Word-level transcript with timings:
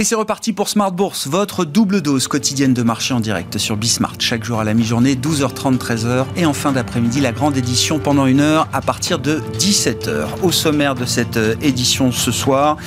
Et 0.00 0.04
c'est 0.04 0.14
reparti 0.14 0.54
pour 0.54 0.70
Smart 0.70 0.92
Bourse, 0.92 1.26
votre 1.26 1.66
double 1.66 2.00
dose 2.00 2.26
quotidienne 2.26 2.72
de 2.72 2.82
marché 2.82 3.12
en 3.12 3.20
direct 3.20 3.58
sur 3.58 3.76
Bismart. 3.76 4.14
Chaque 4.18 4.44
jour 4.44 4.58
à 4.58 4.64
la 4.64 4.72
mi-journée, 4.72 5.14
12h30, 5.14 5.76
13h. 5.76 6.24
Et 6.36 6.46
en 6.46 6.54
fin 6.54 6.72
d'après-midi, 6.72 7.20
la 7.20 7.32
grande 7.32 7.54
édition 7.54 7.98
pendant 7.98 8.24
une 8.24 8.40
heure 8.40 8.66
à 8.72 8.80
partir 8.80 9.18
de 9.18 9.42
17h. 9.58 10.24
Au 10.42 10.52
sommaire 10.52 10.94
de 10.94 11.04
cette 11.04 11.36
euh, 11.36 11.54
édition 11.60 12.12
ce 12.12 12.32
soir, 12.32 12.78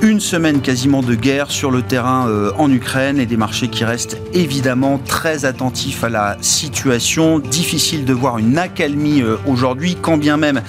une 0.00 0.18
semaine 0.18 0.62
quasiment 0.62 1.02
de 1.02 1.14
guerre 1.14 1.50
sur 1.50 1.70
le 1.70 1.82
terrain 1.82 2.26
euh, 2.26 2.52
en 2.56 2.72
Ukraine 2.72 3.20
et 3.20 3.26
des 3.26 3.36
marchés 3.36 3.68
qui 3.68 3.84
restent 3.84 4.16
évidemment 4.32 4.98
très 4.98 5.44
attentifs 5.44 6.04
à 6.04 6.08
la 6.08 6.38
situation. 6.40 7.38
Difficile 7.38 8.06
de 8.06 8.14
voir 8.14 8.38
une 8.38 8.56
accalmie 8.56 9.20
euh, 9.20 9.36
aujourd'hui, 9.46 9.98
quand 10.00 10.16
bien 10.16 10.38
même 10.38 10.62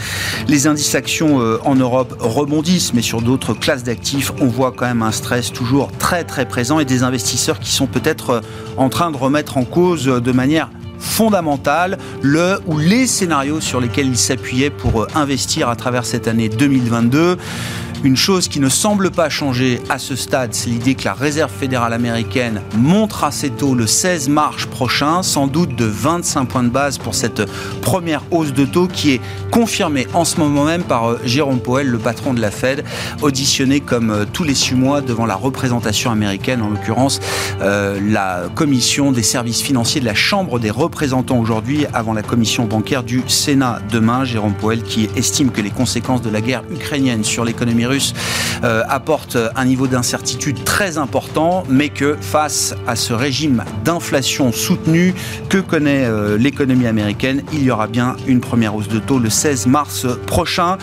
les 0.49 0.67
indices 0.67 0.95
actions 0.95 1.39
en 1.63 1.75
Europe 1.75 2.17
rebondissent, 2.19 2.93
mais 2.93 3.01
sur 3.01 3.21
d'autres 3.21 3.53
classes 3.53 3.83
d'actifs, 3.83 4.33
on 4.41 4.47
voit 4.47 4.73
quand 4.73 4.85
même 4.85 5.01
un 5.01 5.13
stress 5.13 5.53
toujours 5.53 5.92
très 5.97 6.23
très 6.23 6.45
présent 6.45 6.79
et 6.79 6.85
des 6.85 7.03
investisseurs 7.03 7.59
qui 7.59 7.71
sont 7.71 7.87
peut-être 7.87 8.29
euh, 8.29 8.41
en 8.77 8.89
train 8.89 9.11
de 9.11 9.17
remettre 9.17 9.57
en 9.57 9.65
cause 9.65 10.07
euh, 10.07 10.19
de 10.19 10.31
manière 10.31 10.69
fondamentale 10.99 11.97
le 12.21 12.59
ou 12.65 12.77
les 12.77 13.07
scénarios 13.07 13.59
sur 13.59 13.81
lesquels 13.81 14.07
ils 14.07 14.17
s'appuyaient 14.17 14.69
pour 14.69 15.03
euh, 15.03 15.07
investir 15.15 15.69
à 15.69 15.75
travers 15.75 16.05
cette 16.05 16.27
année 16.27 16.49
2022. 16.49 17.37
Une 18.03 18.17
chose 18.17 18.49
qui 18.49 18.59
ne 18.59 18.67
semble 18.67 19.11
pas 19.11 19.29
changer 19.29 19.79
à 19.87 19.97
ce 19.97 20.17
stade, 20.17 20.53
c'est 20.53 20.69
l'idée 20.69 20.93
que 20.93 21.05
la 21.05 21.13
Réserve 21.13 21.49
fédérale 21.49 21.93
américaine 21.93 22.61
montera 22.75 23.31
ses 23.31 23.49
taux 23.49 23.75
le 23.75 23.87
16 23.87 24.27
mars 24.27 24.65
prochain, 24.65 25.23
sans 25.23 25.47
doute 25.47 25.73
de 25.77 25.85
25 25.85 26.43
points 26.43 26.63
de 26.63 26.69
base 26.69 26.97
pour 26.97 27.15
cette 27.15 27.49
première 27.81 28.21
hausse 28.29 28.51
de 28.51 28.65
taux 28.65 28.87
qui 28.87 29.11
est 29.11 29.21
confirmée 29.51 30.05
en 30.13 30.25
ce 30.25 30.37
moment 30.37 30.65
même 30.65 30.83
par 30.83 31.11
euh, 31.11 31.19
Jérôme 31.23 31.61
Powell, 31.61 31.87
le 31.87 31.97
patron 31.97 32.33
de 32.33 32.41
la 32.41 32.51
Fed, 32.51 32.83
auditionné 33.21 33.79
comme 33.79 34.09
euh, 34.09 34.25
tous 34.25 34.43
les 34.43 34.53
six 34.53 34.75
mois 34.75 34.99
devant 34.99 35.25
la 35.25 35.35
représentation 35.35 36.11
américaine, 36.11 36.61
en 36.61 36.71
l'occurrence 36.71 37.21
euh, 37.61 38.01
la 38.05 38.49
commission 38.53 39.13
des 39.13 39.23
services 39.23 39.61
financiers 39.61 40.01
de 40.01 40.05
la 40.05 40.15
Chambre 40.15 40.59
des 40.59 40.71
représentants 40.71 41.39
aujourd'hui, 41.39 41.85
avant 41.93 42.11
la 42.11 42.21
commission 42.21 42.65
bancaire 42.65 43.03
du 43.03 43.23
Sénat 43.27 43.79
demain. 43.89 44.25
Jérôme 44.25 44.55
Powell 44.55 44.83
qui 44.83 45.07
estime 45.15 45.51
que 45.51 45.61
les 45.61 45.69
conséquences 45.69 46.21
de 46.21 46.29
la 46.29 46.41
guerre 46.41 46.63
ukrainienne 46.69 47.23
sur 47.23 47.45
l'économie 47.45 47.85
russe 47.85 47.92
euh, 48.63 48.83
apporte 48.87 49.37
un 49.55 49.65
niveau 49.65 49.87
d'incertitude 49.87 50.63
très 50.63 50.97
important, 50.97 51.63
mais 51.69 51.89
que 51.89 52.15
face 52.19 52.75
à 52.87 52.95
ce 52.95 53.13
régime 53.13 53.63
d'inflation 53.83 54.51
soutenu 54.51 55.13
que 55.49 55.57
connaît 55.57 56.05
euh, 56.05 56.37
l'économie 56.37 56.87
américaine, 56.87 57.43
il 57.51 57.63
y 57.63 57.71
aura 57.71 57.87
bien 57.87 58.15
une 58.25 58.39
première 58.39 58.75
hausse 58.75 58.87
de 58.87 58.99
taux 58.99 59.19
le 59.19 59.29
16 59.29 59.67
mars 59.67 60.07
prochain. 60.27 60.77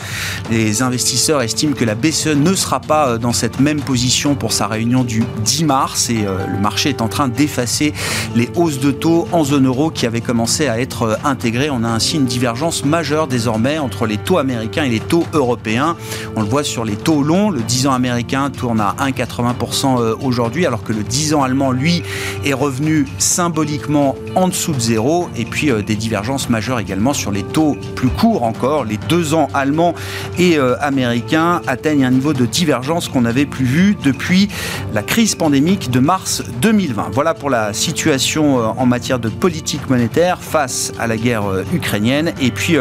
Les 0.51 0.83
investisseurs 0.83 1.41
estiment 1.43 1.75
que 1.75 1.85
la 1.85 1.95
BCE 1.95 2.37
ne 2.37 2.55
sera 2.55 2.81
pas 2.81 3.09
euh, 3.09 3.19
dans 3.19 3.33
cette 3.33 3.61
même 3.61 3.81
position 3.81 4.35
pour 4.35 4.53
sa 4.53 4.67
réunion 4.67 5.03
du 5.03 5.25
10 5.45 5.65
mars 5.65 6.11
et 6.11 6.21
le 6.23 6.61
marché 6.61 6.91
est 6.91 7.01
en 7.01 7.09
train 7.09 7.29
d'effacer 7.29 7.93
les 8.35 8.51
hausses 8.57 8.79
de 8.79 8.91
taux 8.91 9.27
en 9.33 9.45
zone 9.45 9.67
euro 9.67 9.91
qui 9.91 10.07
avaient 10.07 10.21
commencé 10.21 10.69
à 10.69 10.81
être 10.81 11.19
intégrées. 11.25 11.71
On 11.71 11.85
a 11.85 11.89
ainsi 11.89 12.17
une 12.17 12.27
divergence 12.27 12.85
majeure 12.85 13.27
désormais 13.27 13.79
entre 13.79 14.07
les 14.07 14.19
taux 14.19 14.39
américains 14.39 14.85
et 14.85 14.91
les 14.91 15.01
taux 15.01 15.27
européens. 15.33 15.97
On 16.37 16.43
le 16.43 16.49
voit 16.49 16.65
sur 16.65 16.85
les 16.85 16.97
taux 17.03 17.23
longs. 17.23 17.51
Le 17.51 17.61
10 17.61 17.87
ans 17.87 17.93
américain 17.93 18.51
tourne 18.51 18.81
à 18.81 18.95
1,80% 19.01 20.01
euh, 20.01 20.15
aujourd'hui, 20.23 20.67
alors 20.67 20.83
que 20.83 20.93
le 20.93 21.03
10 21.03 21.35
ans 21.35 21.43
allemand, 21.43 21.73
lui, 21.73 22.03
est 22.45 22.53
revenu 22.53 23.07
symboliquement 23.19 24.17
en 24.35 24.49
dessous 24.49 24.73
de 24.73 24.81
zéro. 24.81 25.29
Et 25.37 25.45
puis 25.45 25.71
euh, 25.71 25.83
des 25.83 25.97
divergences 25.97 26.49
majeures 26.49 26.79
également 26.79 27.13
sur 27.13 27.33
les 27.33 27.43
taux 27.43 27.77
plus 27.95 28.09
courts 28.09 28.43
encore. 28.43 28.85
Les 28.85 28.99
2 29.09 29.35
ans 29.35 29.49
allemands 29.55 29.95
et 30.39 30.59
euh, 30.59 30.77
américains 30.81 31.63
atteignent 31.67 32.05
un 32.05 32.11
niveau 32.11 32.33
de 32.33 32.47
divergence 32.47 33.09
qu'on 33.09 33.23
n'avait 33.23 33.47
plus 33.47 33.65
vu 33.65 33.97
depuis 34.03 34.49
la 34.93 35.03
crise 35.03 35.35
pandémique 35.35 35.91
de 35.91 36.01
mars 36.01 36.43
2020. 36.61 37.11
Voilà 37.13 37.35
pour 37.35 37.51
la 37.51 37.73
situation 37.73 38.57
en 38.57 38.87
matière 38.87 39.19
de 39.19 39.29
politique 39.29 39.89
monétaire 39.89 40.39
face 40.41 40.93
à 40.99 41.07
la 41.07 41.17
guerre 41.17 41.45
ukrainienne. 41.73 42.33
Et 42.41 42.51
puis, 42.51 42.77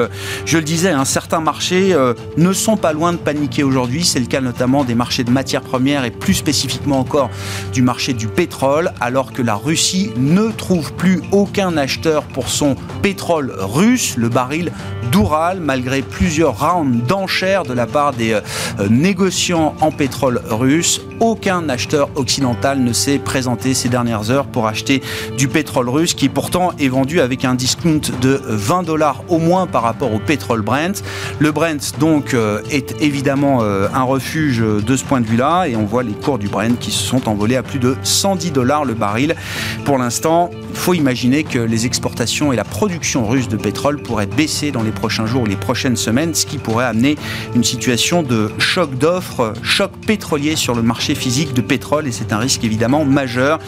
je 0.45 0.57
le 0.57 0.63
disais, 0.63 0.89
un 0.89 1.05
certain 1.05 1.39
marché 1.39 1.95
ne 2.37 2.53
sont 2.53 2.77
pas 2.77 2.93
loin 2.93 3.13
de 3.13 3.17
paniquer 3.17 3.63
aujourd'hui. 3.63 4.05
C'est 4.09 4.19
le 4.19 4.25
cas 4.25 4.41
notamment 4.41 4.83
des 4.83 4.95
marchés 4.95 5.23
de 5.23 5.29
matières 5.29 5.61
premières 5.61 6.03
et 6.03 6.09
plus 6.09 6.33
spécifiquement 6.33 6.99
encore 6.99 7.29
du 7.73 7.83
marché 7.83 8.13
du 8.13 8.27
pétrole, 8.27 8.91
alors 8.99 9.31
que 9.33 9.43
la 9.43 9.53
Russie 9.53 10.09
ne 10.17 10.49
trouve 10.49 10.93
plus 10.93 11.21
aucun 11.31 11.77
acheteur 11.77 12.23
pour 12.23 12.49
son 12.49 12.75
pétrole 13.03 13.53
russe, 13.55 14.17
le 14.17 14.29
baril 14.29 14.71
d'Oural, 15.11 15.59
malgré 15.59 16.01
plusieurs 16.01 16.57
rounds 16.59 17.05
d'enchères 17.05 17.61
de 17.65 17.73
la 17.73 17.85
part 17.85 18.13
des 18.13 18.33
euh, 18.33 18.41
négociants 18.89 19.75
en 19.79 19.91
pétrole 19.91 20.41
russe. 20.49 21.01
Aucun 21.19 21.67
acheteur 21.67 22.09
occidental 22.15 22.79
ne 22.79 22.93
s'est 22.93 23.19
présenté 23.19 23.73
ces 23.73 23.89
dernières 23.89 24.31
heures 24.31 24.45
pour 24.45 24.67
acheter 24.67 25.01
du 25.37 25.49
pétrole 25.49 25.89
russe, 25.89 26.13
qui 26.13 26.29
pourtant 26.29 26.71
est 26.79 26.87
vendu 26.87 27.19
avec 27.19 27.43
un 27.43 27.55
discount 27.55 27.99
de 28.21 28.39
20 28.45 28.83
dollars 28.83 29.23
au 29.27 29.37
moins 29.37 29.67
par 29.67 29.83
rapport 29.83 30.13
au 30.13 30.19
pétrole 30.19 30.61
Brent. 30.61 31.03
Le 31.39 31.51
Brent, 31.51 31.99
donc, 31.99 32.33
euh, 32.33 32.61
est 32.71 33.01
évidemment 33.01 33.59
euh, 33.61 33.89
un 33.93 34.03
refuge 34.03 34.59
de 34.59 34.95
ce 34.95 35.03
point 35.03 35.19
de 35.19 35.25
vue-là, 35.25 35.65
et 35.65 35.75
on 35.75 35.83
voit 35.83 36.03
les 36.03 36.13
cours 36.13 36.39
du 36.39 36.47
Brent 36.47 36.77
qui 36.79 36.91
se 36.91 37.03
sont 37.03 37.27
envolés 37.27 37.57
à 37.57 37.63
plus 37.63 37.79
de 37.79 37.97
110 38.01 38.51
dollars 38.51 38.85
le 38.85 38.93
baril. 38.93 39.35
Pour 39.83 39.97
l'instant, 39.97 40.49
il 40.69 40.77
faut 40.77 40.93
imaginer 40.93 41.43
que 41.43 41.59
les 41.59 41.85
exportations 41.85 42.53
et 42.53 42.55
la 42.55 42.63
production 42.63 43.27
russe 43.27 43.49
de 43.49 43.57
pétrole 43.57 44.01
pourraient 44.01 44.25
baisser 44.25 44.71
dans 44.71 44.83
les 44.83 44.91
prochains 44.91 45.25
jours 45.25 45.41
ou 45.41 45.45
les 45.45 45.57
prochaines 45.57 45.97
semaines, 45.97 46.33
ce 46.33 46.45
qui 46.45 46.57
pourrait 46.57 46.85
amener 46.85 47.17
une 47.55 47.63
situation 47.65 48.23
de 48.23 48.51
choc 48.57 48.97
d'offres, 48.97 49.53
choc 49.63 49.91
pétrolier 50.07 50.55
sur 50.55 50.75
le 50.75 50.81
marché 50.81 51.08
physique 51.15 51.53
de 51.53 51.61
pétrole, 51.61 52.07
et 52.07 52.11
c'est 52.11 52.33
un 52.33 52.37
risque 52.37 52.63
évidemment 52.63 53.05
majeur 53.05 53.59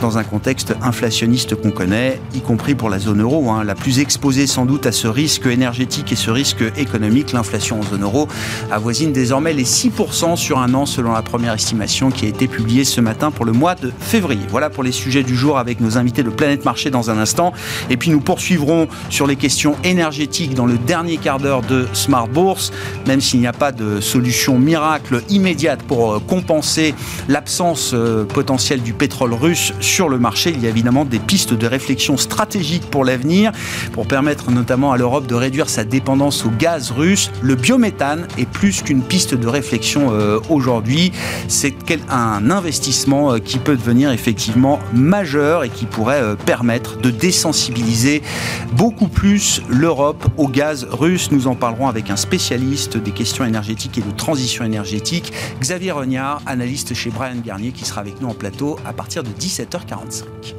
dans 0.00 0.18
un 0.18 0.24
contexte 0.24 0.74
inflationniste 0.82 1.54
qu'on 1.54 1.70
connaît, 1.70 2.20
y 2.34 2.40
compris 2.40 2.74
pour 2.74 2.90
la 2.90 2.98
zone 2.98 3.22
euro, 3.22 3.50
hein, 3.50 3.64
la 3.64 3.74
plus 3.74 3.98
exposée 3.98 4.46
sans 4.46 4.66
doute 4.66 4.86
à 4.86 4.92
ce 4.92 5.08
risque 5.08 5.46
énergétique 5.46 6.12
et 6.12 6.16
ce 6.16 6.30
risque 6.30 6.64
économique. 6.76 7.32
L'inflation 7.32 7.80
en 7.80 7.82
zone 7.82 8.02
euro 8.02 8.28
avoisine 8.70 9.12
désormais 9.12 9.52
les 9.52 9.64
6% 9.64 10.36
sur 10.36 10.58
un 10.58 10.74
an 10.74 10.86
selon 10.86 11.12
la 11.12 11.22
première 11.22 11.54
estimation 11.54 12.10
qui 12.10 12.26
a 12.26 12.28
été 12.28 12.48
publiée 12.48 12.84
ce 12.84 13.00
matin 13.00 13.30
pour 13.30 13.44
le 13.44 13.52
mois 13.52 13.74
de 13.74 13.92
février. 14.00 14.42
Voilà 14.50 14.70
pour 14.70 14.82
les 14.82 14.92
sujets 14.92 15.22
du 15.22 15.36
jour 15.36 15.58
avec 15.58 15.80
nos 15.80 15.98
invités 15.98 16.22
de 16.22 16.30
Planète 16.30 16.64
Marché 16.64 16.90
dans 16.90 17.10
un 17.10 17.18
instant. 17.18 17.52
Et 17.90 17.96
puis 17.96 18.10
nous 18.10 18.20
poursuivrons 18.20 18.88
sur 19.10 19.26
les 19.26 19.36
questions 19.36 19.76
énergétiques 19.84 20.54
dans 20.54 20.66
le 20.66 20.78
dernier 20.78 21.16
quart 21.16 21.38
d'heure 21.38 21.62
de 21.62 21.86
Smart 21.92 22.28
Bourse, 22.28 22.72
même 23.06 23.20
s'il 23.20 23.40
n'y 23.40 23.46
a 23.46 23.52
pas 23.52 23.72
de 23.72 24.00
solution 24.00 24.58
miracle 24.58 25.22
immédiate 25.28 25.82
pour 25.82 26.12
euh, 26.12 26.18
l'absence 27.28 27.92
euh, 27.94 28.24
potentielle 28.24 28.82
du 28.82 28.92
pétrole 28.92 29.34
russe 29.34 29.72
sur 29.80 30.08
le 30.08 30.18
marché. 30.18 30.52
Il 30.54 30.62
y 30.62 30.66
a 30.66 30.70
évidemment 30.70 31.04
des 31.04 31.18
pistes 31.18 31.54
de 31.54 31.66
réflexion 31.66 32.16
stratégique 32.16 32.90
pour 32.90 33.04
l'avenir, 33.04 33.52
pour 33.92 34.06
permettre 34.06 34.50
notamment 34.50 34.92
à 34.92 34.96
l'Europe 34.96 35.26
de 35.26 35.34
réduire 35.34 35.68
sa 35.68 35.84
dépendance 35.84 36.44
au 36.44 36.50
gaz 36.50 36.90
russe. 36.90 37.30
Le 37.42 37.54
biométhane 37.54 38.26
est 38.38 38.48
plus 38.48 38.82
qu'une 38.82 39.02
piste 39.02 39.34
de 39.34 39.46
réflexion 39.46 40.08
euh, 40.12 40.38
aujourd'hui. 40.48 41.12
C'est 41.48 41.74
un 42.10 42.50
investissement 42.50 43.32
euh, 43.32 43.38
qui 43.38 43.58
peut 43.58 43.76
devenir 43.76 44.10
effectivement 44.10 44.78
majeur 44.92 45.64
et 45.64 45.70
qui 45.70 45.86
pourrait 45.86 46.36
permettre 46.44 46.98
de 46.98 47.10
désensibiliser 47.10 48.22
beaucoup 48.72 49.08
plus 49.08 49.62
l'Europe 49.68 50.24
au 50.36 50.48
gaz 50.48 50.86
russe. 50.90 51.30
Nous 51.30 51.46
en 51.46 51.54
parlerons 51.54 51.88
avec 51.88 52.10
un 52.10 52.16
spécialiste 52.16 52.96
des 52.96 53.10
questions 53.10 53.44
énergétiques 53.44 53.98
et 53.98 54.02
de 54.02 54.10
transition 54.10 54.64
énergétique, 54.64 55.32
Xavier 55.60 55.92
Regnard, 55.92 56.42
analyste 56.46 56.77
chez 56.94 57.10
Brian 57.10 57.40
Garnier, 57.44 57.72
qui 57.72 57.84
sera 57.84 58.00
avec 58.00 58.20
nous 58.20 58.28
en 58.28 58.34
plateau 58.34 58.78
à 58.84 58.92
partir 58.92 59.22
de 59.22 59.30
17h45. 59.30 60.54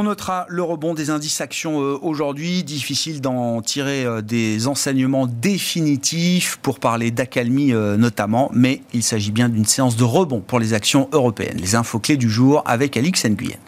On 0.00 0.04
notera 0.04 0.46
le 0.48 0.62
rebond 0.62 0.94
des 0.94 1.10
indices 1.10 1.40
actions 1.40 1.82
euh, 1.82 1.98
aujourd'hui. 2.00 2.62
Difficile 2.62 3.20
d'en 3.20 3.60
tirer 3.62 4.04
euh, 4.04 4.22
des 4.22 4.68
enseignements 4.68 5.26
définitifs 5.26 6.56
pour 6.62 6.78
parler 6.78 7.10
d'accalmie 7.10 7.72
euh, 7.72 7.96
notamment, 7.96 8.48
mais 8.54 8.82
il 8.92 9.02
s'agit 9.02 9.32
bien 9.32 9.48
d'une 9.48 9.64
séance 9.64 9.96
de 9.96 10.04
rebond 10.04 10.38
pour 10.38 10.60
les 10.60 10.72
actions 10.72 11.08
européennes. 11.10 11.58
Les 11.60 11.74
infos 11.74 11.98
clés 11.98 12.16
du 12.16 12.30
jour 12.30 12.62
avec 12.64 12.96
Alix 12.96 13.24
Nguyen. 13.24 13.58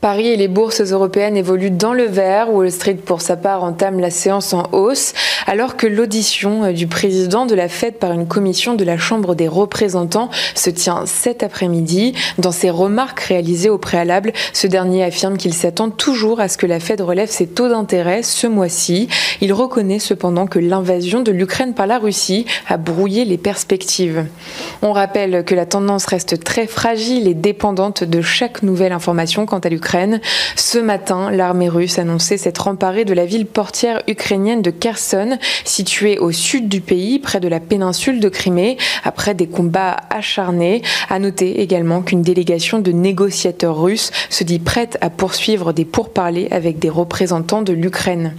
Paris 0.00 0.28
et 0.28 0.36
les 0.36 0.48
bourses 0.48 0.80
européennes 0.80 1.36
évoluent 1.36 1.70
dans 1.70 1.92
le 1.92 2.04
vert. 2.04 2.50
Wall 2.50 2.72
Street, 2.72 2.94
pour 2.94 3.20
sa 3.20 3.36
part, 3.36 3.62
entame 3.62 4.00
la 4.00 4.08
séance 4.08 4.54
en 4.54 4.62
hausse, 4.72 5.12
alors 5.46 5.76
que 5.76 5.86
l'audition 5.86 6.64
euh, 6.64 6.72
du 6.72 6.86
président 6.86 7.44
de 7.44 7.54
la 7.54 7.68
Fed 7.68 7.96
par 7.96 8.12
une 8.12 8.26
commission 8.26 8.72
de 8.72 8.84
la 8.84 8.96
Chambre 8.96 9.34
des 9.34 9.46
représentants 9.46 10.30
se 10.54 10.70
tient 10.70 11.04
cet 11.04 11.42
après-midi. 11.42 12.14
Dans 12.38 12.50
ses 12.50 12.70
remarques 12.70 13.20
réalisées 13.20 13.68
au 13.68 13.76
préalable, 13.76 14.32
ce 14.54 14.66
dernier 14.66 15.04
affirme 15.04 15.36
qu'il 15.36 15.52
s'attend 15.52 15.90
toujours 15.90 16.40
à 16.40 16.48
ce 16.48 16.56
que 16.56 16.66
la 16.66 16.80
Fed 16.80 17.02
relève 17.02 17.28
ses 17.28 17.46
taux 17.46 17.68
d'intérêt 17.68 18.22
ce 18.22 18.46
mois-ci. 18.46 19.08
Il 19.42 19.52
reconnaît 19.52 19.98
cependant 19.98 20.46
que 20.46 20.58
l'invasion 20.58 21.20
de 21.20 21.30
l'Ukraine 21.30 21.74
par 21.74 21.86
la 21.86 21.98
Russie 21.98 22.46
a 22.68 22.78
brouillé 22.78 23.26
les 23.26 23.38
perspectives. 23.38 24.24
On 24.80 24.92
rappelle 24.92 25.44
que 25.44 25.54
la 25.54 25.66
tendance 25.66 26.06
reste 26.06 26.42
très 26.42 26.66
fragile 26.66 27.28
et 27.28 27.34
dépendante 27.34 28.02
de 28.02 28.22
chaque 28.22 28.62
nouvelle 28.62 28.92
information 28.92 29.44
quant 29.44 29.58
à 29.58 29.68
l'Ukraine 29.68 29.89
Ce 30.56 30.78
matin, 30.78 31.30
l'armée 31.30 31.68
russe 31.68 31.98
annonçait 31.98 32.36
s'être 32.36 32.68
emparée 32.68 33.04
de 33.04 33.12
la 33.12 33.26
ville 33.26 33.46
portière 33.46 34.02
ukrainienne 34.06 34.62
de 34.62 34.70
Kherson, 34.70 35.36
située 35.64 36.18
au 36.18 36.30
sud 36.30 36.68
du 36.68 36.80
pays, 36.80 37.18
près 37.18 37.40
de 37.40 37.48
la 37.48 37.58
péninsule 37.58 38.20
de 38.20 38.28
Crimée, 38.28 38.76
après 39.02 39.34
des 39.34 39.48
combats 39.48 39.96
acharnés. 40.10 40.82
À 41.08 41.18
noter 41.18 41.60
également 41.60 42.02
qu'une 42.02 42.22
délégation 42.22 42.78
de 42.78 42.92
négociateurs 42.92 43.80
russes 43.82 44.12
se 44.28 44.44
dit 44.44 44.60
prête 44.60 44.96
à 45.00 45.10
poursuivre 45.10 45.72
des 45.72 45.84
pourparlers 45.84 46.48
avec 46.52 46.78
des 46.78 46.90
représentants 46.90 47.62
de 47.62 47.72
l'Ukraine. 47.72 48.34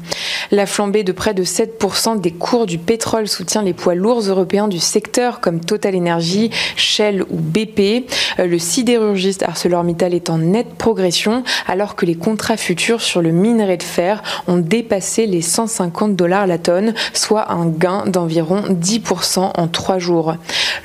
La 0.52 0.66
flambée 0.66 1.04
de 1.04 1.12
près 1.12 1.34
de 1.34 1.44
7% 1.44 2.20
des 2.20 2.32
cours 2.32 2.66
du 2.66 2.78
pétrole 2.78 3.28
soutient 3.28 3.62
les 3.62 3.74
poids 3.74 3.96
lourds 3.96 4.22
européens 4.22 4.68
du 4.68 4.80
secteur 4.80 5.40
comme 5.40 5.60
Total 5.60 5.96
Energy, 5.96 6.50
Shell 6.76 7.24
ou 7.24 7.38
BP. 7.38 8.06
Euh, 8.40 8.48
le 8.48 8.60
sidérurgiste 8.60 9.44
ArcelorMittal 9.44 10.14
est 10.14 10.30
en 10.30 10.38
nette 10.38 10.74
progression 10.76 11.41
alors 11.68 11.96
que 11.96 12.06
les 12.06 12.16
contrats 12.16 12.58
futurs 12.58 13.02
sur 13.02 13.22
le 13.22 13.32
minerai 13.32 13.78
de 13.78 13.84
fer 13.84 14.22
ont 14.48 14.58
dépassé 14.58 15.26
les 15.26 15.42
150 15.42 16.16
dollars 16.16 16.48
la 16.48 16.58
tonne, 16.58 16.94
soit 17.14 17.52
un 17.52 17.68
gain 17.68 18.06
d'environ 18.06 18.62
10% 18.70 19.52
en 19.56 19.68
trois 19.68 20.00
jours. 20.00 20.36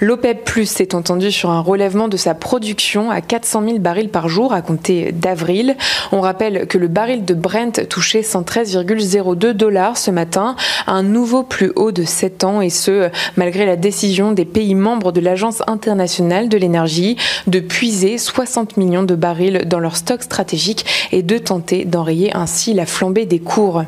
L'OPEP 0.01 0.45
Plus 0.45 0.67
s'est 0.67 0.95
entendu 0.95 1.33
sur 1.33 1.51
un 1.51 1.61
relèvement 1.61 2.09
de 2.09 2.17
sa 2.17 2.35
production 2.35 3.11
à 3.11 3.21
400 3.21 3.65
000 3.65 3.79
barils 3.79 4.11
par 4.11 4.29
jour 4.29 4.53
à 4.53 4.63
compter 4.63 5.13
d'avril. 5.13 5.77
On 6.13 6.21
rappelle 6.21 6.67
que 6.67 6.79
le 6.79 6.89
baril 6.89 7.25
de 7.25 7.35
Brent 7.35 7.87
touchait 7.89 8.21
113,02 8.21 9.53
dollars 9.53 9.97
ce 9.97 10.11
matin, 10.11 10.57
un 10.87 11.03
nouveau 11.03 11.43
plus 11.43 11.73
haut 11.77 11.93
de 11.93 12.05
7 12.05 12.45
ans 12.45 12.61
et 12.61 12.71
ce, 12.71 13.11
malgré 13.37 13.67
la 13.67 13.77
décision 13.77 14.33
des 14.33 14.45
pays 14.45 14.75
membres 14.75 15.13
de 15.13 15.21
l'Agence 15.21 15.63
internationale 15.67 16.49
de 16.49 16.59
l'énergie 16.59 17.17
de 17.47 17.61
puiser 17.61 18.19
60 18.19 18.77
millions 18.77 19.03
de 19.03 19.15
barils 19.15 19.65
dans 19.67 19.81
leur 19.81 19.97
stock 19.97 20.23
stratégique 20.23 20.46
et 21.13 21.23
de 21.23 21.39
tenter 21.39 21.85
d'enrayer 21.85 22.35
ainsi 22.37 22.75
la 22.75 22.87
flambée 22.87 23.27
des 23.27 23.39
cours. 23.39 23.85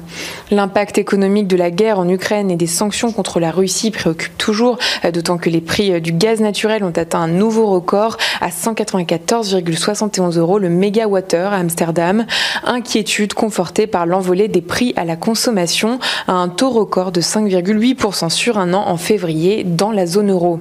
L'impact 0.51 0.99
économique 0.99 1.47
de 1.47 1.57
la 1.57 1.71
guerre 1.71 1.99
en 1.99 2.09
Ukraine 2.09 2.51
et 2.51 2.57
des 2.57 2.67
sanctions 2.67 3.13
contre 3.13 3.41
la 3.41 3.51
Russie 3.51 3.91
préoccupe 3.91 4.37
toujours, 4.39 4.79
d'autant 5.13 5.39
que 5.39 5.51
les 5.51 5.61
prix 5.61 6.01
du 6.01 6.13
gaz 6.13 6.41
naturel 6.41 6.85
ont 6.85 6.93
atteint 6.97 7.21
un 7.21 7.29
nouveau 7.29 7.67
record 7.67 8.17
à 8.41 8.49
194,71 8.49 10.39
euros 10.39 10.59
le 10.59 10.69
mégawattheure 10.69 11.53
à 11.53 11.57
Amsterdam. 11.57 12.25
Inquiétude 12.65 13.35
confortée 13.35 13.87
par 13.87 14.07
l'envolée 14.07 14.49
des 14.49 14.63
prix 14.63 14.93
à 14.97 15.05
la 15.05 15.17
consommation 15.17 15.99
à 16.27 16.33
un 16.33 16.49
taux 16.49 16.71
record 16.71 17.13
de 17.13 17.21
5,8% 17.21 18.31
sur 18.31 18.59
un 18.59 18.75
an 18.75 18.85
en 18.87 18.97
février 18.97 19.65
dans 19.65 19.93
la 19.93 20.07
zone 20.07 20.31
euro. 20.31 20.61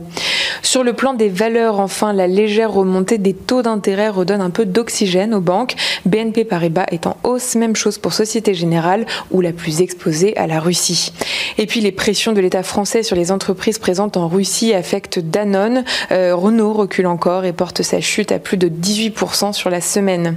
Sur 0.62 0.84
le 0.84 0.94
plan 0.94 1.14
des 1.14 1.30
valeurs, 1.30 1.80
enfin, 1.80 2.14
la 2.14 2.28
légère 2.28 2.72
remontée 2.72 3.18
des 3.18 3.34
taux 3.34 3.62
d'intérêt 3.62 4.10
redonne 4.10 4.42
un 4.42 4.50
peu 4.50 4.66
d'oxygène 4.66 5.34
aux 5.34 5.42
banques. 5.42 5.76
BNP 6.06 6.46
Paribas 6.46 6.86
est 6.92 7.08
en 7.08 7.18
hausse, 7.24 7.56
même 7.56 7.76
chose 7.76 7.98
pour 7.98 8.14
Société 8.14 8.54
Générale, 8.54 9.06
ou 9.32 9.42
la 9.42 9.52
plus 9.52 9.82
exposée 9.82 10.36
à 10.38 10.48
la 10.48 10.60
Russie. 10.60 11.14
Et 11.58 11.66
puis 11.66 11.82
les 11.82 11.92
pressions 11.92 12.34
de 12.34 12.42
l'État 12.42 12.64
français 12.64 13.04
sur 13.04 13.16
les 13.16 13.32
entreprises 13.32 13.80
présentes 13.80 14.18
en 14.18 14.28
Russie 14.28 14.74
affectent 14.74 15.20
Danone. 15.20 15.84
Euh, 16.12 16.36
Renault 16.36 16.74
recule 16.74 17.08
encore 17.08 17.46
et 17.46 17.54
porte 17.54 17.82
sa 17.82 18.02
chute 18.02 18.32
à 18.32 18.40
plus 18.40 18.58
de 18.58 18.70
18% 18.70 19.54
sur 19.54 19.70
la 19.70 19.82
semaine. 19.82 20.36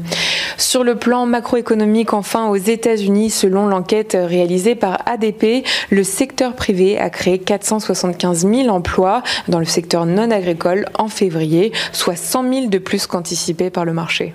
Sur 0.56 0.85
le 0.85 0.97
plan 0.97 1.26
macroéconomique, 1.26 2.12
enfin, 2.12 2.49
aux 2.49 2.56
États-Unis, 2.56 3.31
selon 3.31 3.67
l'enquête 3.67 4.17
réalisée 4.19 4.75
par 4.75 4.99
ADP, 5.06 5.64
le 5.91 6.05
secteur 6.05 6.55
privé 6.55 6.99
a 6.99 7.11
créé 7.11 7.38
475 7.38 8.47
000 8.47 8.69
emplois 8.69 9.23
dans 9.49 9.58
le 9.58 9.64
secteur 9.64 10.06
non 10.06 10.31
agricole 10.31 10.87
en 10.99 11.08
février, 11.08 11.73
soit 11.93 12.17
100 12.17 12.52
000 12.52 12.67
de 12.69 12.79
plus 12.79 13.06
qu'anticipé 13.06 13.70
par 13.70 13.85
le 13.85 13.93
marché. 13.93 14.35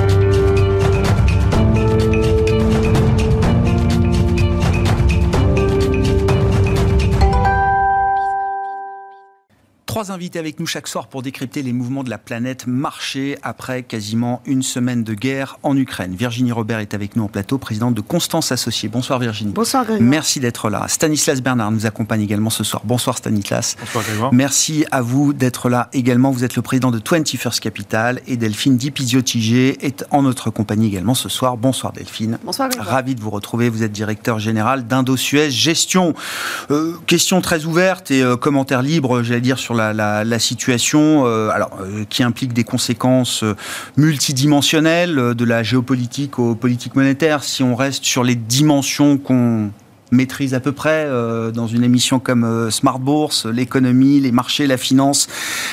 Trois 10.01 10.15
invités 10.15 10.39
avec 10.39 10.59
nous 10.59 10.65
chaque 10.65 10.87
soir 10.87 11.05
pour 11.05 11.21
décrypter 11.21 11.61
les 11.61 11.73
mouvements 11.73 12.03
de 12.03 12.09
la 12.09 12.17
planète 12.17 12.65
marché 12.65 13.37
après 13.43 13.83
quasiment 13.83 14.41
une 14.47 14.63
semaine 14.63 15.03
de 15.03 15.13
guerre 15.13 15.59
en 15.61 15.77
Ukraine. 15.77 16.15
Virginie 16.15 16.51
Robert 16.51 16.79
est 16.79 16.95
avec 16.95 17.15
nous 17.15 17.25
en 17.25 17.27
plateau, 17.27 17.59
présidente 17.59 17.93
de 17.93 18.01
Constance 18.01 18.51
Associée. 18.51 18.89
Bonsoir 18.89 19.19
Virginie. 19.19 19.53
Bonsoir 19.53 19.85
Grégoire. 19.85 20.01
Merci 20.01 20.39
d'être 20.39 20.71
là. 20.71 20.87
Stanislas 20.87 21.39
Bernard 21.43 21.69
nous 21.69 21.85
accompagne 21.85 22.21
également 22.21 22.49
ce 22.49 22.63
soir. 22.63 22.81
Bonsoir 22.83 23.15
Stanislas. 23.15 23.75
Bonsoir 23.79 24.03
Grégoire. 24.03 24.33
Merci 24.33 24.87
à 24.89 25.03
vous 25.03 25.33
d'être 25.33 25.69
là 25.69 25.87
également. 25.93 26.31
Vous 26.31 26.43
êtes 26.43 26.55
le 26.55 26.63
président 26.63 26.89
de 26.89 26.97
21st 26.97 27.59
Capital 27.59 28.21
et 28.25 28.37
Delphine 28.37 28.77
Dipizio-Tigé 28.77 29.85
est 29.85 30.03
en 30.09 30.23
notre 30.23 30.49
compagnie 30.49 30.87
également 30.87 31.13
ce 31.13 31.29
soir. 31.29 31.57
Bonsoir 31.57 31.93
Delphine. 31.93 32.39
Bonsoir 32.43 32.69
Grégoire. 32.69 32.89
Ravi 32.89 33.13
de 33.13 33.21
vous 33.21 33.29
retrouver. 33.29 33.69
Vous 33.69 33.83
êtes 33.83 33.91
directeur 33.91 34.39
général 34.39 34.87
d'Indo-Suez 34.87 35.51
Gestion. 35.51 36.15
Euh, 36.71 36.95
question 37.05 37.39
très 37.39 37.65
ouverte 37.65 38.09
et 38.09 38.23
euh, 38.23 38.35
commentaire 38.35 38.81
libre, 38.81 39.21
j'allais 39.21 39.41
dire, 39.41 39.59
sur 39.59 39.75
la 39.75 39.90
la, 39.93 40.39
situation, 40.39 41.25
euh, 41.25 41.49
alors, 41.49 41.71
euh, 41.81 42.03
qui 42.09 42.23
implique 42.23 42.53
des 42.53 42.63
conséquences 42.63 43.43
euh, 43.43 43.55
multidimensionnelles, 43.97 45.33
de 45.35 45.45
la 45.45 45.63
géopolitique 45.63 46.39
aux 46.39 46.55
politiques 46.55 46.95
monétaires. 46.95 47.43
Si 47.43 47.63
on 47.63 47.75
reste 47.75 48.03
sur 48.03 48.23
les 48.23 48.35
dimensions 48.35 49.17
qu'on 49.17 49.71
maîtrise 50.11 50.53
à 50.53 50.59
peu 50.59 50.73
près 50.73 51.07
dans 51.53 51.67
une 51.67 51.85
émission 51.85 52.19
comme 52.19 52.69
Smart 52.69 52.99
Bourse, 52.99 53.45
l'économie, 53.45 54.19
les 54.19 54.33
marchés, 54.33 54.67
la 54.67 54.75
finance, 54.75 55.29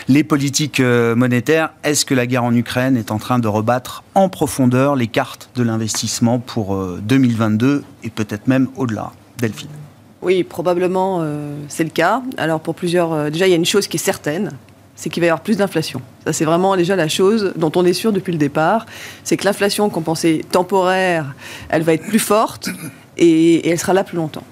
les 0.06 0.22
politiques 0.22 0.80
monétaires. 0.80 1.70
Est-ce 1.82 2.04
que 2.04 2.14
la 2.14 2.24
guerre 2.28 2.44
en 2.44 2.54
Ukraine 2.54 2.96
est 2.96 3.10
en 3.10 3.18
train 3.18 3.40
de 3.40 3.48
rebattre 3.48 4.04
en 4.14 4.28
profondeur 4.28 4.94
les 4.94 5.08
cartes 5.08 5.50
de 5.56 5.64
l'investissement 5.64 6.38
pour 6.38 6.78
2022 7.02 7.82
et 8.04 8.10
peut-être 8.10 8.46
même 8.46 8.68
au-delà? 8.76 9.10
Delphine 9.38 9.87
oui, 10.22 10.42
probablement, 10.42 11.20
euh, 11.22 11.54
c'est 11.68 11.84
le 11.84 11.90
cas. 11.90 12.22
Alors, 12.36 12.60
pour 12.60 12.74
plusieurs. 12.74 13.12
Euh, 13.12 13.30
déjà, 13.30 13.46
il 13.46 13.50
y 13.50 13.52
a 13.52 13.56
une 13.56 13.64
chose 13.64 13.86
qui 13.86 13.96
est 13.96 14.00
certaine 14.00 14.52
c'est 14.98 15.10
qu'il 15.10 15.20
va 15.20 15.26
y 15.26 15.30
avoir 15.30 15.42
plus 15.42 15.56
d'inflation. 15.56 16.02
Ça, 16.24 16.32
c'est 16.32 16.44
vraiment 16.44 16.74
déjà 16.74 16.96
la 16.96 17.06
chose 17.06 17.52
dont 17.54 17.70
on 17.76 17.84
est 17.84 17.92
sûr 17.92 18.12
depuis 18.12 18.32
le 18.32 18.38
départ. 18.38 18.84
C'est 19.22 19.36
que 19.36 19.44
l'inflation 19.44 19.90
qu'on 19.90 20.02
pensait 20.02 20.40
temporaire, 20.50 21.36
elle 21.68 21.82
va 21.82 21.94
être 21.94 22.04
plus 22.04 22.18
forte 22.18 22.68
et 23.16 23.70
elle 23.70 23.78
sera 23.78 23.92
là 23.92 24.02
plus 24.02 24.16
longtemps. 24.16 24.42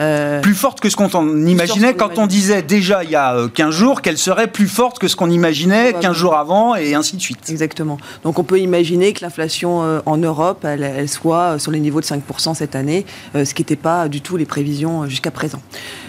Euh, 0.00 0.40
plus 0.40 0.54
forte 0.54 0.80
que 0.80 0.88
ce 0.88 0.96
qu'on 0.96 1.46
imaginait 1.46 1.94
quand 1.94 2.18
on 2.18 2.26
disait 2.26 2.62
déjà 2.62 3.04
il 3.04 3.10
y 3.10 3.16
a 3.16 3.48
15 3.52 3.68
euh, 3.68 3.70
jours 3.70 4.00
qu'elle 4.00 4.16
serait 4.16 4.46
plus 4.46 4.66
forte 4.66 4.98
que 4.98 5.08
ce 5.08 5.16
qu'on 5.16 5.30
imaginait 5.30 5.92
15 5.92 6.16
jours 6.16 6.36
avant 6.36 6.74
et 6.74 6.94
ainsi 6.94 7.16
de 7.16 7.20
suite. 7.20 7.50
Exactement. 7.50 7.98
Donc 8.24 8.38
on 8.38 8.44
peut 8.44 8.58
imaginer 8.60 9.12
que 9.12 9.22
l'inflation 9.22 9.82
euh, 9.82 10.00
en 10.06 10.16
Europe, 10.16 10.64
elle, 10.64 11.08
soit 11.08 11.58
sur 11.58 11.70
les 11.70 11.80
niveaux 11.80 12.00
de 12.00 12.06
5% 12.06 12.54
cette 12.54 12.74
année, 12.74 13.04
ce 13.34 13.52
qui 13.52 13.62
n'était 13.62 13.76
pas 13.76 14.08
du 14.08 14.22
tout 14.22 14.36
les 14.36 14.46
prévisions 14.46 15.06
jusqu'à 15.06 15.30
présent. 15.30 15.60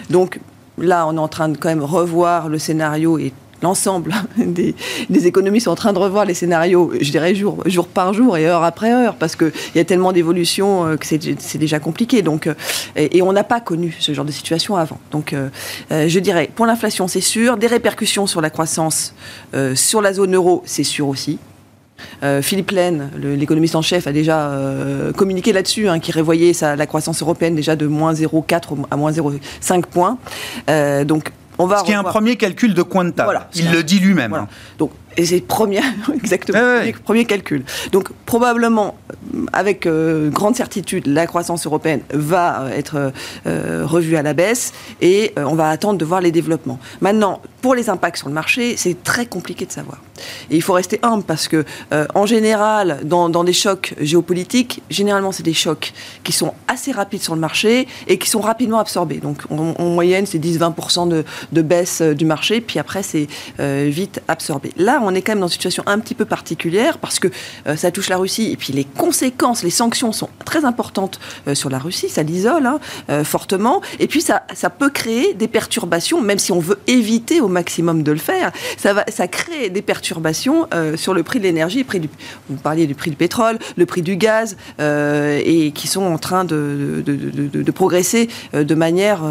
Donc 0.08 0.40
là, 0.78 1.06
on 1.06 1.16
est 1.16 1.20
en 1.20 1.28
train 1.28 1.48
de 1.48 1.56
quand 1.56 1.68
même 1.68 1.82
revoir 1.82 2.48
le 2.48 2.58
scénario 2.58 3.18
et 3.18 3.32
l'ensemble 3.62 4.12
des, 4.36 4.74
économistes 5.26 5.64
sont 5.64 5.70
en 5.70 5.76
train 5.76 5.92
de 5.92 5.98
revoir 5.98 6.24
les 6.24 6.34
scénarios, 6.34 6.92
je 7.00 7.10
dirais 7.10 7.34
jour, 7.34 7.62
par 7.92 8.12
jour 8.12 8.36
et 8.36 8.46
heure 8.46 8.64
après 8.64 8.92
heure, 8.92 9.14
parce 9.14 9.36
qu'il 9.36 9.52
y 9.74 9.78
a 9.78 9.84
tellement 9.84 10.12
d'évolutions 10.12 10.86
euh, 10.86 10.96
que 10.96 11.06
c'est 11.06 11.58
déjà 11.58 11.78
compliqué. 11.78 12.22
Donc, 12.22 12.46
euh, 12.46 12.54
et, 12.96 13.22
on 13.22 13.32
n'a 13.32 13.44
pas 13.44 13.60
connu 13.60 13.94
ce 13.98 14.12
genre 14.12 14.24
de 14.24 14.32
situation 14.32 14.76
avant. 14.76 14.98
Donc, 15.12 15.32
euh, 15.32 15.48
je 15.90 16.18
dirais, 16.18 16.50
pour 16.54 16.66
l'inflation, 16.66 17.06
c'est 17.08 17.20
sûr. 17.20 17.56
Des 17.56 17.68
répercussions 17.68 18.26
sur 18.26 18.40
la 18.40 18.50
croissance, 18.50 19.14
sur 19.74 20.02
la 20.02 20.12
zone 20.12 20.34
euro, 20.34 20.62
c'est 20.66 20.84
sûr 20.84 21.08
aussi. 21.08 21.38
Philippe 22.42 22.72
Laine, 22.72 23.10
l'économiste 23.16 23.76
en 23.76 23.82
chef, 23.82 24.06
a 24.08 24.12
déjà 24.12 24.50
communiqué 25.16 25.52
là-dessus, 25.52 25.88
hein, 25.88 26.00
qui 26.00 26.10
révoyait 26.10 26.52
la 26.60 26.86
croissance 26.86 27.22
européenne 27.22 27.54
déjà 27.54 27.76
de 27.76 27.86
moins 27.86 28.12
0,4 28.12 28.86
à 28.90 28.96
moins 28.96 29.12
0,5 29.12 29.82
points. 29.86 30.18
donc 31.04 31.32
ce 31.58 31.84
qui 31.84 31.92
est 31.92 31.94
un 31.94 32.04
premier 32.04 32.36
calcul 32.36 32.74
de 32.74 32.82
coin 32.82 33.04
de 33.04 33.10
table. 33.10 33.40
Il 33.54 33.70
le 33.70 33.82
dit 33.82 33.98
lui-même. 33.98 34.46
Donc, 34.78 34.92
et 35.16 35.26
c'est 35.26 35.40
premier, 35.40 35.80
exactement, 36.14 36.58
premier 37.04 37.24
calcul. 37.24 37.64
Donc 37.92 38.08
probablement, 38.24 38.96
avec 39.52 39.86
euh, 39.86 40.30
grande 40.30 40.56
certitude, 40.56 41.06
la 41.06 41.26
croissance 41.26 41.66
européenne 41.66 42.00
va 42.12 42.62
euh, 42.62 42.70
être 42.70 43.12
euh, 43.46 43.84
revue 43.86 44.16
à 44.16 44.22
la 44.22 44.32
baisse 44.32 44.72
et 45.00 45.32
on 45.36 45.54
va 45.54 45.68
attendre 45.68 45.98
de 45.98 46.04
voir 46.04 46.20
les 46.20 46.32
développements. 46.32 46.78
Maintenant, 47.00 47.40
pour 47.62 47.76
les 47.76 47.88
impacts 47.88 48.18
sur 48.18 48.28
le 48.28 48.34
marché, 48.34 48.76
c'est 48.76 49.02
très 49.04 49.24
compliqué 49.24 49.64
de 49.64 49.72
savoir. 49.72 50.02
Et 50.50 50.56
il 50.56 50.62
faut 50.62 50.72
rester 50.72 50.98
humble 51.02 51.22
parce 51.22 51.46
que, 51.46 51.64
euh, 51.92 52.06
en 52.14 52.26
général, 52.26 53.00
dans, 53.04 53.44
des 53.44 53.52
chocs 53.52 53.94
géopolitiques, 54.00 54.82
généralement, 54.90 55.32
c'est 55.32 55.44
des 55.44 55.54
chocs 55.54 55.92
qui 56.24 56.32
sont 56.32 56.54
assez 56.66 56.90
rapides 56.90 57.22
sur 57.22 57.34
le 57.34 57.40
marché 57.40 57.86
et 58.08 58.18
qui 58.18 58.28
sont 58.28 58.40
rapidement 58.40 58.80
absorbés. 58.80 59.18
Donc, 59.18 59.38
en, 59.48 59.90
moyenne, 59.92 60.26
c'est 60.26 60.38
10-20% 60.38 61.24
de, 61.52 61.62
baisse 61.62 62.00
euh, 62.00 62.14
du 62.14 62.24
marché, 62.24 62.60
puis 62.60 62.80
après, 62.80 63.04
c'est 63.04 63.28
euh, 63.60 63.88
vite 63.88 64.20
absorbé. 64.26 64.72
Là, 64.76 65.00
on 65.02 65.14
est 65.14 65.22
quand 65.22 65.32
même 65.32 65.40
dans 65.40 65.46
une 65.46 65.52
situation 65.52 65.84
un 65.86 66.00
petit 66.00 66.14
peu 66.14 66.24
particulière 66.24 66.98
parce 66.98 67.20
que 67.20 67.28
ça 67.76 67.92
touche 67.92 68.08
la 68.08 68.16
Russie 68.16 68.50
et 68.50 68.56
puis 68.56 68.72
les 68.72 68.84
conséquences, 68.84 69.62
les 69.62 69.70
sanctions 69.70 70.10
sont 70.10 70.28
très 70.44 70.64
importantes 70.64 71.20
sur 71.54 71.70
la 71.70 71.78
Russie, 71.78 72.08
ça 72.08 72.24
l'isole 72.24 72.66
hein, 72.66 73.24
fortement. 73.24 73.80
Et 74.00 74.08
puis, 74.08 74.20
ça, 74.20 74.42
ça 74.54 74.70
peut 74.70 74.90
créer 74.90 75.34
des 75.34 75.46
perturbations, 75.46 76.20
même 76.20 76.38
si 76.38 76.50
on 76.50 76.58
veut 76.58 76.80
éviter 76.86 77.40
au 77.40 77.48
maximum 77.52 78.02
de 78.02 78.12
le 78.12 78.18
faire, 78.18 78.50
ça, 78.76 78.92
va, 78.92 79.04
ça 79.08 79.28
crée 79.28 79.70
des 79.70 79.82
perturbations 79.82 80.66
euh, 80.74 80.96
sur 80.96 81.14
le 81.14 81.22
prix 81.22 81.38
de 81.38 81.44
l'énergie, 81.44 81.84
vous 82.48 82.56
parliez 82.56 82.86
du 82.86 82.94
prix 82.94 83.10
du 83.10 83.16
pétrole, 83.16 83.58
le 83.76 83.86
prix 83.86 84.02
du 84.02 84.16
gaz, 84.16 84.56
euh, 84.80 85.40
et 85.44 85.72
qui 85.72 85.86
sont 85.86 86.02
en 86.02 86.18
train 86.18 86.44
de, 86.44 87.02
progresser 87.74 88.28
euh, 88.54 88.64
de 88.64 88.74
manière 88.74 89.22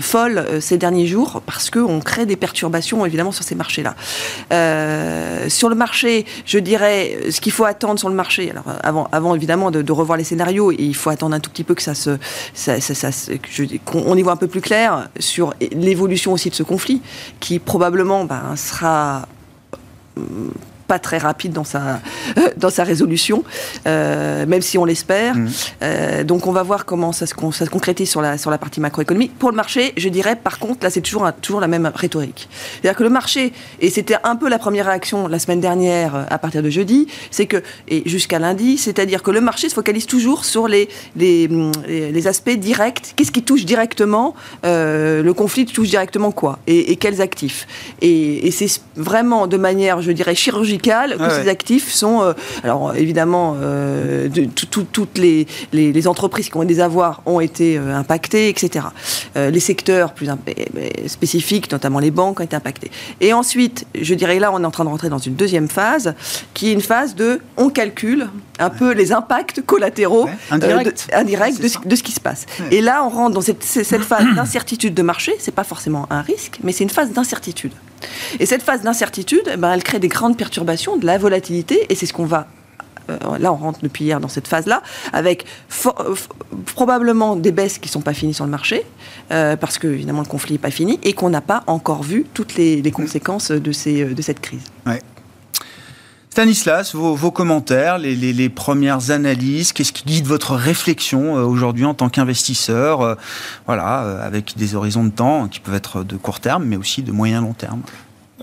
folle 0.00 0.44
ces 0.60 0.78
derniers 0.78 1.06
jours, 1.06 1.42
parce 1.46 1.70
qu'on 1.70 2.00
crée 2.00 2.26
des 2.26 2.36
perturbations 2.36 3.04
évidemment 3.06 3.32
sur 3.32 3.44
ces 3.44 3.54
marchés-là. 3.54 3.94
sur 5.48 5.68
le 5.68 5.74
marché, 5.74 6.26
je 6.46 6.58
dirais, 6.58 7.18
ce 7.30 7.40
qu'il 7.40 7.52
faut 7.52 7.64
attendre 7.64 7.98
sur 7.98 8.08
le 8.08 8.14
marché, 8.14 8.50
alors 8.50 8.64
avant, 8.82 9.08
avant 9.12 9.34
évidemment 9.34 9.70
de, 9.70 9.92
revoir 9.92 10.18
les 10.18 10.24
scénarios, 10.24 10.72
il 10.72 10.94
faut 10.94 11.10
attendre 11.10 11.36
un 11.36 11.40
tout 11.40 11.50
petit 11.50 11.64
peu 11.64 11.74
que 11.74 11.82
ça 11.82 11.94
se, 11.94 12.18
qu'on 13.84 14.16
y 14.16 14.22
voit 14.22 14.32
un 14.32 14.36
peu 14.36 14.48
plus 14.48 14.60
clair 14.60 15.08
sur 15.18 15.54
l'évolution 15.72 16.32
aussi 16.32 16.50
de 16.50 16.54
ce 16.54 16.62
conflit, 16.62 17.00
qui 17.40 17.58
probablement 17.64 18.24
ben, 18.24 18.56
sera 18.56 19.26
pas 20.86 20.98
très 20.98 21.18
rapide 21.18 21.52
dans 21.52 21.64
sa, 21.64 22.00
dans 22.56 22.70
sa 22.70 22.84
résolution, 22.84 23.44
euh, 23.86 24.46
même 24.46 24.62
si 24.62 24.78
on 24.78 24.84
l'espère. 24.84 25.34
Mmh. 25.34 25.48
Euh, 25.82 26.24
donc 26.24 26.46
on 26.46 26.52
va 26.52 26.62
voir 26.62 26.84
comment 26.84 27.12
ça 27.12 27.26
se, 27.26 27.34
ça 27.52 27.64
se, 27.64 27.70
concrétise 27.70 28.10
sur 28.10 28.20
la, 28.20 28.38
sur 28.38 28.50
la 28.50 28.58
partie 28.58 28.80
macroéconomique. 28.80 29.36
Pour 29.38 29.50
le 29.50 29.56
marché, 29.56 29.92
je 29.96 30.08
dirais 30.08 30.36
par 30.36 30.58
contre, 30.58 30.84
là 30.84 30.90
c'est 30.90 31.00
toujours, 31.00 31.30
toujours 31.40 31.60
la 31.60 31.68
même 31.68 31.90
rhétorique. 31.94 32.48
C'est-à-dire 32.72 32.96
que 32.96 33.02
le 33.02 33.10
marché, 33.10 33.52
et 33.80 33.90
c'était 33.90 34.16
un 34.24 34.36
peu 34.36 34.48
la 34.48 34.58
première 34.58 34.86
réaction 34.86 35.28
la 35.28 35.38
semaine 35.38 35.60
dernière 35.60 36.14
euh, 36.14 36.24
à 36.28 36.38
partir 36.38 36.62
de 36.62 36.70
jeudi, 36.70 37.06
c'est 37.30 37.46
que, 37.46 37.62
et 37.88 38.02
jusqu'à 38.06 38.38
lundi, 38.38 38.78
c'est-à-dire 38.78 39.22
que 39.22 39.30
le 39.30 39.40
marché 39.40 39.68
se 39.68 39.74
focalise 39.74 40.06
toujours 40.06 40.44
sur 40.44 40.68
les, 40.68 40.88
les, 41.16 41.48
les 41.88 42.26
aspects 42.26 42.50
directs. 42.50 43.14
Qu'est-ce 43.16 43.32
qui 43.32 43.42
touche 43.42 43.64
directement 43.64 44.34
Le 44.62 45.32
conflit 45.32 45.64
touche 45.66 45.88
directement 45.88 46.32
quoi 46.32 46.58
et, 46.66 46.96
quels 46.96 47.20
actifs? 47.20 47.66
Et, 48.00 48.46
et 48.46 48.50
c'est 48.50 48.80
vraiment 48.96 49.46
de 49.46 49.56
manière, 49.56 50.02
je 50.02 50.12
dirais, 50.12 50.34
chirurgicale 50.34 50.73
que 50.78 51.42
ces 51.42 51.48
actifs 51.48 51.92
sont, 51.92 52.22
euh, 52.22 52.32
alors 52.62 52.94
évidemment, 52.96 53.56
euh, 53.60 54.28
toutes 54.92 55.18
les, 55.18 55.46
les, 55.72 56.08
entreprises 56.08 56.48
qui 56.48 56.56
ont 56.56 56.64
des 56.64 56.80
avoirs 56.80 57.22
ont 57.26 57.40
été 57.40 57.78
euh, 57.78 57.94
impactées, 57.94 58.48
etc. 58.48 58.86
les 59.34 59.60
secteurs 59.60 60.12
plus 60.12 60.28
spécifiques, 61.06 61.70
notamment 61.72 61.98
les 61.98 62.10
banques, 62.10 62.40
ont 62.40 62.44
été 62.44 62.56
impactés. 62.56 62.90
Et 63.20 63.32
ensuite, 63.32 63.86
je 64.00 64.14
dirais 64.14 64.38
là, 64.38 64.52
on 64.52 64.62
est 64.62 64.66
en 64.66 64.70
train 64.70 64.84
de 64.84 64.90
rentrer 64.90 65.08
dans 65.08 65.18
une 65.18 65.34
deuxième 65.34 65.68
phase, 65.68 66.14
qui 66.52 66.70
est 66.70 66.72
une 66.72 66.80
phase 66.80 67.14
de, 67.14 67.40
on 67.56 67.70
calcule 67.70 68.28
un 68.58 68.70
peu 68.70 68.92
les 68.92 69.12
impacts 69.12 69.62
collatéraux 69.62 70.28
indirects 70.50 71.60
de, 71.60 71.88
de, 71.88 71.96
ce 71.96 72.02
qui 72.02 72.12
se 72.12 72.20
passe. 72.20 72.46
Et 72.70 72.80
là, 72.80 73.04
on 73.04 73.08
rentre 73.08 73.34
dans 73.34 73.40
cette, 73.40 73.62
cette 73.62 74.02
phase 74.02 74.26
d'incertitude 74.34 74.94
de 74.94 75.02
marché. 75.02 75.34
C'est 75.38 75.54
pas 75.54 75.64
forcément 75.64 76.06
un 76.10 76.20
risque, 76.20 76.58
mais 76.62 76.72
c'est 76.72 76.84
une 76.84 76.90
phase 76.90 77.12
d'incertitude. 77.12 77.72
Et 78.40 78.46
cette 78.46 78.62
phase 78.62 78.82
d'incertitude, 78.82 79.48
eh 79.52 79.56
ben, 79.56 79.72
elle 79.72 79.82
crée 79.82 79.98
des 79.98 80.08
grandes 80.08 80.36
perturbations, 80.36 80.96
de 80.96 81.06
la 81.06 81.18
volatilité, 81.18 81.86
et 81.88 81.94
c'est 81.94 82.06
ce 82.06 82.12
qu'on 82.12 82.26
va 82.26 82.46
euh, 83.10 83.38
là 83.38 83.52
on 83.52 83.56
rentre 83.56 83.80
depuis 83.82 84.04
hier 84.04 84.20
dans 84.20 84.28
cette 84.28 84.48
phase-là, 84.48 84.82
avec 85.12 85.44
probablement 86.74 87.36
des 87.36 87.52
baisses 87.52 87.78
qui 87.78 87.88
ne 87.88 87.92
sont 87.92 88.00
pas 88.00 88.14
finies 88.14 88.34
sur 88.34 88.44
le 88.44 88.50
marché, 88.50 88.86
euh, 89.30 89.56
parce 89.56 89.78
que 89.78 89.88
évidemment 89.88 90.22
le 90.22 90.26
conflit 90.26 90.52
n'est 90.54 90.58
pas 90.58 90.70
fini, 90.70 90.98
et 91.02 91.12
qu'on 91.12 91.30
n'a 91.30 91.42
pas 91.42 91.64
encore 91.66 92.02
vu 92.02 92.24
toutes 92.32 92.54
les, 92.56 92.82
conséquences 92.90 93.50
de, 93.50 93.72
ces, 93.72 94.04
de 94.04 94.22
cette 94.22 94.40
crise. 94.40 94.62
Stanislas, 96.34 96.96
vos, 96.96 97.30
commentaires, 97.30 97.96
les, 97.96 98.48
premières 98.48 99.12
analyses, 99.12 99.72
qu'est-ce 99.72 99.92
qui 99.92 100.02
guide 100.04 100.26
votre 100.26 100.56
réflexion 100.56 101.34
aujourd'hui 101.34 101.84
en 101.84 101.94
tant 101.94 102.08
qu'investisseur, 102.08 103.16
voilà, 103.66 104.20
avec 104.20 104.56
des 104.56 104.74
horizons 104.74 105.04
de 105.04 105.10
temps 105.10 105.46
qui 105.46 105.60
peuvent 105.60 105.76
être 105.76 106.02
de 106.02 106.16
court 106.16 106.40
terme, 106.40 106.64
mais 106.64 106.74
aussi 106.74 107.04
de 107.04 107.12
moyen 107.12 107.40
long 107.40 107.52
terme? 107.52 107.82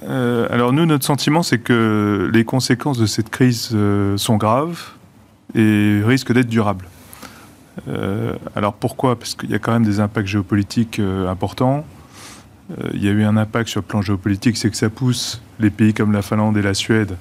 Euh, 0.04 0.48
alors 0.50 0.72
nous, 0.72 0.86
notre 0.86 1.04
sentiment, 1.04 1.44
c'est 1.44 1.58
que 1.58 2.32
les 2.32 2.46
conséquences 2.46 2.98
de 2.98 3.06
cette 3.06 3.30
crise 3.30 3.72
euh, 3.74 4.16
sont 4.16 4.38
graves 4.38 4.80
et 5.54 6.02
risquent 6.06 6.32
d'être 6.32 6.48
durables. 6.48 6.88
Euh, 7.90 8.36
alors 8.56 8.72
pourquoi? 8.72 9.20
Parce 9.20 9.36
qu'il 9.36 9.50
y 9.50 9.54
a 9.54 9.60
quand 9.60 9.74
même 9.74 9.84
des 9.84 10.00
impacts 10.00 10.28
géopolitiques 10.28 11.02
importants. 11.28 11.86
il 12.94 13.04
y 13.04 13.10
a 13.10 13.12
eu 13.12 13.26
un 13.26 13.36
impact 13.36 13.68
sur 13.68 13.82
le 13.82 13.86
plan 13.86 14.02
géopolitique, 14.02 14.56
c'est 14.56 14.70
que 14.70 14.78
ça 14.78 14.90
pousse 14.90 15.42
les 15.60 15.72
pays 15.72 15.94
comme 15.94 16.14
la 16.14 16.22
Finlande 16.22 16.56
et 16.56 16.62
la 16.62 16.74
Suède 16.74 17.18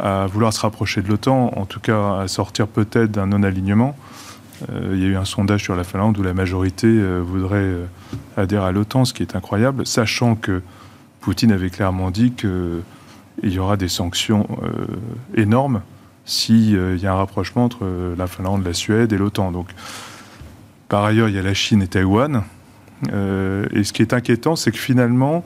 à 0.00 0.26
vouloir 0.26 0.52
se 0.52 0.60
rapprocher 0.60 1.02
de 1.02 1.08
l'OTAN, 1.08 1.52
en 1.56 1.66
tout 1.66 1.80
cas 1.80 2.20
à 2.20 2.28
sortir 2.28 2.66
peut-être 2.66 3.10
d'un 3.10 3.26
non-alignement. 3.26 3.96
il 4.70 4.98
y 4.98 5.04
a 5.04 5.08
eu 5.08 5.16
un 5.16 5.24
sondage 5.24 5.62
sur 5.62 5.76
la 5.76 5.84
Finlande 5.84 6.18
où 6.18 6.22
la 6.22 6.34
majorité 6.34 6.88
voudrait 7.20 7.74
adhérer 8.36 8.66
à 8.66 8.72
l'OTAN, 8.72 9.04
ce 9.04 9.12
qui 9.12 9.22
est 9.22 9.36
incroyable, 9.36 9.86
sachant 9.86 10.34
que 10.36 10.62
Poutine 11.20 11.52
avait 11.52 11.70
clairement 11.70 12.10
dit 12.10 12.32
qu'il 12.32 12.82
y 13.42 13.58
aura 13.58 13.76
des 13.76 13.88
sanctions 13.88 14.46
euh, 14.62 14.86
énormes 15.34 15.82
s'il 16.24 16.76
euh, 16.76 16.96
y 16.96 17.06
a 17.06 17.12
un 17.12 17.16
rapprochement 17.16 17.64
entre 17.64 17.80
euh, 17.82 18.14
la 18.16 18.26
Finlande, 18.26 18.64
la 18.64 18.72
Suède 18.72 19.12
et 19.12 19.18
l'OTAN. 19.18 19.52
Donc, 19.52 19.68
par 20.88 21.04
ailleurs, 21.04 21.28
il 21.28 21.34
y 21.34 21.38
a 21.38 21.42
la 21.42 21.54
Chine 21.54 21.82
et 21.82 21.88
Taïwan. 21.88 22.42
et 23.04 23.84
ce 23.84 23.92
qui 23.92 24.02
est 24.02 24.12
inquiétant, 24.12 24.56
c'est 24.56 24.72
que 24.72 24.78
finalement, 24.78 25.44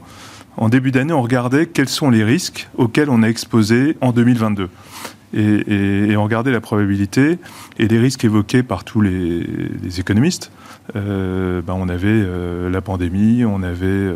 en 0.56 0.68
début 0.68 0.90
d'année, 0.90 1.12
on 1.12 1.22
regardait 1.22 1.66
quels 1.66 1.88
sont 1.88 2.10
les 2.10 2.24
risques 2.24 2.68
auxquels 2.76 3.10
on 3.10 3.22
est 3.22 3.30
exposé 3.30 3.96
en 4.00 4.12
2022. 4.12 4.68
Et, 5.36 6.14
on 6.16 6.22
regardait 6.22 6.52
la 6.52 6.60
probabilité 6.60 7.38
et 7.78 7.88
les 7.88 7.98
risques 7.98 8.24
évoqués 8.24 8.62
par 8.62 8.84
tous 8.84 9.00
les, 9.00 9.44
économistes. 9.98 10.52
Ben, 10.94 11.62
on 11.68 11.88
avait 11.88 12.24
la 12.70 12.80
pandémie, 12.80 13.44
on 13.44 13.64
avait 13.64 14.12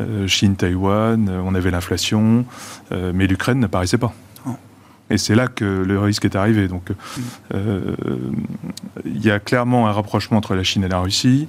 euh, 0.00 0.28
Chine-Taïwan, 0.28 1.28
euh, 1.28 1.42
on 1.44 1.54
avait 1.54 1.70
l'inflation, 1.70 2.44
euh, 2.92 3.10
mais 3.12 3.26
l'Ukraine 3.26 3.58
n'apparaissait 3.58 3.98
pas. 3.98 4.12
Oh. 4.46 4.50
Et 5.10 5.18
c'est 5.18 5.34
là 5.34 5.48
que 5.48 5.64
le 5.64 5.98
risque 5.98 6.24
est 6.24 6.36
arrivé. 6.36 6.68
Donc, 6.68 6.92
il 7.54 9.24
y 9.24 9.30
a 9.30 9.40
clairement 9.40 9.88
un 9.88 9.92
rapprochement 9.92 10.38
entre 10.38 10.54
la 10.54 10.62
Chine 10.62 10.84
et 10.84 10.88
la 10.88 11.00
Russie. 11.00 11.48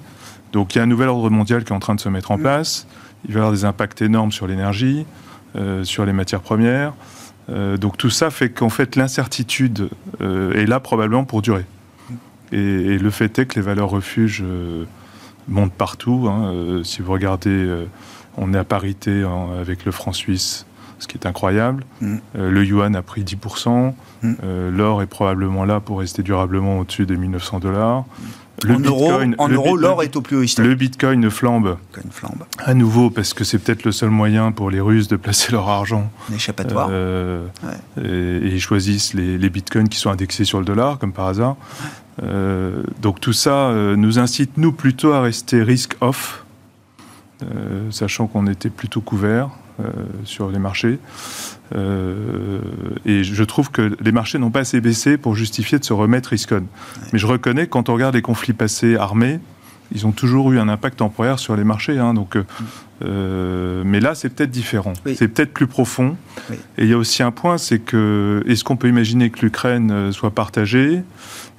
Donc, 0.52 0.74
il 0.74 0.80
y 0.80 0.82
a 0.82 0.84
un 0.84 0.88
nouvel 0.88 1.10
ordre 1.10 1.30
mondial 1.30 1.64
qui 1.64 1.72
est 1.72 1.76
en 1.76 1.80
train 1.80 1.94
de 1.94 2.00
se 2.00 2.10
mettre 2.10 2.32
en 2.32 2.38
place. 2.38 2.88
Il 3.28 3.34
va 3.34 3.40
y 3.40 3.42
avoir 3.42 3.52
des 3.52 3.66
impacts 3.66 4.02
énormes 4.02 4.32
sur 4.32 4.48
l'énergie, 4.48 5.06
sur 5.84 6.06
les 6.06 6.14
matières 6.14 6.42
premières. 6.42 6.94
donc, 7.50 7.98
tout 7.98 8.10
ça 8.10 8.30
fait 8.30 8.50
qu'en 8.50 8.70
fait, 8.70 8.96
l'incertitude 8.96 9.90
est 10.22 10.66
là 10.66 10.80
probablement 10.80 11.26
pour 11.26 11.42
durer. 11.42 11.66
Et, 12.52 12.98
le 12.98 13.10
fait 13.10 13.38
est 13.40 13.46
que 13.46 13.56
les 13.56 13.62
valeurs 13.62 13.90
refuges 13.90 14.44
montent 15.48 15.74
partout. 15.74 16.28
Hein. 16.30 16.82
si 16.84 17.02
vous 17.02 17.12
regardez 17.12 17.86
on 18.38 18.54
est 18.54 18.58
à 18.58 18.64
parité 18.64 19.26
avec 19.60 19.86
le 19.86 19.92
franc 19.92 20.14
suisse, 20.14 20.66
ce 21.00 21.08
qui 21.08 21.18
est 21.18 21.26
incroyable. 21.26 21.84
Mm. 22.02 22.18
Euh, 22.38 22.52
le 22.52 22.66
yuan 22.66 22.96
a 22.96 23.02
pris 23.02 23.24
10%. 23.24 23.94
Mm. 24.22 24.34
Euh, 24.44 24.72
l'or 24.72 25.02
est 25.02 25.08
probablement 25.08 25.66
là 25.66 25.80
pour 25.80 26.00
rester 26.00 26.24
durablement 26.24 26.80
au-dessus 26.80 27.06
des 27.06 27.18
1900 27.18 27.60
dollars. 27.60 28.06
Le 28.64 28.76
en 28.76 28.80
Bitcoin, 28.80 29.36
euros, 29.54 29.78
l'or 29.78 30.04
est 30.04 30.16
au 30.16 30.22
plus 30.22 30.38
haut 30.38 30.44
historique. 30.44 30.70
Le 30.70 30.76
Bitcoin 30.76 31.30
flambe. 31.30 31.78
flambe. 32.12 32.44
À 32.58 32.74
nouveau, 32.74 33.10
parce 33.10 33.34
que 33.34 33.44
c'est 33.44 33.60
peut-être 33.60 33.84
le 33.84 33.92
seul 33.92 34.10
moyen 34.10 34.52
pour 34.52 34.70
les 34.70 34.82
Russes 34.82 35.08
de 35.08 35.16
placer 35.16 35.52
leur 35.52 35.70
argent. 35.70 36.12
Un 36.32 36.36
échappatoire. 36.36 36.90
Euh, 36.92 37.48
et, 37.98 38.48
ils 38.48 38.62
choisissent 38.62 39.14
les, 39.14 39.38
les, 39.38 39.50
Bitcoins 39.50 39.90
qui 39.90 39.98
sont 39.98 40.10
indexés 40.10 40.46
sur 40.46 40.60
le 40.60 40.66
dollar, 40.66 41.00
comme 41.00 41.14
par 41.14 41.28
hasard. 41.28 41.56
donc 43.02 43.22
tout 43.22 43.34
ça 43.34 43.72
nous 43.96 44.20
incite, 44.20 44.58
nous, 44.58 44.72
plutôt 44.72 45.14
à 45.14 45.22
rester 45.22 45.64
risk-off 45.64 46.44
euh, 47.42 47.90
sachant 47.90 48.28
qu'on 48.28 48.48
était 48.48 48.70
plutôt 48.70 49.00
couvert 49.00 49.46
euh, 49.46 49.69
sur 50.26 50.50
les 50.50 50.60
marchés. 50.60 51.00
Euh, 51.76 52.60
et 53.06 53.24
je 53.24 53.44
trouve 53.44 53.70
que 53.70 53.96
les 54.02 54.12
marchés 54.12 54.40
n'ont 54.40 54.50
pas 54.50 54.62
assez 54.62 54.82
baissé 54.82 55.18
pour 55.18 55.36
justifier 55.36 55.78
de 55.80 55.84
se 55.84 55.94
remettre 55.94 56.30
risk-on. 56.30 56.64
Mais 57.14 57.20
je 57.20 57.28
reconnais, 57.28 57.68
quand 57.68 57.90
on 57.90 57.94
regarde 57.94 58.16
les 58.16 58.22
conflits 58.22 58.54
passés 58.54 58.96
armés, 58.96 59.40
ils 59.94 60.06
ont 60.06 60.12
toujours 60.12 60.52
eu 60.52 60.60
un 60.60 60.70
impact 60.70 60.98
temporaire 61.00 61.40
sur 61.40 61.56
les 61.56 61.64
marchés. 61.64 61.98
Hein, 61.98 62.14
donc, 62.14 62.38
mais 63.02 64.00
là, 64.00 64.14
c'est 64.14 64.30
peut-être 64.30 64.52
différent. 64.52 64.94
C'est 65.16 65.28
peut-être 65.28 65.54
plus 65.54 65.68
profond. 65.68 66.16
Et 66.78 66.84
il 66.84 66.90
y 66.90 66.94
a 66.94 66.98
aussi 66.98 67.24
un 67.24 67.32
point, 67.32 67.58
c'est 67.58 67.80
que 67.80 68.44
est-ce 68.48 68.64
qu'on 68.64 68.78
peut 68.78 68.90
imaginer 68.90 69.30
que 69.30 69.42
l'Ukraine 69.42 70.12
soit 70.12 70.32
partagée? 70.32 71.02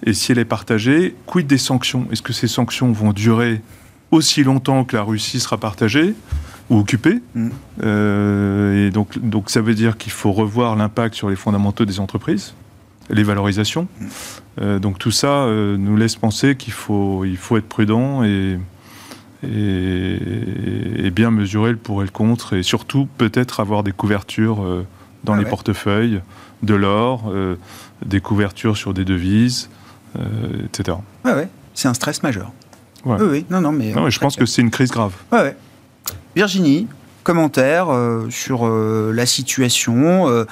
Et 0.04 0.12
si 0.12 0.32
elle 0.32 0.38
est 0.38 0.44
partagée, 0.44 1.16
quid 1.26 1.46
des 1.46 1.58
sanctions? 1.58 2.06
Est-ce 2.12 2.22
que 2.22 2.32
ces 2.32 2.48
sanctions 2.48 2.92
vont 2.92 3.12
durer 3.12 3.62
aussi 4.10 4.44
longtemps 4.44 4.84
que 4.84 4.96
la 4.96 5.02
Russie 5.02 5.40
sera 5.40 5.58
partagée? 5.58 6.14
Ou 6.70 6.78
occupés. 6.78 7.20
Mm. 7.34 7.48
et 7.82 8.90
donc, 8.90 9.18
donc 9.18 9.50
ça 9.50 9.60
veut 9.60 9.74
dire 9.74 9.98
qu'il 9.98 10.12
faut 10.12 10.32
revoir 10.32 10.76
l'impact 10.76 11.14
sur 11.14 11.28
les 11.28 11.36
fondamentaux 11.36 11.84
des 11.84 12.00
entreprises, 12.00 12.54
les 13.10 13.22
valorisations. 13.22 13.88
Mm. 14.58 14.78
donc 14.78 14.98
tout 14.98 15.10
ça 15.10 15.46
nous 15.48 15.96
laisse 15.96 16.16
penser 16.16 16.56
qu'il 16.56 16.72
faut, 16.72 17.24
il 17.24 17.36
faut 17.36 17.56
être 17.56 17.68
prudent 17.68 18.22
et, 18.24 18.58
et, 19.42 21.10
bien 21.10 21.30
mesurer 21.30 21.72
le 21.72 21.76
pour 21.76 22.02
et 22.02 22.04
le 22.04 22.10
contre, 22.10 22.54
et 22.54 22.62
surtout 22.62 23.08
peut-être 23.18 23.60
avoir 23.60 23.82
des 23.82 23.92
couvertures 23.92 24.84
dans 25.24 25.34
ah 25.34 25.38
les 25.38 25.44
portefeuilles, 25.44 26.22
de 26.62 26.74
l'or, 26.74 27.32
des 28.06 28.20
couvertures 28.20 28.76
sur 28.76 28.94
des 28.94 29.04
devises, 29.04 29.68
etc. 30.64 30.98
Ouais, 31.24 31.32
ouais. 31.32 31.48
C'est 31.74 31.88
un 31.88 31.94
stress 31.94 32.22
majeur. 32.22 32.52
Oui, 33.04 33.16
oui, 33.20 33.46
non, 33.50 33.60
non, 33.60 33.72
mais. 33.72 33.92
Non, 33.92 34.10
je 34.10 34.18
pense 34.18 34.36
que 34.36 34.46
c'est 34.46 34.62
une 34.62 34.70
crise 34.70 34.90
grave. 34.90 35.14
Ouais, 35.32 35.56
Virginie, 36.36 36.86
commentaire 37.24 37.90
euh, 37.90 38.28
sur 38.30 38.66
euh, 38.66 39.12
la 39.14 39.26
situation. 39.26 40.28
Euh, 40.28 40.44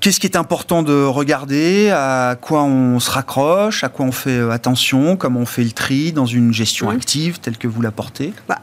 qu'est-ce 0.00 0.18
qui 0.18 0.26
est 0.26 0.36
important 0.36 0.82
de 0.82 1.04
regarder 1.04 1.90
À 1.90 2.36
quoi 2.40 2.64
on 2.64 2.98
se 2.98 3.10
raccroche 3.10 3.84
À 3.84 3.88
quoi 3.88 4.06
on 4.06 4.12
fait 4.12 4.40
attention 4.50 5.16
Comment 5.16 5.40
on 5.40 5.46
fait 5.46 5.64
le 5.64 5.70
tri 5.70 6.12
dans 6.12 6.26
une 6.26 6.52
gestion 6.52 6.90
active 6.90 7.38
telle 7.38 7.56
que 7.56 7.68
vous 7.68 7.82
la 7.82 7.92
portez 7.92 8.32
bah, 8.48 8.58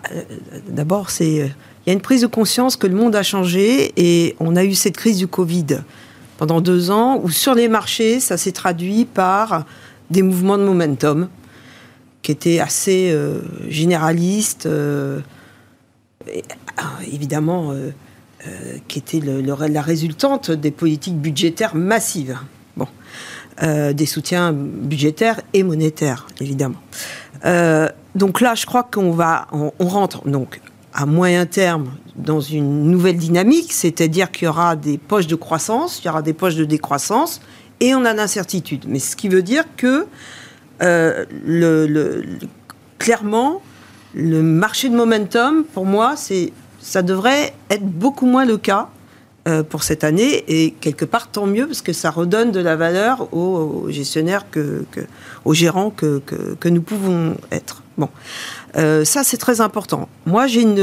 D'abord, 0.68 1.10
c'est 1.10 1.52
il 1.86 1.90
y 1.90 1.92
a 1.92 1.94
une 1.94 2.02
prise 2.02 2.22
de 2.22 2.28
conscience 2.28 2.76
que 2.76 2.88
le 2.88 2.96
monde 2.96 3.16
a 3.16 3.24
changé 3.24 3.94
et 3.96 4.36
on 4.42 4.58
a 4.58 4.66
eu 4.66 4.76
cette 4.76 4.98
crise 4.98 5.18
du 5.18 5.28
Covid 5.28 5.80
pendant 6.38 6.60
deux 6.60 6.92
ans 6.92 7.18
où 7.24 7.30
sur 7.30 7.56
les 7.56 7.70
marchés, 7.70 8.20
ça 8.20 8.36
s'est 8.36 8.52
traduit 8.52 9.06
par 9.06 9.66
des 10.10 10.22
mouvements 10.22 10.58
de 10.58 10.64
momentum 10.64 11.30
qui 12.22 12.34
étaient 12.34 12.60
assez 12.60 13.18
généralistes, 13.70 14.68
évidemment, 17.12 17.72
euh, 17.72 17.92
qui 18.88 19.00
était 19.00 19.22
la 19.22 19.82
résultante 19.82 20.52
des 20.52 20.72
politiques 20.72 21.18
budgétaires 21.18 21.76
massives. 21.76 22.38
Bon, 22.76 22.88
des 23.62 24.06
soutiens 24.06 24.54
budgétaires 24.54 25.42
et 25.54 25.64
monétaires, 25.64 26.28
évidemment. 26.40 26.80
donc 28.16 28.42
là, 28.42 28.54
je 28.54 28.68
crois 28.68 28.84
qu'on 28.84 29.12
va, 29.12 29.48
on, 29.52 29.88
rentre 29.88 30.28
donc 30.28 30.62
à 30.94 31.08
moyen 31.08 31.48
terme 31.48 31.92
dans 32.16 32.40
une 32.40 32.92
nouvelle 32.92 33.18
dynamique, 33.18 33.74
c'est-à-dire 33.74 34.32
qu'il 34.32 34.46
y 34.46 34.48
aura 34.48 34.76
des 34.76 34.98
poches 35.00 35.28
de 35.28 35.36
croissance, 35.36 36.00
il 36.04 36.08
y 36.08 36.10
aura 36.10 36.22
des 36.22 36.34
poches 36.34 36.56
de 36.56 36.66
décroissance, 36.66 37.42
et 37.80 37.96
on 37.96 38.06
a 38.06 38.14
l'incertitude. 38.14 38.86
Mais 38.88 39.00
ce 39.00 39.16
qui 39.16 39.30
veut 39.30 39.44
dire 39.44 39.64
que 39.76 40.08
euh, 40.82 41.26
le, 41.46 42.24
clairement, 42.98 43.62
le 44.18 44.42
marché 44.42 44.90
de 44.90 44.96
momentum, 44.96 45.64
pour 45.64 45.86
moi, 45.86 46.16
c'est, 46.16 46.52
ça 46.82 47.04
devrait 47.04 47.54
être 47.70 47.86
beaucoup 47.86 48.26
moins 48.26 48.46
le 48.46 48.58
cas 48.58 48.90
euh, 49.48 49.62
pour 49.62 49.84
cette 49.84 50.04
année. 50.04 50.44
Et 50.48 50.72
quelque 50.72 51.06
part, 51.06 51.30
tant 51.30 51.46
mieux, 51.46 51.68
parce 51.68 51.84
que 51.84 51.94
ça 51.94 52.10
redonne 52.10 52.52
de 52.52 52.60
la 52.60 52.76
valeur 52.76 53.32
aux, 53.32 53.86
gestionnaires, 53.90 54.50
que, 54.50 54.86
aux 55.46 55.54
gérants 55.54 55.92
que, 55.92 56.20
que, 56.60 56.68
nous 56.68 56.82
pouvons 56.82 57.36
être. 57.52 57.84
Bon. 58.00 58.10
Euh, 58.76 59.06
ça, 59.06 59.24
c'est 59.24 59.38
très 59.38 59.62
important. 59.62 60.10
Moi, 60.26 60.48
j'ai 60.48 60.62
une, 60.62 60.80